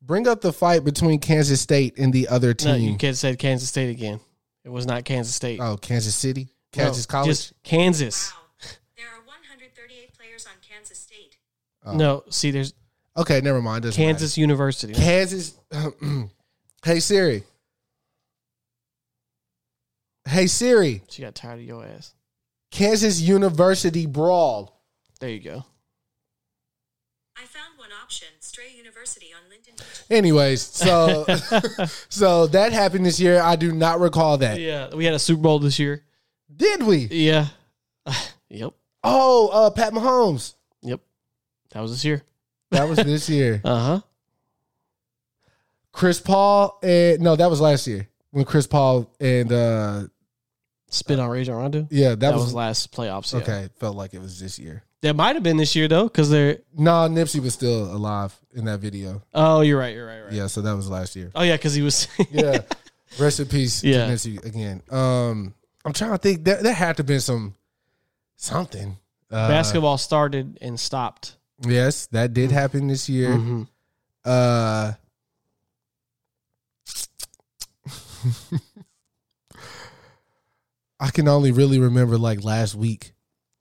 bring 0.00 0.28
up 0.28 0.40
the 0.40 0.52
fight 0.52 0.84
between 0.84 1.18
Kansas 1.18 1.60
State 1.60 1.98
and 1.98 2.12
the 2.12 2.28
other 2.28 2.48
no 2.48 2.52
team. 2.76 2.92
you 2.92 2.96
can 2.98 3.14
said 3.14 3.38
kansas 3.38 3.68
state 3.70 3.90
again 3.90 4.20
it 4.64 4.68
was 4.70 4.86
not 4.86 5.04
kansas 5.04 5.34
state 5.34 5.58
oh, 5.60 5.76
Kansas 5.76 6.14
City, 6.14 6.48
No, 6.76 6.84
Kansas 6.84 7.06
College. 7.06 7.26
just 7.28 7.52
kansas 7.64 8.32
There 8.96 9.06
are 9.06 9.20
138 9.26 10.12
players 10.16 10.46
on 10.46 10.52
Kansas 10.62 10.98
State. 10.98 11.38
Oh. 11.84 11.96
no 11.96 12.22
see 12.30 12.50
there's 12.52 12.74
Okay, 13.16 13.42
never 13.42 13.60
mind. 13.60 13.82
Doesn't 13.82 14.00
matter. 14.00 14.12
kansas 14.14 14.38
university 14.38 14.94
Kansas. 14.94 15.58
hey 16.84 17.00
Siri. 17.00 17.42
Hey 20.26 20.46
Siri. 20.46 21.02
she 21.08 21.22
got 21.22 21.34
tired 21.34 21.58
of 21.60 21.64
your 21.64 21.84
ass 21.84 22.14
Kansas 22.70 23.20
University 23.20 24.06
brawl. 24.06 24.80
there 25.20 25.30
you 25.30 25.40
go 25.40 25.64
I 27.36 27.44
found 27.46 27.71
one 27.71 27.71
option, 28.12 28.28
Stray 28.40 28.72
University 28.76 29.28
on 29.34 29.48
Linden 29.48 29.72
Beach. 29.74 30.04
Anyways, 30.10 30.60
so 30.60 31.24
so 32.10 32.46
that 32.48 32.72
happened 32.72 33.06
this 33.06 33.18
year. 33.18 33.40
I 33.40 33.56
do 33.56 33.72
not 33.72 34.00
recall 34.00 34.36
that. 34.38 34.60
Yeah, 34.60 34.94
we 34.94 35.06
had 35.06 35.14
a 35.14 35.18
Super 35.18 35.42
Bowl 35.42 35.58
this 35.58 35.78
year. 35.78 36.04
Did 36.54 36.82
we? 36.82 37.08
Yeah. 37.10 37.46
yep. 38.50 38.74
Oh, 39.02 39.48
uh, 39.48 39.70
Pat 39.70 39.94
Mahomes. 39.94 40.54
Yep. 40.82 41.00
That 41.70 41.80
was 41.80 41.92
this 41.92 42.04
year. 42.04 42.22
That 42.70 42.86
was 42.86 42.98
this 42.98 43.28
year. 43.30 43.62
Uh 43.64 43.80
huh. 43.80 44.00
Chris 45.90 46.20
Paul 46.20 46.78
and 46.82 47.20
no, 47.20 47.34
that 47.36 47.48
was 47.48 47.60
last 47.60 47.86
year 47.86 48.08
when 48.30 48.44
Chris 48.44 48.66
Paul 48.66 49.10
and 49.20 49.52
uh 49.52 50.02
Spit 50.88 51.18
on 51.18 51.30
Rajon 51.30 51.54
Rondo. 51.54 51.88
yeah, 51.90 52.10
that, 52.10 52.20
That, 52.20 52.34
was, 52.34 52.44
was, 52.44 52.54
last 52.54 52.92
playoffs. 52.92 53.32
Yeah. 53.32 53.40
okay. 53.40 53.68
Felt 53.78 53.96
like 53.96 54.12
it 54.12 54.20
was 54.20 54.38
this 54.38 54.58
year. 54.58 54.84
That 55.02 55.14
might 55.16 55.34
have 55.36 55.42
been 55.42 55.56
this 55.56 55.74
year 55.74 55.88
though, 55.88 56.04
because 56.04 56.30
they're. 56.30 56.58
No, 56.76 56.92
Nipsey 57.08 57.40
was 57.42 57.54
still 57.54 57.92
alive 57.94 58.34
in 58.54 58.64
that 58.66 58.78
video. 58.80 59.20
Oh, 59.34 59.60
you're 59.60 59.78
right. 59.78 59.94
You're 59.94 60.06
right. 60.06 60.20
Right. 60.22 60.32
Yeah, 60.32 60.46
so 60.46 60.62
that 60.62 60.74
was 60.76 60.88
last 60.88 61.16
year. 61.16 61.30
Oh 61.34 61.42
yeah, 61.42 61.56
because 61.56 61.74
he 61.74 61.82
was. 61.82 62.06
Yeah. 62.30 62.60
Rest 63.18 63.40
in 63.40 63.46
peace, 63.46 63.82
Yeah. 63.84 64.06
to 64.06 64.12
Nipsey 64.12 64.42
again. 64.44 64.80
Um, 64.90 65.52
I'm 65.84 65.92
trying 65.92 66.12
to 66.12 66.18
think. 66.18 66.44
That 66.44 66.62
there 66.62 66.72
had 66.72 66.96
to 66.96 67.04
been 67.04 67.20
some 67.20 67.54
something. 68.36 68.96
Uh, 69.30 69.48
Basketball 69.48 69.98
started 69.98 70.56
and 70.62 70.78
stopped. 70.80 71.36
Yes, 71.66 72.06
that 72.12 72.32
did 72.32 72.50
happen 72.52 72.86
this 72.86 73.08
year. 73.08 73.30
Mhm. 73.30 73.66
Uh, 74.24 74.92
I 81.00 81.10
can 81.10 81.26
only 81.28 81.50
really 81.52 81.78
remember 81.80 82.16
like 82.16 82.44
last 82.44 82.74
week. 82.74 83.11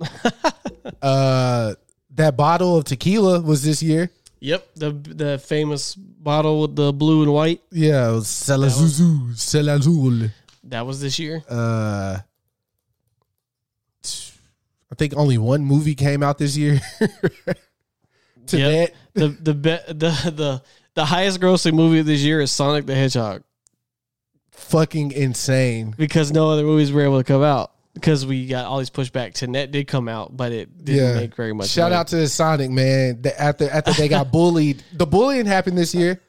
uh, 1.01 1.73
that 2.11 2.37
bottle 2.37 2.77
of 2.77 2.85
tequila 2.85 3.41
was 3.41 3.63
this 3.63 3.81
year. 3.81 4.09
Yep. 4.39 4.67
The 4.75 4.91
the 4.91 5.37
famous 5.39 5.95
bottle 5.95 6.61
with 6.61 6.75
the 6.75 6.91
blue 6.91 7.23
and 7.23 7.31
white. 7.31 7.61
Yeah, 7.71 8.09
it 8.09 8.13
was 8.13 8.27
Clase 8.27 8.83
Azul. 8.83 9.29
That 10.65 10.85
was 10.85 11.01
this 11.01 11.19
year. 11.19 11.43
Uh, 11.47 12.19
I 14.91 14.95
think 14.95 15.15
only 15.15 15.37
one 15.37 15.63
movie 15.63 15.95
came 15.95 16.23
out 16.23 16.37
this 16.37 16.57
year. 16.57 16.81
to 18.47 18.57
Yep. 18.57 18.95
The 19.13 19.27
the 19.27 19.53
be, 19.53 19.77
the 19.87 20.31
the 20.33 20.63
the 20.95 21.05
highest 21.05 21.39
grossing 21.39 21.73
movie 21.73 21.99
of 21.99 22.05
this 22.05 22.21
year 22.21 22.41
is 22.41 22.51
Sonic 22.51 22.85
the 22.85 22.95
Hedgehog 22.95 23.43
fucking 24.51 25.11
insane. 25.11 25.93
because 25.97 26.31
no 26.31 26.49
other 26.49 26.63
movies 26.63 26.91
were 26.91 27.01
able 27.01 27.17
to 27.17 27.23
come 27.23 27.43
out 27.43 27.71
because 27.93 28.25
we 28.25 28.47
got 28.47 28.65
all 28.65 28.79
these 28.79 28.89
pushback. 28.89 29.33
Tenet 29.33 29.71
did 29.71 29.87
come 29.87 30.07
out, 30.07 30.35
but 30.35 30.51
it 30.51 30.83
didn't 30.85 31.05
Yeah. 31.05 31.13
make 31.15 31.35
very 31.35 31.53
much. 31.53 31.69
Shout 31.69 31.91
money. 31.91 31.99
out 31.99 32.07
to 32.07 32.15
the 32.17 32.27
Sonic 32.27 32.69
man. 32.71 33.21
The- 33.21 33.39
After 33.39 33.69
after 33.69 33.91
they 33.93 34.07
got 34.07 34.31
bullied, 34.31 34.83
the 34.93 35.05
bullying 35.05 35.45
happened 35.45 35.77
this 35.77 35.93
year. 35.93 36.21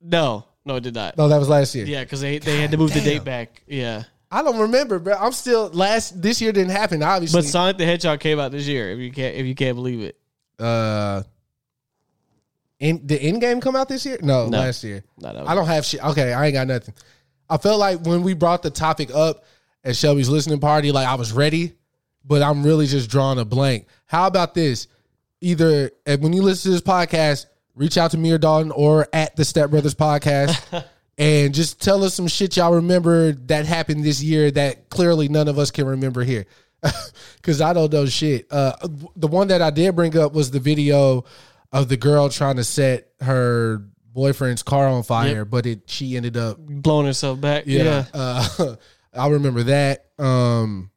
No, 0.00 0.44
no, 0.64 0.76
it 0.76 0.82
did 0.82 0.94
not. 0.94 1.16
No, 1.16 1.28
that 1.28 1.38
was 1.38 1.48
last 1.48 1.74
year. 1.74 1.86
Yeah, 1.86 2.04
because 2.04 2.20
they, 2.20 2.38
they 2.38 2.60
had 2.60 2.70
to 2.72 2.76
move 2.76 2.92
the 2.92 3.00
date 3.00 3.24
back. 3.24 3.62
Yeah, 3.66 4.04
I 4.30 4.42
don't 4.42 4.58
remember, 4.58 4.98
bro. 4.98 5.14
I'm 5.14 5.32
still 5.32 5.68
last. 5.68 6.20
This 6.20 6.40
year 6.40 6.52
didn't 6.52 6.70
happen, 6.72 7.02
obviously. 7.02 7.38
but 7.40 7.44
Sonic 7.46 7.78
the 7.78 7.86
Hedgehog 7.86 8.20
came 8.20 8.38
out 8.38 8.52
this 8.52 8.66
year. 8.66 8.90
If 8.92 8.98
you 8.98 9.10
can't, 9.10 9.34
if 9.36 9.46
you 9.46 9.54
can't 9.54 9.74
believe 9.76 10.00
it, 10.02 10.16
uh, 10.58 11.22
in 12.78 13.06
the 13.06 13.20
end 13.20 13.40
game 13.40 13.60
come 13.60 13.74
out 13.76 13.88
this 13.88 14.04
year? 14.04 14.18
No, 14.22 14.48
No. 14.48 14.58
last 14.58 14.84
year. 14.84 15.02
No, 15.18 15.32
was- 15.32 15.48
I 15.48 15.54
don't 15.54 15.66
have 15.66 15.84
shit. 15.84 16.04
Okay, 16.04 16.32
I 16.32 16.46
ain't 16.46 16.54
got 16.54 16.66
nothing. 16.66 16.94
I 17.48 17.56
felt 17.56 17.78
like 17.78 18.00
when 18.04 18.22
we 18.22 18.34
brought 18.34 18.62
the 18.62 18.70
topic 18.70 19.10
up 19.14 19.44
at 19.86 19.96
Shelby's 19.96 20.28
listening 20.28 20.60
party, 20.60 20.92
like 20.92 21.06
I 21.08 21.14
was 21.14 21.32
ready, 21.32 21.72
but 22.24 22.42
I'm 22.42 22.62
really 22.62 22.86
just 22.86 23.08
drawing 23.08 23.38
a 23.38 23.44
blank. 23.46 23.86
How 24.04 24.26
about 24.26 24.52
this? 24.54 24.88
Either 25.40 25.90
when 26.06 26.32
you 26.34 26.42
listen 26.42 26.70
to 26.70 26.74
this 26.74 26.82
podcast, 26.82 27.46
reach 27.74 27.96
out 27.96 28.10
to 28.10 28.18
me 28.18 28.32
or 28.32 28.38
Dalton 28.38 28.72
or 28.72 29.08
at 29.12 29.36
the 29.36 29.44
Step 29.44 29.70
Brothers 29.70 29.94
podcast. 29.94 30.84
And 31.18 31.54
just 31.54 31.80
tell 31.80 32.04
us 32.04 32.12
some 32.12 32.28
shit 32.28 32.58
y'all 32.58 32.74
remember 32.74 33.32
that 33.32 33.64
happened 33.64 34.04
this 34.04 34.22
year 34.22 34.50
that 34.50 34.90
clearly 34.90 35.30
none 35.30 35.48
of 35.48 35.58
us 35.58 35.70
can 35.70 35.86
remember 35.86 36.22
here. 36.22 36.44
Cause 37.42 37.62
I 37.62 37.72
don't 37.72 37.90
know 37.90 38.04
shit. 38.04 38.46
Uh, 38.52 38.74
the 39.16 39.26
one 39.26 39.48
that 39.48 39.62
I 39.62 39.70
did 39.70 39.96
bring 39.96 40.14
up 40.18 40.34
was 40.34 40.50
the 40.50 40.60
video 40.60 41.24
of 41.72 41.88
the 41.88 41.96
girl 41.96 42.28
trying 42.28 42.56
to 42.56 42.64
set 42.64 43.08
her 43.22 43.82
boyfriend's 44.12 44.62
car 44.62 44.88
on 44.88 45.02
fire, 45.04 45.38
Yep. 45.38 45.50
but 45.50 45.64
it 45.64 45.80
she 45.86 46.18
ended 46.18 46.36
up 46.36 46.58
blowing 46.58 47.06
herself 47.06 47.40
back. 47.40 47.64
yeah. 47.66 47.82
Yeah, 47.82 48.04
Uh, 48.12 48.76
I 49.16 49.28
remember 49.28 49.62
that. 49.64 50.06
Um, 50.18 50.90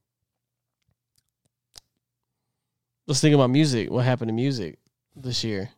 let's 3.07 3.21
think 3.21 3.33
about 3.35 3.49
music. 3.49 3.89
What 3.89 4.05
happened 4.05 4.29
to 4.29 4.33
music 4.33 4.79
this 5.15 5.43
year? 5.43 5.69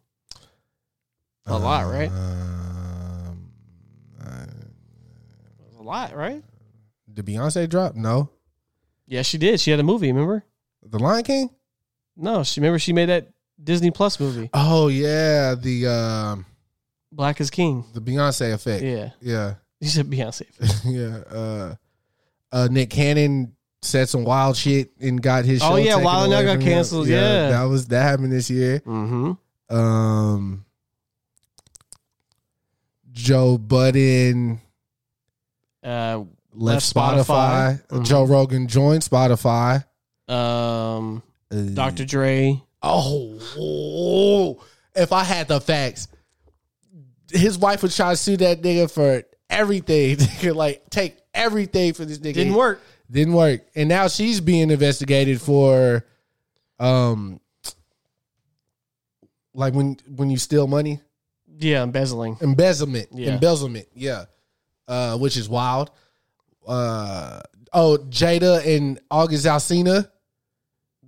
A 1.47 1.57
lot, 1.57 1.85
right? 1.91 2.09
Um, 2.09 3.51
A 5.79 5.83
lot, 5.83 6.15
right? 6.15 6.43
did 7.11 7.25
Beyonce 7.25 7.67
drop? 7.69 7.95
No. 7.95 8.29
Yeah, 9.07 9.23
she 9.23 9.37
did. 9.37 9.59
She 9.59 9.71
had 9.71 9.79
a 9.79 9.83
movie. 9.83 10.07
Remember? 10.11 10.45
The 10.83 10.99
Lion 10.99 11.23
King? 11.23 11.49
No, 12.15 12.43
she 12.43 12.59
remember 12.61 12.79
she 12.79 12.93
made 12.93 13.09
that 13.09 13.29
Disney 13.61 13.91
Plus 13.91 14.19
movie, 14.19 14.49
Oh 14.53 14.87
yeah, 14.87 15.55
the 15.55 15.87
um 15.87 16.45
Black 17.11 17.41
is 17.41 17.49
King. 17.49 17.83
the 17.93 17.99
Beyonce 18.01 18.53
effect. 18.53 18.83
Yeah, 18.83 19.09
Yeah. 19.21 19.55
you 19.79 19.89
said 19.89 20.09
Beyonce. 20.09 20.45
yeah. 20.85 21.35
Uh 21.37 21.75
uh 22.51 22.67
Nick 22.71 22.89
Cannon 22.89 23.53
said 23.81 24.07
some 24.09 24.23
wild 24.23 24.55
shit 24.57 24.91
and 24.99 25.21
got 25.21 25.43
his 25.45 25.59
show 25.61 25.73
Oh, 25.73 25.75
yeah, 25.77 25.91
taken 25.93 26.03
Wild 26.03 26.31
'N 26.33 26.45
got 26.45 26.59
canceled, 26.61 27.07
yeah. 27.07 27.49
That 27.49 27.63
was 27.63 27.87
that 27.87 28.03
happened 28.03 28.31
this 28.31 28.49
year. 28.49 28.79
Mm-hmm. 28.81 29.75
Um 29.75 30.65
Joe 33.11 33.57
Budden 33.57 34.61
Uh, 35.83 36.23
left 36.53 36.93
Left 36.93 36.93
Spotify. 36.93 37.25
Spotify. 37.25 37.87
Mhm. 37.87 38.05
Joe 38.05 38.23
Rogan 38.25 38.67
joined 38.67 39.03
Spotify. 39.03 39.83
um, 40.27 41.21
Uh, 41.51 41.55
Dr. 41.73 42.05
Dre. 42.05 42.61
Oh, 42.81 43.37
oh, 43.57 44.63
if 44.95 45.11
I 45.11 45.23
had 45.25 45.47
the 45.49 45.59
facts, 45.59 46.07
his 47.31 47.57
wife 47.57 47.81
would 47.83 47.91
try 47.91 48.11
to 48.11 48.15
sue 48.15 48.37
that 48.37 48.61
nigga 48.61 48.89
for 48.89 49.23
everything. 49.51 50.15
Nigga, 50.17 50.55
like 50.55 50.89
take 50.89 51.17
everything 51.33 51.93
for 51.93 52.05
this 52.05 52.17
nigga. 52.17 52.33
Didn't 52.33 52.55
work. 52.55 52.81
Didn't 53.09 53.33
work. 53.33 53.61
And 53.75 53.87
now 53.89 54.07
she's 54.07 54.41
being 54.41 54.71
investigated 54.71 55.39
for 55.41 56.05
um 56.79 57.39
like 59.53 59.73
when 59.73 59.97
when 60.15 60.29
you 60.29 60.37
steal 60.37 60.67
money. 60.67 60.99
Yeah, 61.59 61.83
embezzling. 61.83 62.37
Embezzlement. 62.41 63.09
Yeah. 63.11 63.33
Embezzlement, 63.33 63.85
yeah. 63.93 64.25
Uh, 64.87 65.17
which 65.17 65.37
is 65.37 65.47
wild. 65.47 65.91
Uh 66.67 67.41
oh, 67.73 67.97
Jada 68.09 68.65
and 68.65 68.99
August 69.09 69.45
Alsina. 69.45 70.09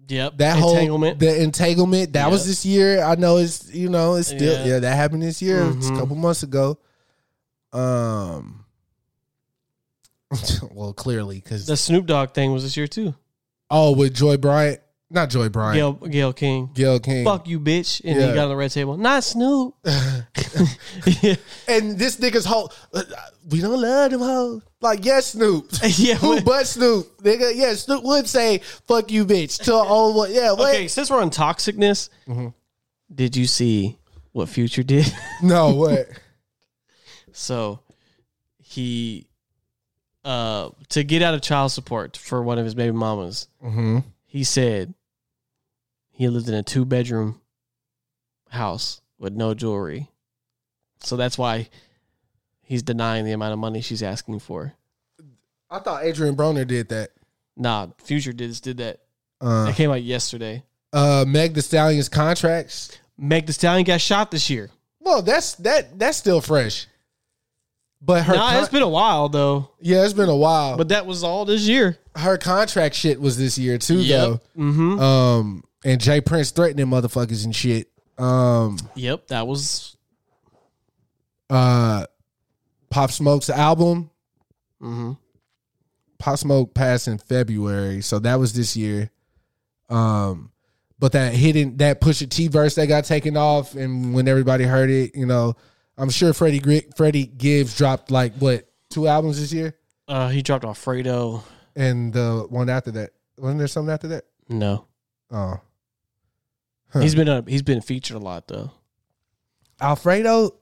Yep. 0.07 0.37
That 0.37 0.59
whole 0.59 0.73
entanglement. 0.73 1.19
the 1.19 1.41
entanglement 1.41 2.13
that 2.13 2.29
was 2.29 2.45
this 2.45 2.65
year. 2.65 3.01
I 3.01 3.15
know 3.15 3.37
it's 3.37 3.73
you 3.73 3.89
know 3.89 4.15
it's 4.15 4.27
still 4.27 4.59
Yeah. 4.59 4.73
yeah, 4.73 4.79
that 4.79 4.95
happened 4.95 5.23
this 5.23 5.41
year. 5.41 5.63
It's 5.77 5.87
a 5.87 5.91
Mhm. 5.91 5.99
couple 5.99 6.15
months 6.17 6.43
ago. 6.43 6.77
Um, 7.73 8.65
well, 10.71 10.93
clearly 10.93 11.35
because 11.43 11.65
the 11.65 11.77
Snoop 11.77 12.05
Dogg 12.05 12.33
thing 12.33 12.51
was 12.53 12.63
this 12.63 12.75
year 12.77 12.87
too. 12.87 13.13
oh, 13.69 13.91
with 13.95 14.13
Joy 14.15 14.37
Bryant, 14.37 14.79
not 15.09 15.29
Joy 15.29 15.49
Bryant, 15.49 15.75
Gayle 15.75 15.93
Gayle 16.09 16.33
King. 16.33 16.69
Gayle 16.73 16.99
King. 16.99 17.23
Fuck 17.25 17.47
you, 17.47 17.59
bitch. 17.59 18.01
And 18.03 18.15
then 18.15 18.21
Yeah. 18.21 18.27
he 18.29 18.35
got 18.35 18.43
on 18.45 18.49
the 18.49 18.55
red 18.55 18.71
table. 18.71 18.97
Not 18.97 19.23
Snoop. 19.23 19.75
yeah. 19.85 20.21
And 21.67 21.97
this 21.97 22.17
nigga's 22.17 22.45
whole 22.45 22.71
uh, 22.93 23.03
we 23.49 23.61
don't 23.61 23.79
love 23.81 24.11
them 24.11 24.19
hoes. 24.21 24.61
Like 24.81 25.05
yes, 25.05 25.27
Snoop. 25.27 25.69
Yeah, 25.83 26.15
Who 26.15 26.41
but 26.41 26.65
Snoop? 26.67 27.17
Nigga, 27.21 27.51
yeah, 27.55 27.73
Snoop 27.73 28.03
would 28.03 28.27
say 28.27 28.57
"fuck 28.87 29.11
you, 29.11 29.25
bitch" 29.25 29.63
to 29.63 29.73
an 29.75 29.87
old 29.87 30.15
one. 30.15 30.31
Yeah, 30.33 30.51
what? 30.53 30.73
Okay, 30.73 30.87
since 30.87 31.09
we're 31.09 31.21
on 31.21 31.29
toxicness, 31.29 32.09
Mm-hmm. 32.27 32.47
did 33.13 33.35
you 33.35 33.45
see 33.47 33.97
what 34.31 34.49
Future 34.49 34.83
did? 34.83 35.11
No, 35.41 35.73
what? 35.75 36.07
So 37.33 37.79
he 38.59 39.27
uh 40.23 40.69
to 40.89 41.03
get 41.03 41.21
out 41.21 41.33
of 41.33 41.41
child 41.41 41.71
support 41.71 42.15
for 42.15 42.41
one 42.41 42.57
of 42.57 42.63
his 42.65 42.75
baby 42.75 42.91
mamas, 42.93 43.47
mm-hmm. 43.63 43.99
he 44.25 44.43
said 44.43 44.93
he 46.11 46.27
lived 46.29 46.47
in 46.47 46.53
a 46.55 46.63
two 46.63 46.85
bedroom 46.85 47.41
house 48.49 49.01
with 49.19 49.33
no 49.33 49.53
jewelry. 49.53 50.09
So 50.99 51.17
that's 51.17 51.37
why 51.37 51.67
he's 52.61 52.83
denying 52.83 53.25
the 53.25 53.33
amount 53.33 53.53
of 53.53 53.59
money 53.59 53.81
she's 53.81 54.03
asking 54.03 54.39
for. 54.39 54.73
I 55.69 55.79
thought 55.79 56.03
Adrien 56.05 56.35
Broner 56.35 56.65
did 56.67 56.89
that. 56.89 57.09
Nah, 57.57 57.87
Future 57.97 58.31
did 58.31 58.59
did 58.61 58.77
that. 58.77 58.99
Uh, 59.41 59.65
That 59.65 59.75
came 59.75 59.89
out 59.89 60.01
yesterday. 60.03 60.63
uh, 60.93 61.25
Meg 61.27 61.53
Thee 61.55 61.61
Stallion's 61.61 62.07
contracts. 62.09 62.97
Meg 63.17 63.45
Thee 63.47 63.53
Stallion 63.53 63.83
got 63.83 63.99
shot 63.99 64.31
this 64.31 64.49
year. 64.49 64.69
Well, 64.99 65.21
that's 65.21 65.55
that 65.55 65.99
that's 65.99 66.17
still 66.17 66.39
fresh. 66.39 66.87
But 68.05 68.23
her 68.23 68.35
nah, 68.35 68.49
con- 68.51 68.59
it's 68.59 68.69
been 68.71 68.81
a 68.83 68.89
while 68.89 69.29
though. 69.29 69.69
yeah, 69.79 70.03
it's 70.03 70.13
been 70.13 70.27
a 70.29 70.35
while. 70.35 70.75
But 70.77 70.89
that 70.89 71.05
was 71.05 71.23
all 71.23 71.45
this 71.45 71.61
year. 71.67 71.97
her 72.17 72.37
contract 72.37 72.95
shit 72.95 73.19
was 73.21 73.37
this 73.37 73.57
year 73.57 73.77
too, 73.77 73.99
Mm-hmm. 73.99 74.97
though. 74.97 75.03
Um, 75.03 75.63
and 75.85 76.01
J. 76.01 76.19
Prince 76.21 76.51
threatening 76.51 76.87
motherfuckers 76.87 77.45
and 77.45 77.55
shit. 77.55 77.89
Um, 78.17 78.77
Yep, 78.95 79.27
that 79.27 79.47
was. 79.47 79.95
uh, 81.49 82.05
Pop 82.89 83.11
Smoke's 83.11 83.49
album. 83.49 84.09
Mm-hmm. 84.81 85.13
Pop 86.19 86.37
Smoke 86.37 86.73
passed 86.73 87.07
in 87.07 87.17
February, 87.17 88.01
so 88.01 88.19
that 88.19 88.35
was 88.39 88.53
this 88.53 88.75
year. 88.77 89.09
Um, 89.89 90.51
but 90.99 91.11
that 91.13 91.33
hidden 91.33 91.77
that 91.77 91.99
Pusha 92.01 92.29
T 92.29 92.47
verse 92.47 92.75
that 92.75 92.87
got 92.87 93.05
taken 93.05 93.35
off, 93.35 93.75
and 93.75 94.13
when 94.13 94.27
everybody 94.27 94.63
heard 94.63 94.89
it, 94.89 95.15
you 95.15 95.25
know, 95.25 95.55
I'm 95.97 96.09
sure 96.09 96.33
Freddie 96.33 96.59
Gri- 96.59 96.87
Freddie 96.95 97.25
Gibbs 97.25 97.77
dropped 97.77 98.09
like 98.11 98.33
what 98.35 98.67
two 98.89 99.07
albums 99.07 99.39
this 99.39 99.53
year, 99.53 99.75
Uh, 100.07 100.29
he 100.29 100.41
dropped 100.41 100.65
Alfredo. 100.65 101.43
and 101.75 102.11
the 102.13 102.45
one 102.49 102.69
after 102.69 102.91
that 102.91 103.11
wasn't 103.37 103.59
there 103.59 103.67
something 103.67 103.93
after 103.93 104.07
that? 104.09 104.25
No, 104.49 104.85
Oh, 105.31 105.59
Huh. 106.89 106.99
he's 106.99 107.15
been 107.15 107.27
a, 107.27 107.43
he's 107.47 107.61
been 107.63 107.81
featured 107.81 108.17
a 108.17 108.19
lot 108.19 108.47
though. 108.47 108.71
Alfredo, 109.81 110.55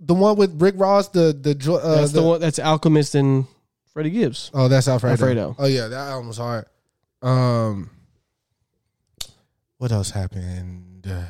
the 0.00 0.14
one 0.14 0.36
with 0.36 0.60
Rick 0.60 0.74
Ross, 0.78 1.08
the 1.08 1.32
the 1.38 1.50
uh, 1.72 1.96
that's 1.96 2.12
the, 2.12 2.22
one. 2.22 2.40
That's 2.40 2.58
Alchemist 2.58 3.14
and 3.14 3.46
Freddie 3.92 4.10
Gibbs. 4.10 4.50
Oh, 4.54 4.68
that's 4.68 4.86
Alfredo. 4.88 5.12
Alfredo. 5.12 5.56
Oh 5.58 5.66
yeah, 5.66 5.88
that 5.88 6.08
album 6.10 6.28
was 6.28 6.36
hard. 6.38 6.66
Um, 7.22 7.90
what 9.78 9.92
else 9.92 10.10
happened? 10.10 11.06
Uh, 11.10 11.24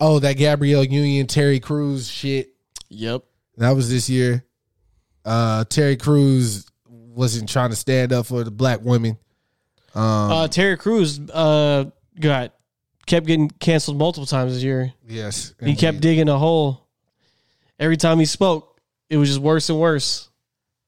oh, 0.00 0.18
that 0.18 0.34
Gabrielle 0.36 0.84
Union 0.84 1.26
Terry 1.26 1.60
Crews 1.60 2.08
shit. 2.08 2.51
Yep. 2.92 3.24
That 3.58 3.70
was 3.72 3.90
this 3.90 4.08
year. 4.08 4.44
Uh, 5.24 5.64
Terry 5.64 5.96
Crews 5.96 6.66
wasn't 6.86 7.48
trying 7.48 7.70
to 7.70 7.76
stand 7.76 8.12
up 8.12 8.26
for 8.26 8.44
the 8.44 8.50
black 8.50 8.80
women. 8.82 9.18
Um, 9.94 10.02
Uh, 10.32 10.48
Terry 10.48 10.76
Crews 10.76 11.20
uh 11.30 11.84
got 12.18 12.54
kept 13.06 13.26
getting 13.26 13.48
canceled 13.50 13.98
multiple 13.98 14.26
times 14.26 14.54
this 14.54 14.62
year. 14.62 14.92
yes, 15.06 15.54
He 15.62 15.74
kept 15.74 16.00
digging 16.00 16.28
a 16.28 16.38
hole. 16.38 16.86
Every 17.78 17.96
time 17.96 18.18
he 18.18 18.24
spoke, 18.24 18.80
it 19.10 19.16
was 19.16 19.28
just 19.28 19.40
worse 19.40 19.68
and 19.68 19.78
worse. 19.80 20.28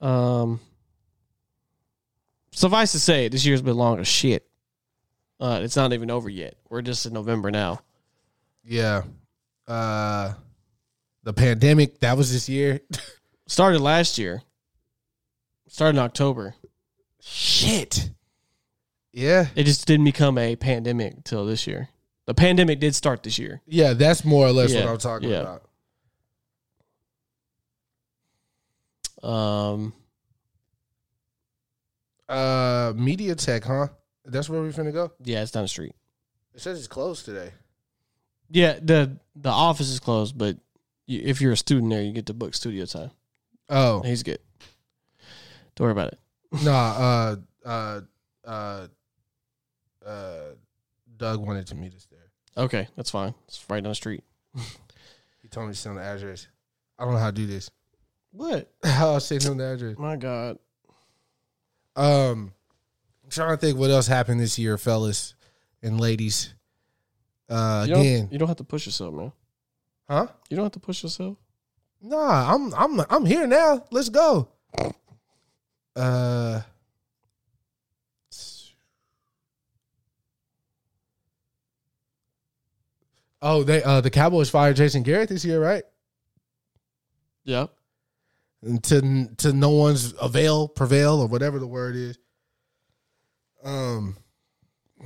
Um, 0.00 0.61
suffice 2.52 2.92
to 2.92 3.00
say, 3.00 3.28
this 3.28 3.44
year's 3.44 3.62
been 3.62 3.76
long 3.76 3.98
as 4.00 4.07
shit. 4.09 4.46
Uh, 5.40 5.61
it's 5.62 5.76
not 5.76 5.92
even 5.92 6.11
over 6.11 6.28
yet. 6.28 6.55
We're 6.70 6.82
just 6.82 7.05
in 7.07 7.12
November 7.12 7.50
now. 7.50 7.80
Yeah. 8.64 9.02
Uh, 9.66 10.34
the 11.25 11.33
pandemic 11.33 11.99
that 12.01 12.16
was 12.16 12.33
this 12.33 12.49
year. 12.49 12.81
Started 13.49 13.81
last 13.81 14.16
year. 14.18 14.43
Started 15.68 15.99
in 15.99 16.05
October. 16.05 16.55
shit. 17.20 18.11
Yeah. 19.12 19.47
It 19.57 19.64
just 19.64 19.87
didn't 19.87 20.05
become 20.07 20.39
a 20.39 20.55
pandemic 20.57 21.25
till 21.25 21.45
this 21.47 21.66
year. 21.66 21.89
The 22.27 22.35
pandemic 22.35 22.81
did 22.81 22.95
start 22.95 23.22
this 23.22 23.39
year. 23.39 23.61
Yeah, 23.66 23.93
that's 23.93 24.25
more 24.25 24.47
or 24.47 24.53
less 24.53 24.72
Yeah, 24.72 24.85
what 24.85 24.91
I'm 24.93 24.99
talking 24.99 25.29
yeah. 25.31 25.57
about. 29.22 29.29
Um, 29.29 29.93
Uh, 32.29 32.93
Media 32.97 33.35
Tech, 33.35 33.64
huh? 33.64 33.89
That's 34.25 34.49
where 34.49 34.61
we're 34.62 34.70
finna 34.72 34.93
go. 34.93 35.12
yeah, 35.22 35.43
it's 35.43 35.51
down 35.51 35.64
the 35.64 35.68
street. 35.68 35.95
It 36.55 36.61
says 36.62 36.79
it's 36.79 36.89
closed 36.89 37.25
today. 37.27 37.51
Yeah, 38.51 38.79
the 38.81 39.18
the 39.37 39.51
office 39.51 39.91
is 39.91 40.01
closed, 40.01 40.37
but 40.39 40.57
you, 41.07 41.20
if 41.24 41.40
you're 41.40 41.52
a 41.52 41.57
student 41.57 41.90
there, 41.90 42.02
you 42.02 42.12
get 42.12 42.26
to 42.26 42.34
book 42.34 42.55
studio 42.55 42.84
time. 42.86 43.11
Oh 43.68 44.02
He's 44.02 44.22
good. 44.22 44.38
Don't 45.76 45.86
worry 45.86 45.92
about 45.92 46.12
it. 46.12 46.18
nah. 46.64 46.90
Uh, 46.92 47.36
uh, 47.64 48.00
uh, 48.46 48.86
uh, 50.07 50.40
Doug 51.16 51.40
wanted 51.40 51.66
to 51.68 51.74
meet 51.74 51.94
us 51.94 52.07
there. 52.11 52.64
Okay, 52.64 52.88
that's 52.96 53.11
fine. 53.11 53.34
It's 53.48 53.64
right 53.68 53.82
down 53.82 53.90
the 53.90 53.94
street. 53.94 54.22
He 55.42 55.48
told 55.48 55.66
me 55.66 55.74
to 55.74 55.78
send 55.78 55.98
the 55.98 56.02
address. 56.02 56.48
I 56.98 57.05
don't 57.05 57.12
know 57.12 57.18
how 57.20 57.26
to 57.26 57.36
do 57.36 57.46
this. 57.46 57.70
What? 58.32 58.72
How 58.82 59.11
I'll 59.12 59.20
send 59.20 59.42
him 59.42 59.59
the 59.59 59.64
address. 59.74 59.98
My 59.98 60.16
God. 60.16 60.59
Um, 61.94 62.55
I'm 63.22 63.28
trying 63.30 63.50
to 63.50 63.59
think 63.59 63.78
what 63.78 63.90
else 63.90 64.07
happened 64.07 64.40
this 64.40 64.59
year, 64.59 64.78
fellas 64.78 65.34
and 65.82 66.00
ladies. 66.00 66.55
Uh, 67.46 67.84
You 67.86 67.94
again, 67.94 68.28
you 68.32 68.38
don't 68.38 68.48
have 68.48 68.57
to 68.57 68.64
push 68.64 68.86
yourself, 68.86 69.12
man. 69.12 69.32
Huh? 70.09 70.26
You 70.48 70.57
don't 70.57 70.64
have 70.66 70.72
to 70.72 70.80
push 70.80 71.02
yourself. 71.02 71.36
Nah, 72.00 72.55
I'm 72.55 72.74
I'm 72.74 73.00
I'm 73.09 73.26
here 73.26 73.46
now. 73.46 73.84
Let's 73.90 74.09
go. 74.09 74.48
Uh 75.96 76.62
Oh, 83.46 83.62
they 83.62 83.82
uh 83.82 84.00
the 84.00 84.11
Cowboys 84.11 84.48
fired 84.48 84.76
Jason 84.76 85.02
Garrett 85.02 85.28
this 85.28 85.44
year, 85.44 85.62
right? 85.62 85.84
Yeah. 87.44 87.66
And 88.62 88.82
to 88.84 89.28
to 89.36 89.52
no 89.52 89.68
one's 89.68 90.14
avail, 90.18 90.66
prevail, 90.66 91.20
or 91.20 91.26
whatever 91.26 91.59
the 91.59 91.66
word 91.66 91.94
is. 91.94 92.18
Um, 93.62 94.16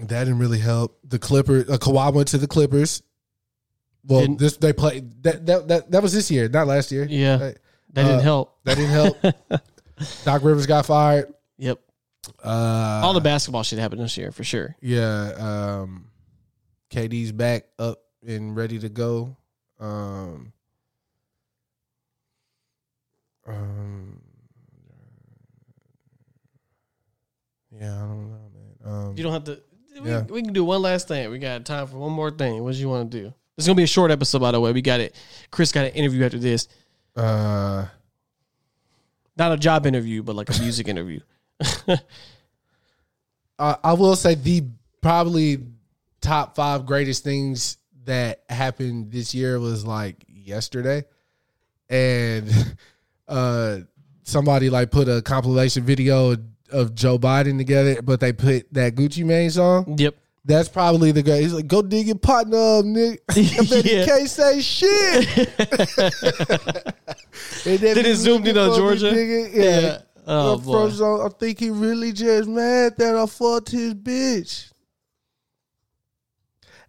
that 0.03 0.25
didn't 0.25 0.39
really 0.39 0.61
help. 0.61 0.99
The 1.03 1.19
Clippers, 1.19 1.69
uh, 1.69 1.79
Kawhi 1.79 2.15
went 2.15 2.29
to 2.29 2.39
the 2.39 2.47
Clippers. 2.47 3.03
Well, 4.09 4.21
Didn't- 4.23 4.39
this 4.39 4.57
they 4.57 4.73
played 4.73 5.23
that 5.23 5.45
that 5.47 5.69
that 5.69 5.91
that 5.91 6.03
was 6.03 6.13
this 6.15 6.31
year, 6.31 6.49
not 6.49 6.67
last 6.67 6.91
year. 6.91 7.07
Yeah. 7.09 7.37
That, 7.37 7.59
That 7.93 8.03
didn't 8.05 8.19
Uh, 8.21 8.23
help. 8.23 8.59
that 8.65 8.77
didn't 8.77 8.91
help. 8.91 9.17
Doc 10.25 10.43
Rivers 10.43 10.67
got 10.67 10.87
fired. 10.87 11.33
Yep. 11.59 11.79
Uh, 12.45 13.01
All 13.05 13.13
the 13.15 13.21
basketball 13.21 13.63
shit 13.63 13.79
happened 13.79 14.01
this 14.03 14.17
year 14.17 14.31
for 14.33 14.45
sure. 14.45 14.77
Yeah, 14.81 15.33
um 15.83 16.07
KD's 16.91 17.33
back 17.33 17.65
up 17.79 18.01
and 18.27 18.55
ready 18.57 18.79
to 18.79 18.89
go. 18.89 19.37
Um 19.81 20.53
um 23.47 24.21
Yeah, 27.71 27.95
I 27.95 28.01
don't 28.01 28.31
know, 28.31 28.51
man. 28.55 28.93
Um 29.09 29.17
You 29.17 29.23
don't 29.23 29.33
have 29.33 29.45
to. 29.45 29.61
We, 30.03 30.11
Yeah. 30.11 30.23
we 30.23 30.43
can 30.43 30.53
do 30.53 30.65
one 30.65 30.83
last 30.83 31.09
thing. 31.09 31.29
We 31.31 31.39
got 31.39 31.65
time 31.65 31.87
for 31.87 31.97
one 31.99 32.13
more 32.13 32.31
thing. 32.31 32.63
What 32.63 32.75
do 32.75 32.79
you 32.81 32.89
want 32.89 33.11
to 33.11 33.21
do? 33.23 33.35
Is 33.59 33.67
gonna 33.67 33.77
be 33.77 33.83
a 33.83 33.89
short 33.89 34.13
episode, 34.13 34.39
by 34.39 34.53
the 34.53 34.61
way. 34.61 34.73
We 34.73 34.81
got 34.83 35.01
it. 35.01 35.17
Chris 35.51 35.73
got 35.73 35.85
an 35.87 35.93
interview 35.93 36.25
after 36.25 36.39
this. 36.39 36.69
uh 37.17 37.87
Not 39.37 39.53
a 39.53 39.57
job 39.57 39.85
interview, 39.85 40.23
but 40.23 40.37
like 40.37 40.49
a 40.57 40.61
music 40.63 40.87
interview. 40.95 41.21
I, 41.89 41.99
I 43.85 43.93
will 43.95 44.15
say 44.15 44.37
the 44.37 44.65
probably 45.01 45.59
top 46.21 46.55
five 46.55 46.87
greatest 46.87 47.25
things 47.25 47.79
that 48.05 48.45
happened 48.49 49.11
this 49.11 49.35
year 49.35 49.59
was 49.59 49.85
like 49.85 50.25
yesterday, 50.29 51.05
and 51.91 52.49
uh, 53.29 53.79
somebody 54.23 54.71
like 54.71 54.93
put 54.93 55.09
a 55.09 55.21
compilation 55.21 55.83
video 55.83 56.37
of 56.71 56.95
Joe 56.95 57.19
Biden 57.19 57.59
together, 57.59 58.03
but 58.03 58.21
they 58.21 58.33
put 58.33 58.73
that 58.73 58.95
Gucci 58.95 59.25
Mane 59.25 59.51
song. 59.51 59.97
Yep. 59.99 60.15
That's 60.45 60.69
probably 60.69 61.13
the 61.13 61.23
great. 61.23 61.43
He's 61.43 61.53
like, 61.53 61.67
"Go 61.67 61.83
dig 61.83 62.07
your 62.07 62.17
partner 62.17 62.57
up, 62.57 62.85
nigga." 62.85 63.19
I 63.31 63.35
bet 63.69 63.85
Yeah. 63.85 64.01
he 64.01 64.07
can't 64.07 64.31
say 64.31 64.61
shit. 64.61 65.49
And 67.67 67.79
then 67.79 67.95
Then 67.95 68.07
it 68.07 68.17
zoomed 68.17 68.47
in 68.49 68.57
on 68.59 68.71
looking 68.71 68.85
for 68.85 68.91
me, 68.93 68.99
Georgia? 68.99 69.51
Yeah. 69.53 69.81
Yeah. 69.81 69.99
Oh, 70.27 70.59
boy. 70.59 70.91
song, 70.91 71.23
I 71.25 71.29
think 71.39 71.59
he 71.61 71.71
really 71.71 72.13
just 72.13 72.49
mad 72.49 72.97
that 72.99 73.15
I 73.15 73.27
fucked 73.27 73.71
his 73.71 73.95
bitch. 73.95 74.71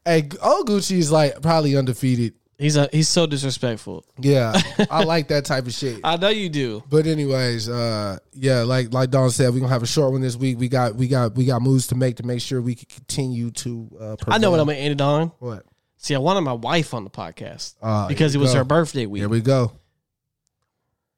Hey, 0.06 0.28
old 0.42 0.68
Gucci 0.68 0.98
is 0.98 1.12
like 1.12 1.42
probably 1.42 1.78
undefeated. 1.78 2.34
He's 2.60 2.76
a, 2.76 2.90
he's 2.92 3.08
so 3.08 3.26
disrespectful. 3.26 4.04
Yeah, 4.20 4.54
I 4.92 5.04
like 5.06 5.30
that 5.30 5.46
type 5.46 5.66
of 5.66 5.74
shit. 5.74 6.02
I 6.04 6.18
know 6.18 6.28
you 6.28 6.50
do. 6.50 6.84
But 6.90 7.08
anyways, 7.08 7.70
uh, 7.70 8.18
yeah, 8.34 8.64
like 8.64 8.94
like 8.94 9.10
Don 9.12 9.32
said, 9.32 9.54
we're 9.54 9.62
gonna 9.62 9.72
have 9.72 9.82
a 9.84 9.88
short 9.88 10.12
one 10.12 10.20
this 10.22 10.36
week. 10.36 10.60
We 10.60 10.68
got 10.68 10.96
we 10.96 11.08
got 11.08 11.36
we 11.36 11.46
got 11.46 11.62
moves 11.62 11.88
to 11.88 11.96
make 11.96 12.18
to 12.18 12.24
make 12.24 12.42
sure 12.42 12.62
we 12.62 12.76
can 12.76 12.88
continue 12.94 13.50
to. 13.52 13.90
Uh, 13.98 14.16
I 14.28 14.38
know 14.40 14.52
what. 14.52 14.60
I'm 14.60 14.66
gonna 14.68 14.78
end 14.78 14.92
it 14.92 15.02
on. 15.02 15.32
What? 15.40 15.64
See, 15.98 16.14
I 16.16 16.18
wanted 16.20 16.42
my 16.42 16.54
wife 16.54 16.94
on 16.94 17.06
the 17.06 17.10
podcast 17.10 17.76
Ah, 17.82 18.08
because 18.10 18.36
it 18.36 18.40
was 18.40 18.52
go. 18.52 18.58
her 18.60 18.64
birthday 18.66 19.06
week. 19.06 19.22
Here 19.22 19.30
we 19.30 19.40
go. 19.42 19.72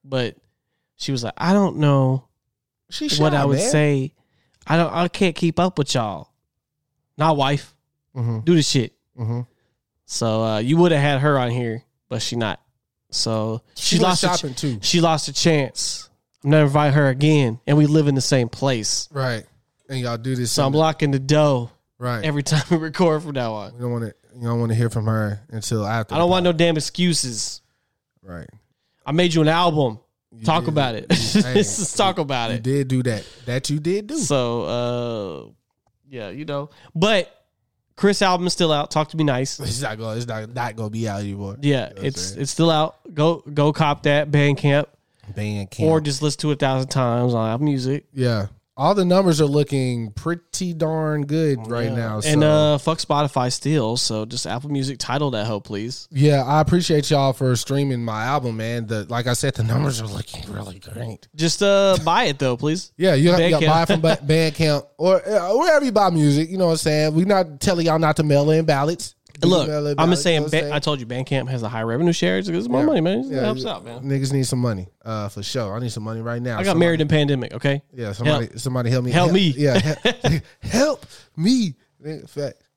but 0.04 0.36
she 0.98 1.12
was 1.12 1.24
like, 1.24 1.34
I 1.38 1.54
don't 1.54 1.78
know 1.78 2.28
She 2.90 3.10
what 3.20 3.34
I 3.34 3.46
would 3.46 3.58
man. 3.58 3.70
say. 3.72 4.14
I 4.68 4.78
don't. 4.78 4.94
I 4.94 5.08
can't 5.08 5.36
keep 5.36 5.60
up 5.60 5.78
with 5.80 5.94
y'all. 5.96 6.30
Not 7.18 7.36
wife. 7.38 7.74
Mhm. 8.16 8.46
Do 8.46 8.54
the 8.56 8.62
shit. 8.62 8.94
Mhm. 9.20 9.48
So 10.12 10.44
uh, 10.44 10.58
you 10.60 10.76
would 10.76 10.92
have 10.92 11.00
had 11.02 11.22
her 11.22 11.40
on 11.40 11.52
here, 11.52 11.86
but 12.10 12.22
she 12.22 12.36
not. 12.36 12.60
So 13.12 13.62
She 13.76 13.96
she, 13.96 14.02
lost. 14.02 14.24
A 14.24 14.28
shopping, 14.28 14.54
ch- 14.56 14.60
too. 14.60 14.80
She 14.82 15.00
lost 15.00 15.30
a 15.30 15.34
chance. 15.34 16.10
I'm 16.44 16.50
never 16.50 16.66
invite 16.66 16.94
her 16.96 17.08
again, 17.08 17.62
and 17.66 17.78
we 17.78 17.86
live 17.86 18.10
in 18.10 18.16
the 18.16 18.20
same 18.22 18.50
place. 18.50 19.08
Right, 19.14 19.46
and 19.88 20.00
y'all 20.02 20.18
do 20.18 20.36
this. 20.36 20.52
So 20.52 20.66
I'm 20.66 20.74
blocking 20.74 21.12
the 21.12 21.20
dough 21.20 21.72
right. 21.98 22.26
every 22.26 22.44
time 22.52 22.62
we 22.70 22.76
record 22.76 23.24
from 23.24 23.32
now 23.32 23.54
on. 23.54 23.74
you 23.74 23.80
don't 23.80 23.92
want 23.92 24.04
to. 24.04 24.14
You 24.36 24.48
don't 24.48 24.60
want 24.60 24.72
to 24.74 24.76
hear 24.76 24.90
from 24.90 25.06
her 25.06 25.40
until 25.50 25.86
after. 25.88 26.14
I 26.14 26.18
don't 26.18 26.30
want 26.30 26.44
no 26.44 26.52
damn 26.52 26.76
excuses. 26.76 27.62
Right. 28.22 28.48
I 29.06 29.14
made 29.14 29.34
you 29.34 29.42
an 29.42 29.48
album. 29.48 30.00
Talk 30.44 30.64
did. 30.66 30.70
about 30.70 30.96
it. 30.96 31.06
You- 31.10 31.42
hey, 31.44 31.54
Let's 31.56 31.96
talk 31.96 32.18
about 32.20 32.50
You 32.50 32.58
it. 32.58 32.64
did 32.64 32.88
do 32.90 33.04
that. 33.04 33.26
That 33.46 33.70
you 33.70 33.80
did 33.80 34.08
do. 34.08 34.18
So, 34.18 34.64
uh, 34.64 35.52
yeah, 36.10 36.30
you 36.32 36.44
know. 36.46 36.70
But 36.96 37.34
Chris 38.02 38.24
album 38.24 38.48
is 38.48 38.54
still 38.54 38.72
out. 38.72 38.90
Talk 38.90 39.10
to 39.10 39.18
me 39.18 39.24
nice. 39.24 39.60
It's 39.60 39.84
not 39.84 39.96
going. 39.96 40.18
It's 40.18 40.26
not 40.26 40.52
not 40.56 40.76
going 40.76 40.90
to 40.90 40.92
be 40.92 41.08
out 41.08 41.20
anymore. 41.20 41.56
Yeah, 41.62 41.90
You 41.90 41.96
know 41.98 42.02
it's 42.02 42.32
it's 42.32 42.50
still 42.50 42.72
out. 42.72 42.96
Go 43.14 43.44
go 43.54 43.72
cop 43.72 44.02
that 44.04 44.32
Bandcamp 44.32 44.88
band 45.36 45.70
camp. 45.70 45.88
or 45.88 46.02
just 46.02 46.24
listen 46.24 46.40
to 46.42 46.50
it 46.50 46.54
a 46.54 46.56
thousand 46.56 46.90
times 46.90 47.36
on 47.36 47.48
Apple 47.54 47.66
Music. 47.66 48.06
yeah, 48.12 48.48
all 48.78 48.96
the 48.96 49.06
numbers 49.06 49.42
are 49.42 49.46
looking 49.46 50.12
pretty 50.12 50.74
darn 50.74 51.26
good 51.26 51.68
right 51.68 51.90
Yeah. 51.90 51.96
now. 51.96 52.20
So. 52.22 52.30
And 52.30 52.44
uh, 52.44 52.78
fuck 52.78 52.98
Spotify 53.00 53.52
still. 53.52 53.98
So 53.98 54.26
just 54.26 54.48
Apple 54.48 54.70
Music 54.72 54.98
title 54.98 55.32
that 55.32 55.46
hoe, 55.46 55.60
please. 55.60 56.08
yeah, 56.12 56.44
I 56.44 56.62
appreciate 56.62 57.10
y'all 57.12 57.34
for 57.34 57.56
streaming 57.56 58.04
my 58.04 58.24
album, 58.24 58.58
man. 58.58 58.88
The 58.88 59.04
like 59.06 59.28
I 59.28 59.34
said, 59.34 59.56
the 59.56 59.64
numbers 59.64 60.02
are 60.02 60.08
looking 60.08 60.50
really 60.52 60.80
great. 60.80 61.28
Just 61.36 61.62
uh, 61.62 61.98
buy 62.06 62.26
it 62.26 62.40
though, 62.40 62.58
please. 62.58 62.92
Yeah, 62.98 63.14
you 63.16 63.30
got 63.32 63.38
to 63.38 63.44
Bandcamp. 63.44 63.68
buy 63.68 63.82
it 63.84 63.86
from 63.88 64.02
Bandcamp 64.28 64.88
or 64.98 65.16
uh, 65.28 65.56
wherever 65.58 65.84
you 65.86 65.92
buy 65.92 66.10
music. 66.10 66.50
You 66.50 66.58
know 66.58 66.66
what 66.68 66.72
I'm 66.72 66.78
saying? 66.78 67.14
We're 67.14 67.26
not 67.26 67.60
telling 67.60 67.86
y'all 67.86 68.00
not 68.00 68.16
to 68.18 68.24
mail 68.24 68.50
in 68.52 68.66
ballots. 68.66 69.16
Look, 69.50 69.62
can 69.66 69.70
mail 69.72 69.88
in 69.88 70.00
I'm 70.00 70.10
just 70.10 70.24
saying. 70.24 70.44
you 70.44 70.50
know 70.52 70.58
what 70.60 70.66
I'm 70.68 70.74
I 70.74 70.80
told 70.80 71.00
you, 71.00 71.06
Bandcamp 71.06 71.50
has 71.50 71.64
a 71.64 71.70
high 71.70 71.84
revenue 71.84 72.14
share. 72.14 72.38
It's, 72.38 72.48
it's 72.48 72.68
more 72.70 72.82
Yeah. 72.82 72.86
money, 72.86 73.02
man. 73.02 73.20
It 73.20 73.26
Yeah, 73.36 73.42
helps 73.42 73.64
yeah. 73.64 73.72
out, 73.72 73.86
man. 73.86 74.04
Niggas 74.04 74.32
need 74.34 74.44
some 74.48 74.60
money, 74.60 74.88
uh, 75.04 75.30
for 75.30 75.42
sure. 75.44 75.74
I 75.76 75.80
need 75.80 75.92
some 75.92 76.04
money 76.04 76.22
right 76.22 76.42
now. 76.42 76.56
I 76.56 76.64
got 76.64 76.72
Somebody- 76.72 76.80
married 76.86 77.02
in 77.02 77.08
pandemic. 77.08 77.54
Okay. 77.54 77.82
Yeah, 77.94 78.12
somebody, 78.14 78.50
somebody 78.58 78.90
help 78.90 79.06
me. 79.06 79.12
Help 79.12 79.32
me. 79.32 79.54
Yeah, 79.58 79.78
help, 79.80 80.42
help 80.62 81.06
me. 81.36 81.76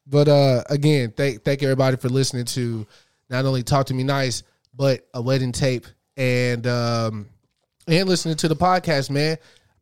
But 0.07 0.29
uh, 0.29 0.63
again, 0.69 1.13
thank 1.17 1.45
thank 1.45 1.63
everybody 1.63 1.97
for 1.97 2.09
listening 2.09 2.45
to 2.47 2.87
not 3.31 3.45
only 3.47 3.63
talk 3.63 3.87
to 3.87 3.95
me 3.95 4.03
nice, 4.05 4.43
but 4.75 5.07
a 5.15 5.23
wedding 5.23 5.53
tape 5.53 5.87
and 6.17 6.67
um 6.67 7.29
and 7.87 8.09
listening 8.09 8.37
to 8.37 8.49
the 8.49 8.57
podcast, 8.57 9.11
man. 9.11 9.39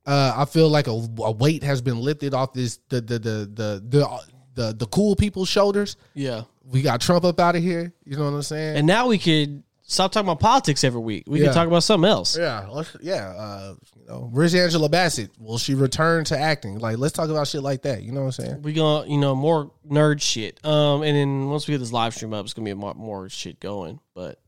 Uh, 0.06 0.32
I 0.36 0.44
feel 0.46 0.68
like 0.68 0.86
a, 0.88 0.90
a 0.90 1.30
weight 1.32 1.62
has 1.62 1.80
been 1.80 1.98
lifted 1.98 2.34
off 2.34 2.52
this 2.52 2.78
the 2.88 3.00
the 3.00 3.18
the 3.18 3.50
the 3.52 3.82
the 3.88 4.18
the, 4.54 4.72
the 4.74 4.86
cool 4.86 5.16
people's 5.16 5.48
shoulders. 5.48 5.96
Yeah. 6.14 6.42
We 6.64 6.82
got 6.82 7.00
Trump 7.00 7.24
up 7.24 7.38
out 7.40 7.56
of 7.56 7.62
here. 7.62 7.92
You 8.04 8.16
know 8.16 8.24
what 8.24 8.36
I'm 8.36 8.42
saying? 8.42 8.76
And 8.78 8.86
now 8.86 9.08
we 9.08 9.18
could 9.18 9.62
stop 9.82 10.12
talking 10.12 10.28
about 10.28 10.40
politics 10.40 10.84
every 10.84 11.00
week. 11.00 11.24
We 11.26 11.40
Yeah. 11.40 11.46
can 11.46 11.54
talk 11.54 11.66
about 11.66 11.82
something 11.82 12.08
else. 12.08 12.36
Yeah, 12.38 12.66
let's, 12.70 12.96
yeah. 13.02 13.28
Uh, 13.36 13.74
you 13.98 14.06
know, 14.06 14.28
where's 14.32 14.54
Angela 14.54 14.88
Bassett? 14.88 15.30
Will 15.38 15.58
she 15.58 15.74
return 15.74 16.24
to 16.26 16.38
acting? 16.38 16.78
Like, 16.78 16.98
let's 16.98 17.12
talk 17.12 17.28
about 17.28 17.48
shit 17.48 17.62
like 17.62 17.82
that. 17.82 18.02
You 18.02 18.12
know 18.12 18.20
what 18.20 18.38
I'm 18.38 18.44
saying? 18.46 18.62
We 18.62 18.72
gonna, 18.72 19.08
you 19.08 19.18
know, 19.18 19.34
more 19.34 19.70
nerd 19.88 20.20
shit. 20.22 20.64
Um, 20.64 21.02
and 21.02 21.16
then 21.16 21.50
once 21.50 21.66
we 21.66 21.72
get 21.74 21.78
this 21.78 21.92
live 21.92 22.14
stream 22.14 22.32
up, 22.32 22.44
it's 22.44 22.54
gonna 22.54 22.64
be 22.64 22.74
more, 22.74 22.94
more 22.94 23.28
shit 23.28 23.60
going. 23.60 23.98
But 24.14 24.38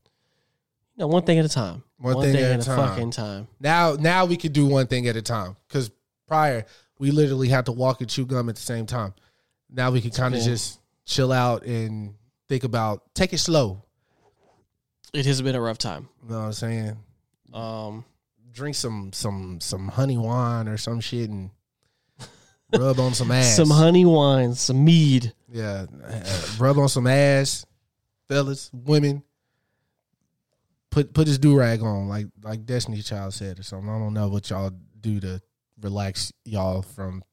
you 0.95 1.01
know, 1.01 1.07
one 1.07 1.23
thing 1.23 1.37
at 1.37 1.45
a 1.45 1.49
time. 1.49 1.83
One 1.97 2.21
thing 2.21 2.35
at 2.35 2.59
a 2.61 2.63
time. 2.63 2.77
fucking 2.77 3.11
time. 3.11 3.47
Now, 3.59 3.93
now 3.93 4.25
we 4.25 4.37
could 4.37 4.53
do 4.53 4.65
one 4.65 4.87
thing 4.87 5.07
at 5.07 5.15
a 5.15 5.21
time. 5.21 5.57
Because 5.67 5.91
prior, 6.27 6.65
we 6.97 7.11
literally 7.11 7.49
had 7.49 7.65
to 7.65 7.71
walk 7.71 8.01
and 8.01 8.09
chew 8.09 8.25
gum 8.25 8.49
at 8.49 8.55
the 8.55 8.61
same 8.61 8.85
time. 8.85 9.13
Now 9.69 9.91
we 9.91 10.01
can 10.01 10.11
kind 10.11 10.33
of 10.33 10.41
just 10.41 10.79
chill 11.05 11.31
out 11.31 11.65
and 11.65 12.15
think 12.49 12.63
about 12.63 13.13
take 13.13 13.33
it 13.33 13.37
slow. 13.39 13.83
It 15.13 15.25
has 15.25 15.41
been 15.41 15.55
a 15.55 15.61
rough 15.61 15.77
time. 15.77 16.09
You 16.23 16.31
know 16.31 16.39
what 16.39 16.45
I'm 16.45 16.53
saying? 16.53 16.97
Um, 17.53 18.05
Drink 18.51 18.75
some 18.75 19.11
some 19.13 19.59
some 19.59 19.87
honey 19.89 20.17
wine 20.17 20.67
or 20.67 20.77
some 20.77 21.01
shit 21.01 21.29
and 21.29 21.49
rub 22.73 22.99
on 22.99 23.13
some 23.13 23.31
ass. 23.31 23.55
some 23.55 23.69
honey 23.69 24.05
wine, 24.05 24.55
some 24.55 24.83
mead. 24.83 25.33
Yeah, 25.51 25.85
uh, 26.03 26.41
rub 26.57 26.77
on 26.77 26.87
some 26.87 27.05
ass, 27.07 27.65
fellas, 28.29 28.69
women. 28.73 29.23
Put 30.89 31.13
put 31.13 31.27
his 31.27 31.37
do 31.37 31.57
rag 31.57 31.81
on, 31.81 32.07
like 32.07 32.27
like 32.43 32.65
Destiny 32.65 33.01
Child 33.01 33.33
said 33.33 33.59
or 33.59 33.63
something. 33.63 33.89
I 33.89 33.99
don't 33.99 34.13
know 34.13 34.29
what 34.29 34.49
y'all 34.49 34.71
do 35.01 35.19
to 35.19 35.41
relax 35.81 36.31
y'all 36.45 36.81
from 36.81 37.23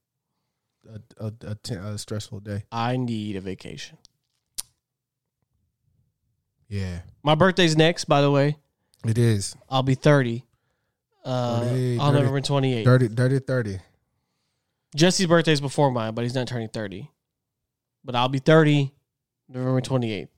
a, 0.87 1.25
a, 1.25 1.33
a, 1.51 1.55
ten- 1.55 1.77
a 1.79 1.97
stressful 1.97 2.39
day. 2.41 2.63
I 2.71 2.97
need 2.97 3.35
a 3.35 3.41
vacation. 3.41 3.97
Yeah, 6.69 6.99
My 7.21 7.35
birthday's 7.35 7.77
next, 7.77 8.05
by 8.05 8.21
the 8.21 8.31
way. 8.31 8.57
it 9.05 9.17
is 9.17 9.55
I'll 9.69 9.83
be 9.83 9.93
30 9.95 10.43
uh, 11.23 11.29
on 11.99 12.13
November 12.15 12.41
28th. 12.41 12.83
dirty, 12.83 13.07
dirty, 13.09 13.39
thirty. 13.39 13.79
Jesse's 14.95 15.27
birthday's 15.27 15.61
before 15.61 15.91
mine, 15.91 16.13
but 16.15 16.23
he's 16.23 16.33
not 16.35 16.47
turning 16.47 16.69
30. 16.69 17.09
But 18.03 18.15
I'll 18.15 18.27
be 18.29 18.39
30 18.39 18.91
November 19.49 19.81
28th. 19.81 20.29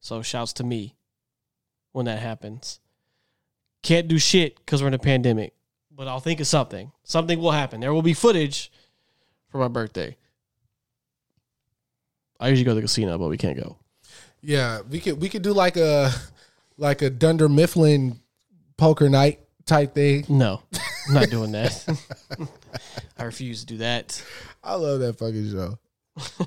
So 0.00 0.22
shouts 0.22 0.52
to 0.54 0.64
me 0.64 0.96
when 1.92 2.06
that 2.06 2.18
happens. 2.18 2.80
Can't 3.82 4.08
do 4.08 4.18
shit 4.18 4.56
because 4.56 4.82
we're 4.82 4.88
in 4.88 4.94
a 4.94 4.98
pandemic, 4.98 5.54
but 5.94 6.08
I'll 6.08 6.20
think 6.20 6.40
of 6.40 6.46
something. 6.46 6.90
Something 7.04 7.38
will 7.38 7.52
happen. 7.52 7.80
There 7.80 7.94
will 7.94 8.02
be 8.02 8.12
footage 8.14 8.70
for 9.50 9.58
my 9.58 9.68
birthday. 9.68 10.16
I 12.38 12.48
usually 12.48 12.64
go 12.64 12.70
to 12.70 12.76
the 12.76 12.82
casino, 12.82 13.18
but 13.18 13.28
we 13.28 13.36
can't 13.36 13.56
go. 13.56 13.76
Yeah, 14.40 14.80
we 14.88 15.00
could 15.00 15.20
we 15.20 15.28
could 15.28 15.42
do 15.42 15.52
like 15.52 15.76
a 15.76 16.10
like 16.78 17.02
a 17.02 17.10
Dunder 17.10 17.48
Mifflin 17.48 18.18
poker 18.78 19.08
night 19.10 19.40
type 19.66 19.94
thing. 19.94 20.24
No, 20.28 20.62
I'm 21.08 21.14
not 21.14 21.28
doing 21.28 21.52
that. 21.52 21.86
I 23.18 23.24
refuse 23.24 23.60
to 23.60 23.66
do 23.66 23.76
that. 23.78 24.22
I 24.64 24.74
love 24.76 25.00
that 25.00 25.18
fucking 25.18 25.50
show. 25.50 26.46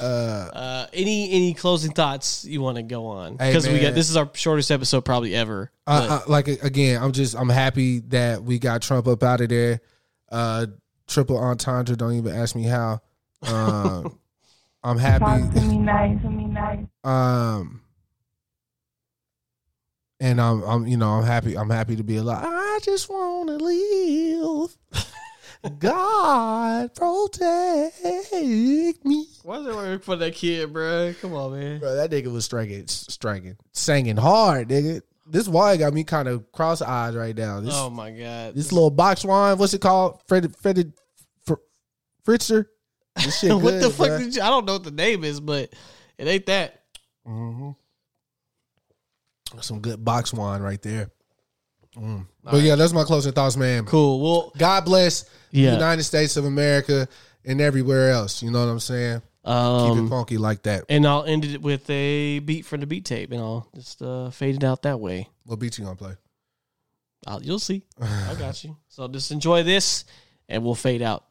Uh, 0.00 0.04
uh, 0.04 0.86
any 0.92 1.30
any 1.30 1.54
closing 1.54 1.92
thoughts 1.92 2.44
you 2.44 2.60
want 2.60 2.76
to 2.76 2.82
go 2.82 3.06
on? 3.06 3.38
Hey, 3.38 3.50
Because 3.50 3.68
we 3.68 3.78
got 3.78 3.94
this 3.94 4.10
is 4.10 4.16
our 4.16 4.28
shortest 4.34 4.72
episode 4.72 5.04
probably 5.04 5.36
ever. 5.36 5.70
I, 5.86 6.08
but- 6.08 6.28
like 6.28 6.48
again, 6.48 7.00
I'm 7.00 7.12
just 7.12 7.36
I'm 7.36 7.48
happy 7.48 8.00
that 8.08 8.42
we 8.42 8.58
got 8.58 8.82
Trump 8.82 9.06
up 9.06 9.22
out 9.22 9.40
of 9.40 9.48
there. 9.48 9.80
Triple 11.08 11.38
entendre. 11.38 11.96
Don't 11.96 12.12
even 12.12 12.34
ask 12.34 12.54
me 12.54 12.64
how. 12.64 13.00
Um, 13.42 14.18
I'm 14.84 14.98
happy. 14.98 15.58
Me 15.66 15.78
nice. 15.78 16.22
Me 16.22 16.44
nice. 16.44 16.86
Um, 17.02 17.80
and 20.20 20.40
I'm 20.40 20.62
I'm 20.62 20.86
you 20.86 20.96
know 20.96 21.10
I'm 21.10 21.24
happy 21.24 21.56
I'm 21.56 21.70
happy 21.70 21.96
to 21.96 22.04
be 22.04 22.16
alive. 22.16 22.44
I 22.44 22.78
just 22.82 23.08
want 23.08 23.48
to 23.48 23.56
live. 23.56 24.76
God 25.80 26.94
protect 26.94 28.04
me. 29.04 29.26
Why 29.42 29.58
is 29.58 29.66
it 29.66 29.74
working 29.74 29.98
for 29.98 30.14
that 30.16 30.34
kid, 30.34 30.72
bro? 30.72 31.14
Come 31.20 31.34
on, 31.34 31.58
man. 31.58 31.80
Bro, 31.80 31.96
that 31.96 32.10
nigga 32.10 32.32
was 32.32 32.44
striking, 32.44 32.86
striking, 32.86 33.56
singing 33.72 34.16
hard, 34.16 34.68
nigga. 34.68 35.02
This 35.30 35.46
why 35.48 35.76
got 35.76 35.92
me 35.92 36.04
kind 36.04 36.26
of 36.28 36.50
cross 36.52 36.80
eyed 36.82 37.14
right 37.14 37.36
now. 37.36 37.60
This, 37.60 37.74
Oh 37.74 37.90
my 37.90 38.10
god. 38.10 38.54
this 38.54 38.72
little 38.72 38.90
box 38.90 39.24
wine, 39.24 39.58
what's 39.58 39.74
it 39.74 39.80
called? 39.80 40.20
Fred, 40.26 40.54
Fred, 40.56 40.92
Fr- 41.44 41.54
Fritzer. 42.26 42.66
This 43.16 43.40
shit 43.40 43.52
what 43.54 43.62
good, 43.62 43.82
the 43.82 43.90
fuck 43.90 44.18
did 44.18 44.34
you, 44.34 44.42
I 44.42 44.48
don't 44.48 44.64
know 44.64 44.74
what 44.74 44.84
the 44.84 44.90
name 44.90 45.24
is, 45.24 45.40
but 45.40 45.72
it 46.18 46.26
ain't 46.26 46.46
that. 46.46 46.80
Mm-hmm. 47.26 47.70
Some 49.60 49.80
good 49.80 50.04
box 50.04 50.32
wine 50.32 50.60
right 50.62 50.80
there. 50.82 51.10
Mm. 51.96 52.26
But 52.44 52.62
yeah, 52.62 52.76
that's 52.76 52.92
my 52.92 53.04
closing 53.04 53.32
thoughts, 53.32 53.56
man. 53.56 53.84
Cool. 53.86 54.20
Well, 54.20 54.52
God 54.56 54.84
bless 54.84 55.24
Yeah. 55.50 55.70
the 55.70 55.76
United 55.76 56.04
States 56.04 56.36
of 56.36 56.44
America 56.44 57.08
and 57.44 57.60
everywhere 57.60 58.10
else. 58.10 58.42
You 58.42 58.50
know 58.50 58.64
what 58.64 58.70
I'm 58.70 58.80
saying? 58.80 59.22
Keep 59.48 59.96
it 59.96 60.00
um, 60.00 60.10
funky 60.10 60.36
like 60.36 60.62
that. 60.64 60.84
and 60.90 61.06
I'll 61.06 61.24
end 61.24 61.46
it 61.46 61.62
with 61.62 61.88
a 61.88 62.38
beat 62.40 62.66
from 62.66 62.80
the 62.80 62.86
beat 62.86 63.06
tape, 63.06 63.32
and 63.32 63.40
I'll 63.40 63.66
just 63.74 64.02
uh, 64.02 64.28
fade 64.28 64.56
it 64.56 64.64
out 64.64 64.82
that 64.82 65.00
way. 65.00 65.28
What 65.44 65.58
beat 65.58 65.78
you 65.78 65.84
gonna 65.84 65.96
play? 65.96 66.16
I'll, 67.26 67.42
you'll 67.42 67.58
see. 67.58 67.82
I 68.00 68.34
got 68.38 68.62
you. 68.62 68.76
So 68.88 69.08
just 69.08 69.30
enjoy 69.30 69.62
this, 69.62 70.04
and 70.50 70.62
we'll 70.62 70.74
fade 70.74 71.00
out. 71.00 71.24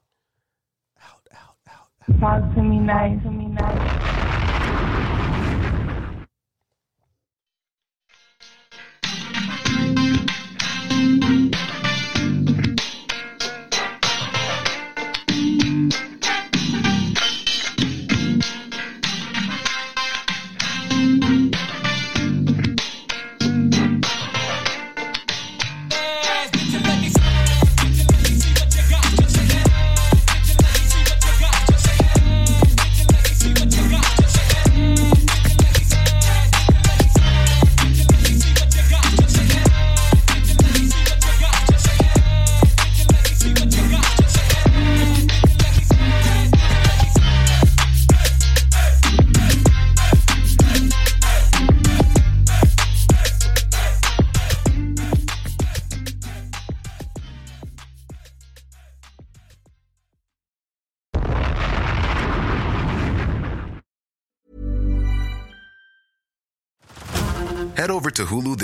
Out, 0.99 1.29
out, 1.31 1.57
out. 1.69 2.19
Talk 2.19 2.55
to 2.55 2.63
me 2.63 2.79
nice, 2.79 3.21
Talk 3.21 3.23
to 3.25 3.31
me 3.31 3.45
nice. 3.45 4.16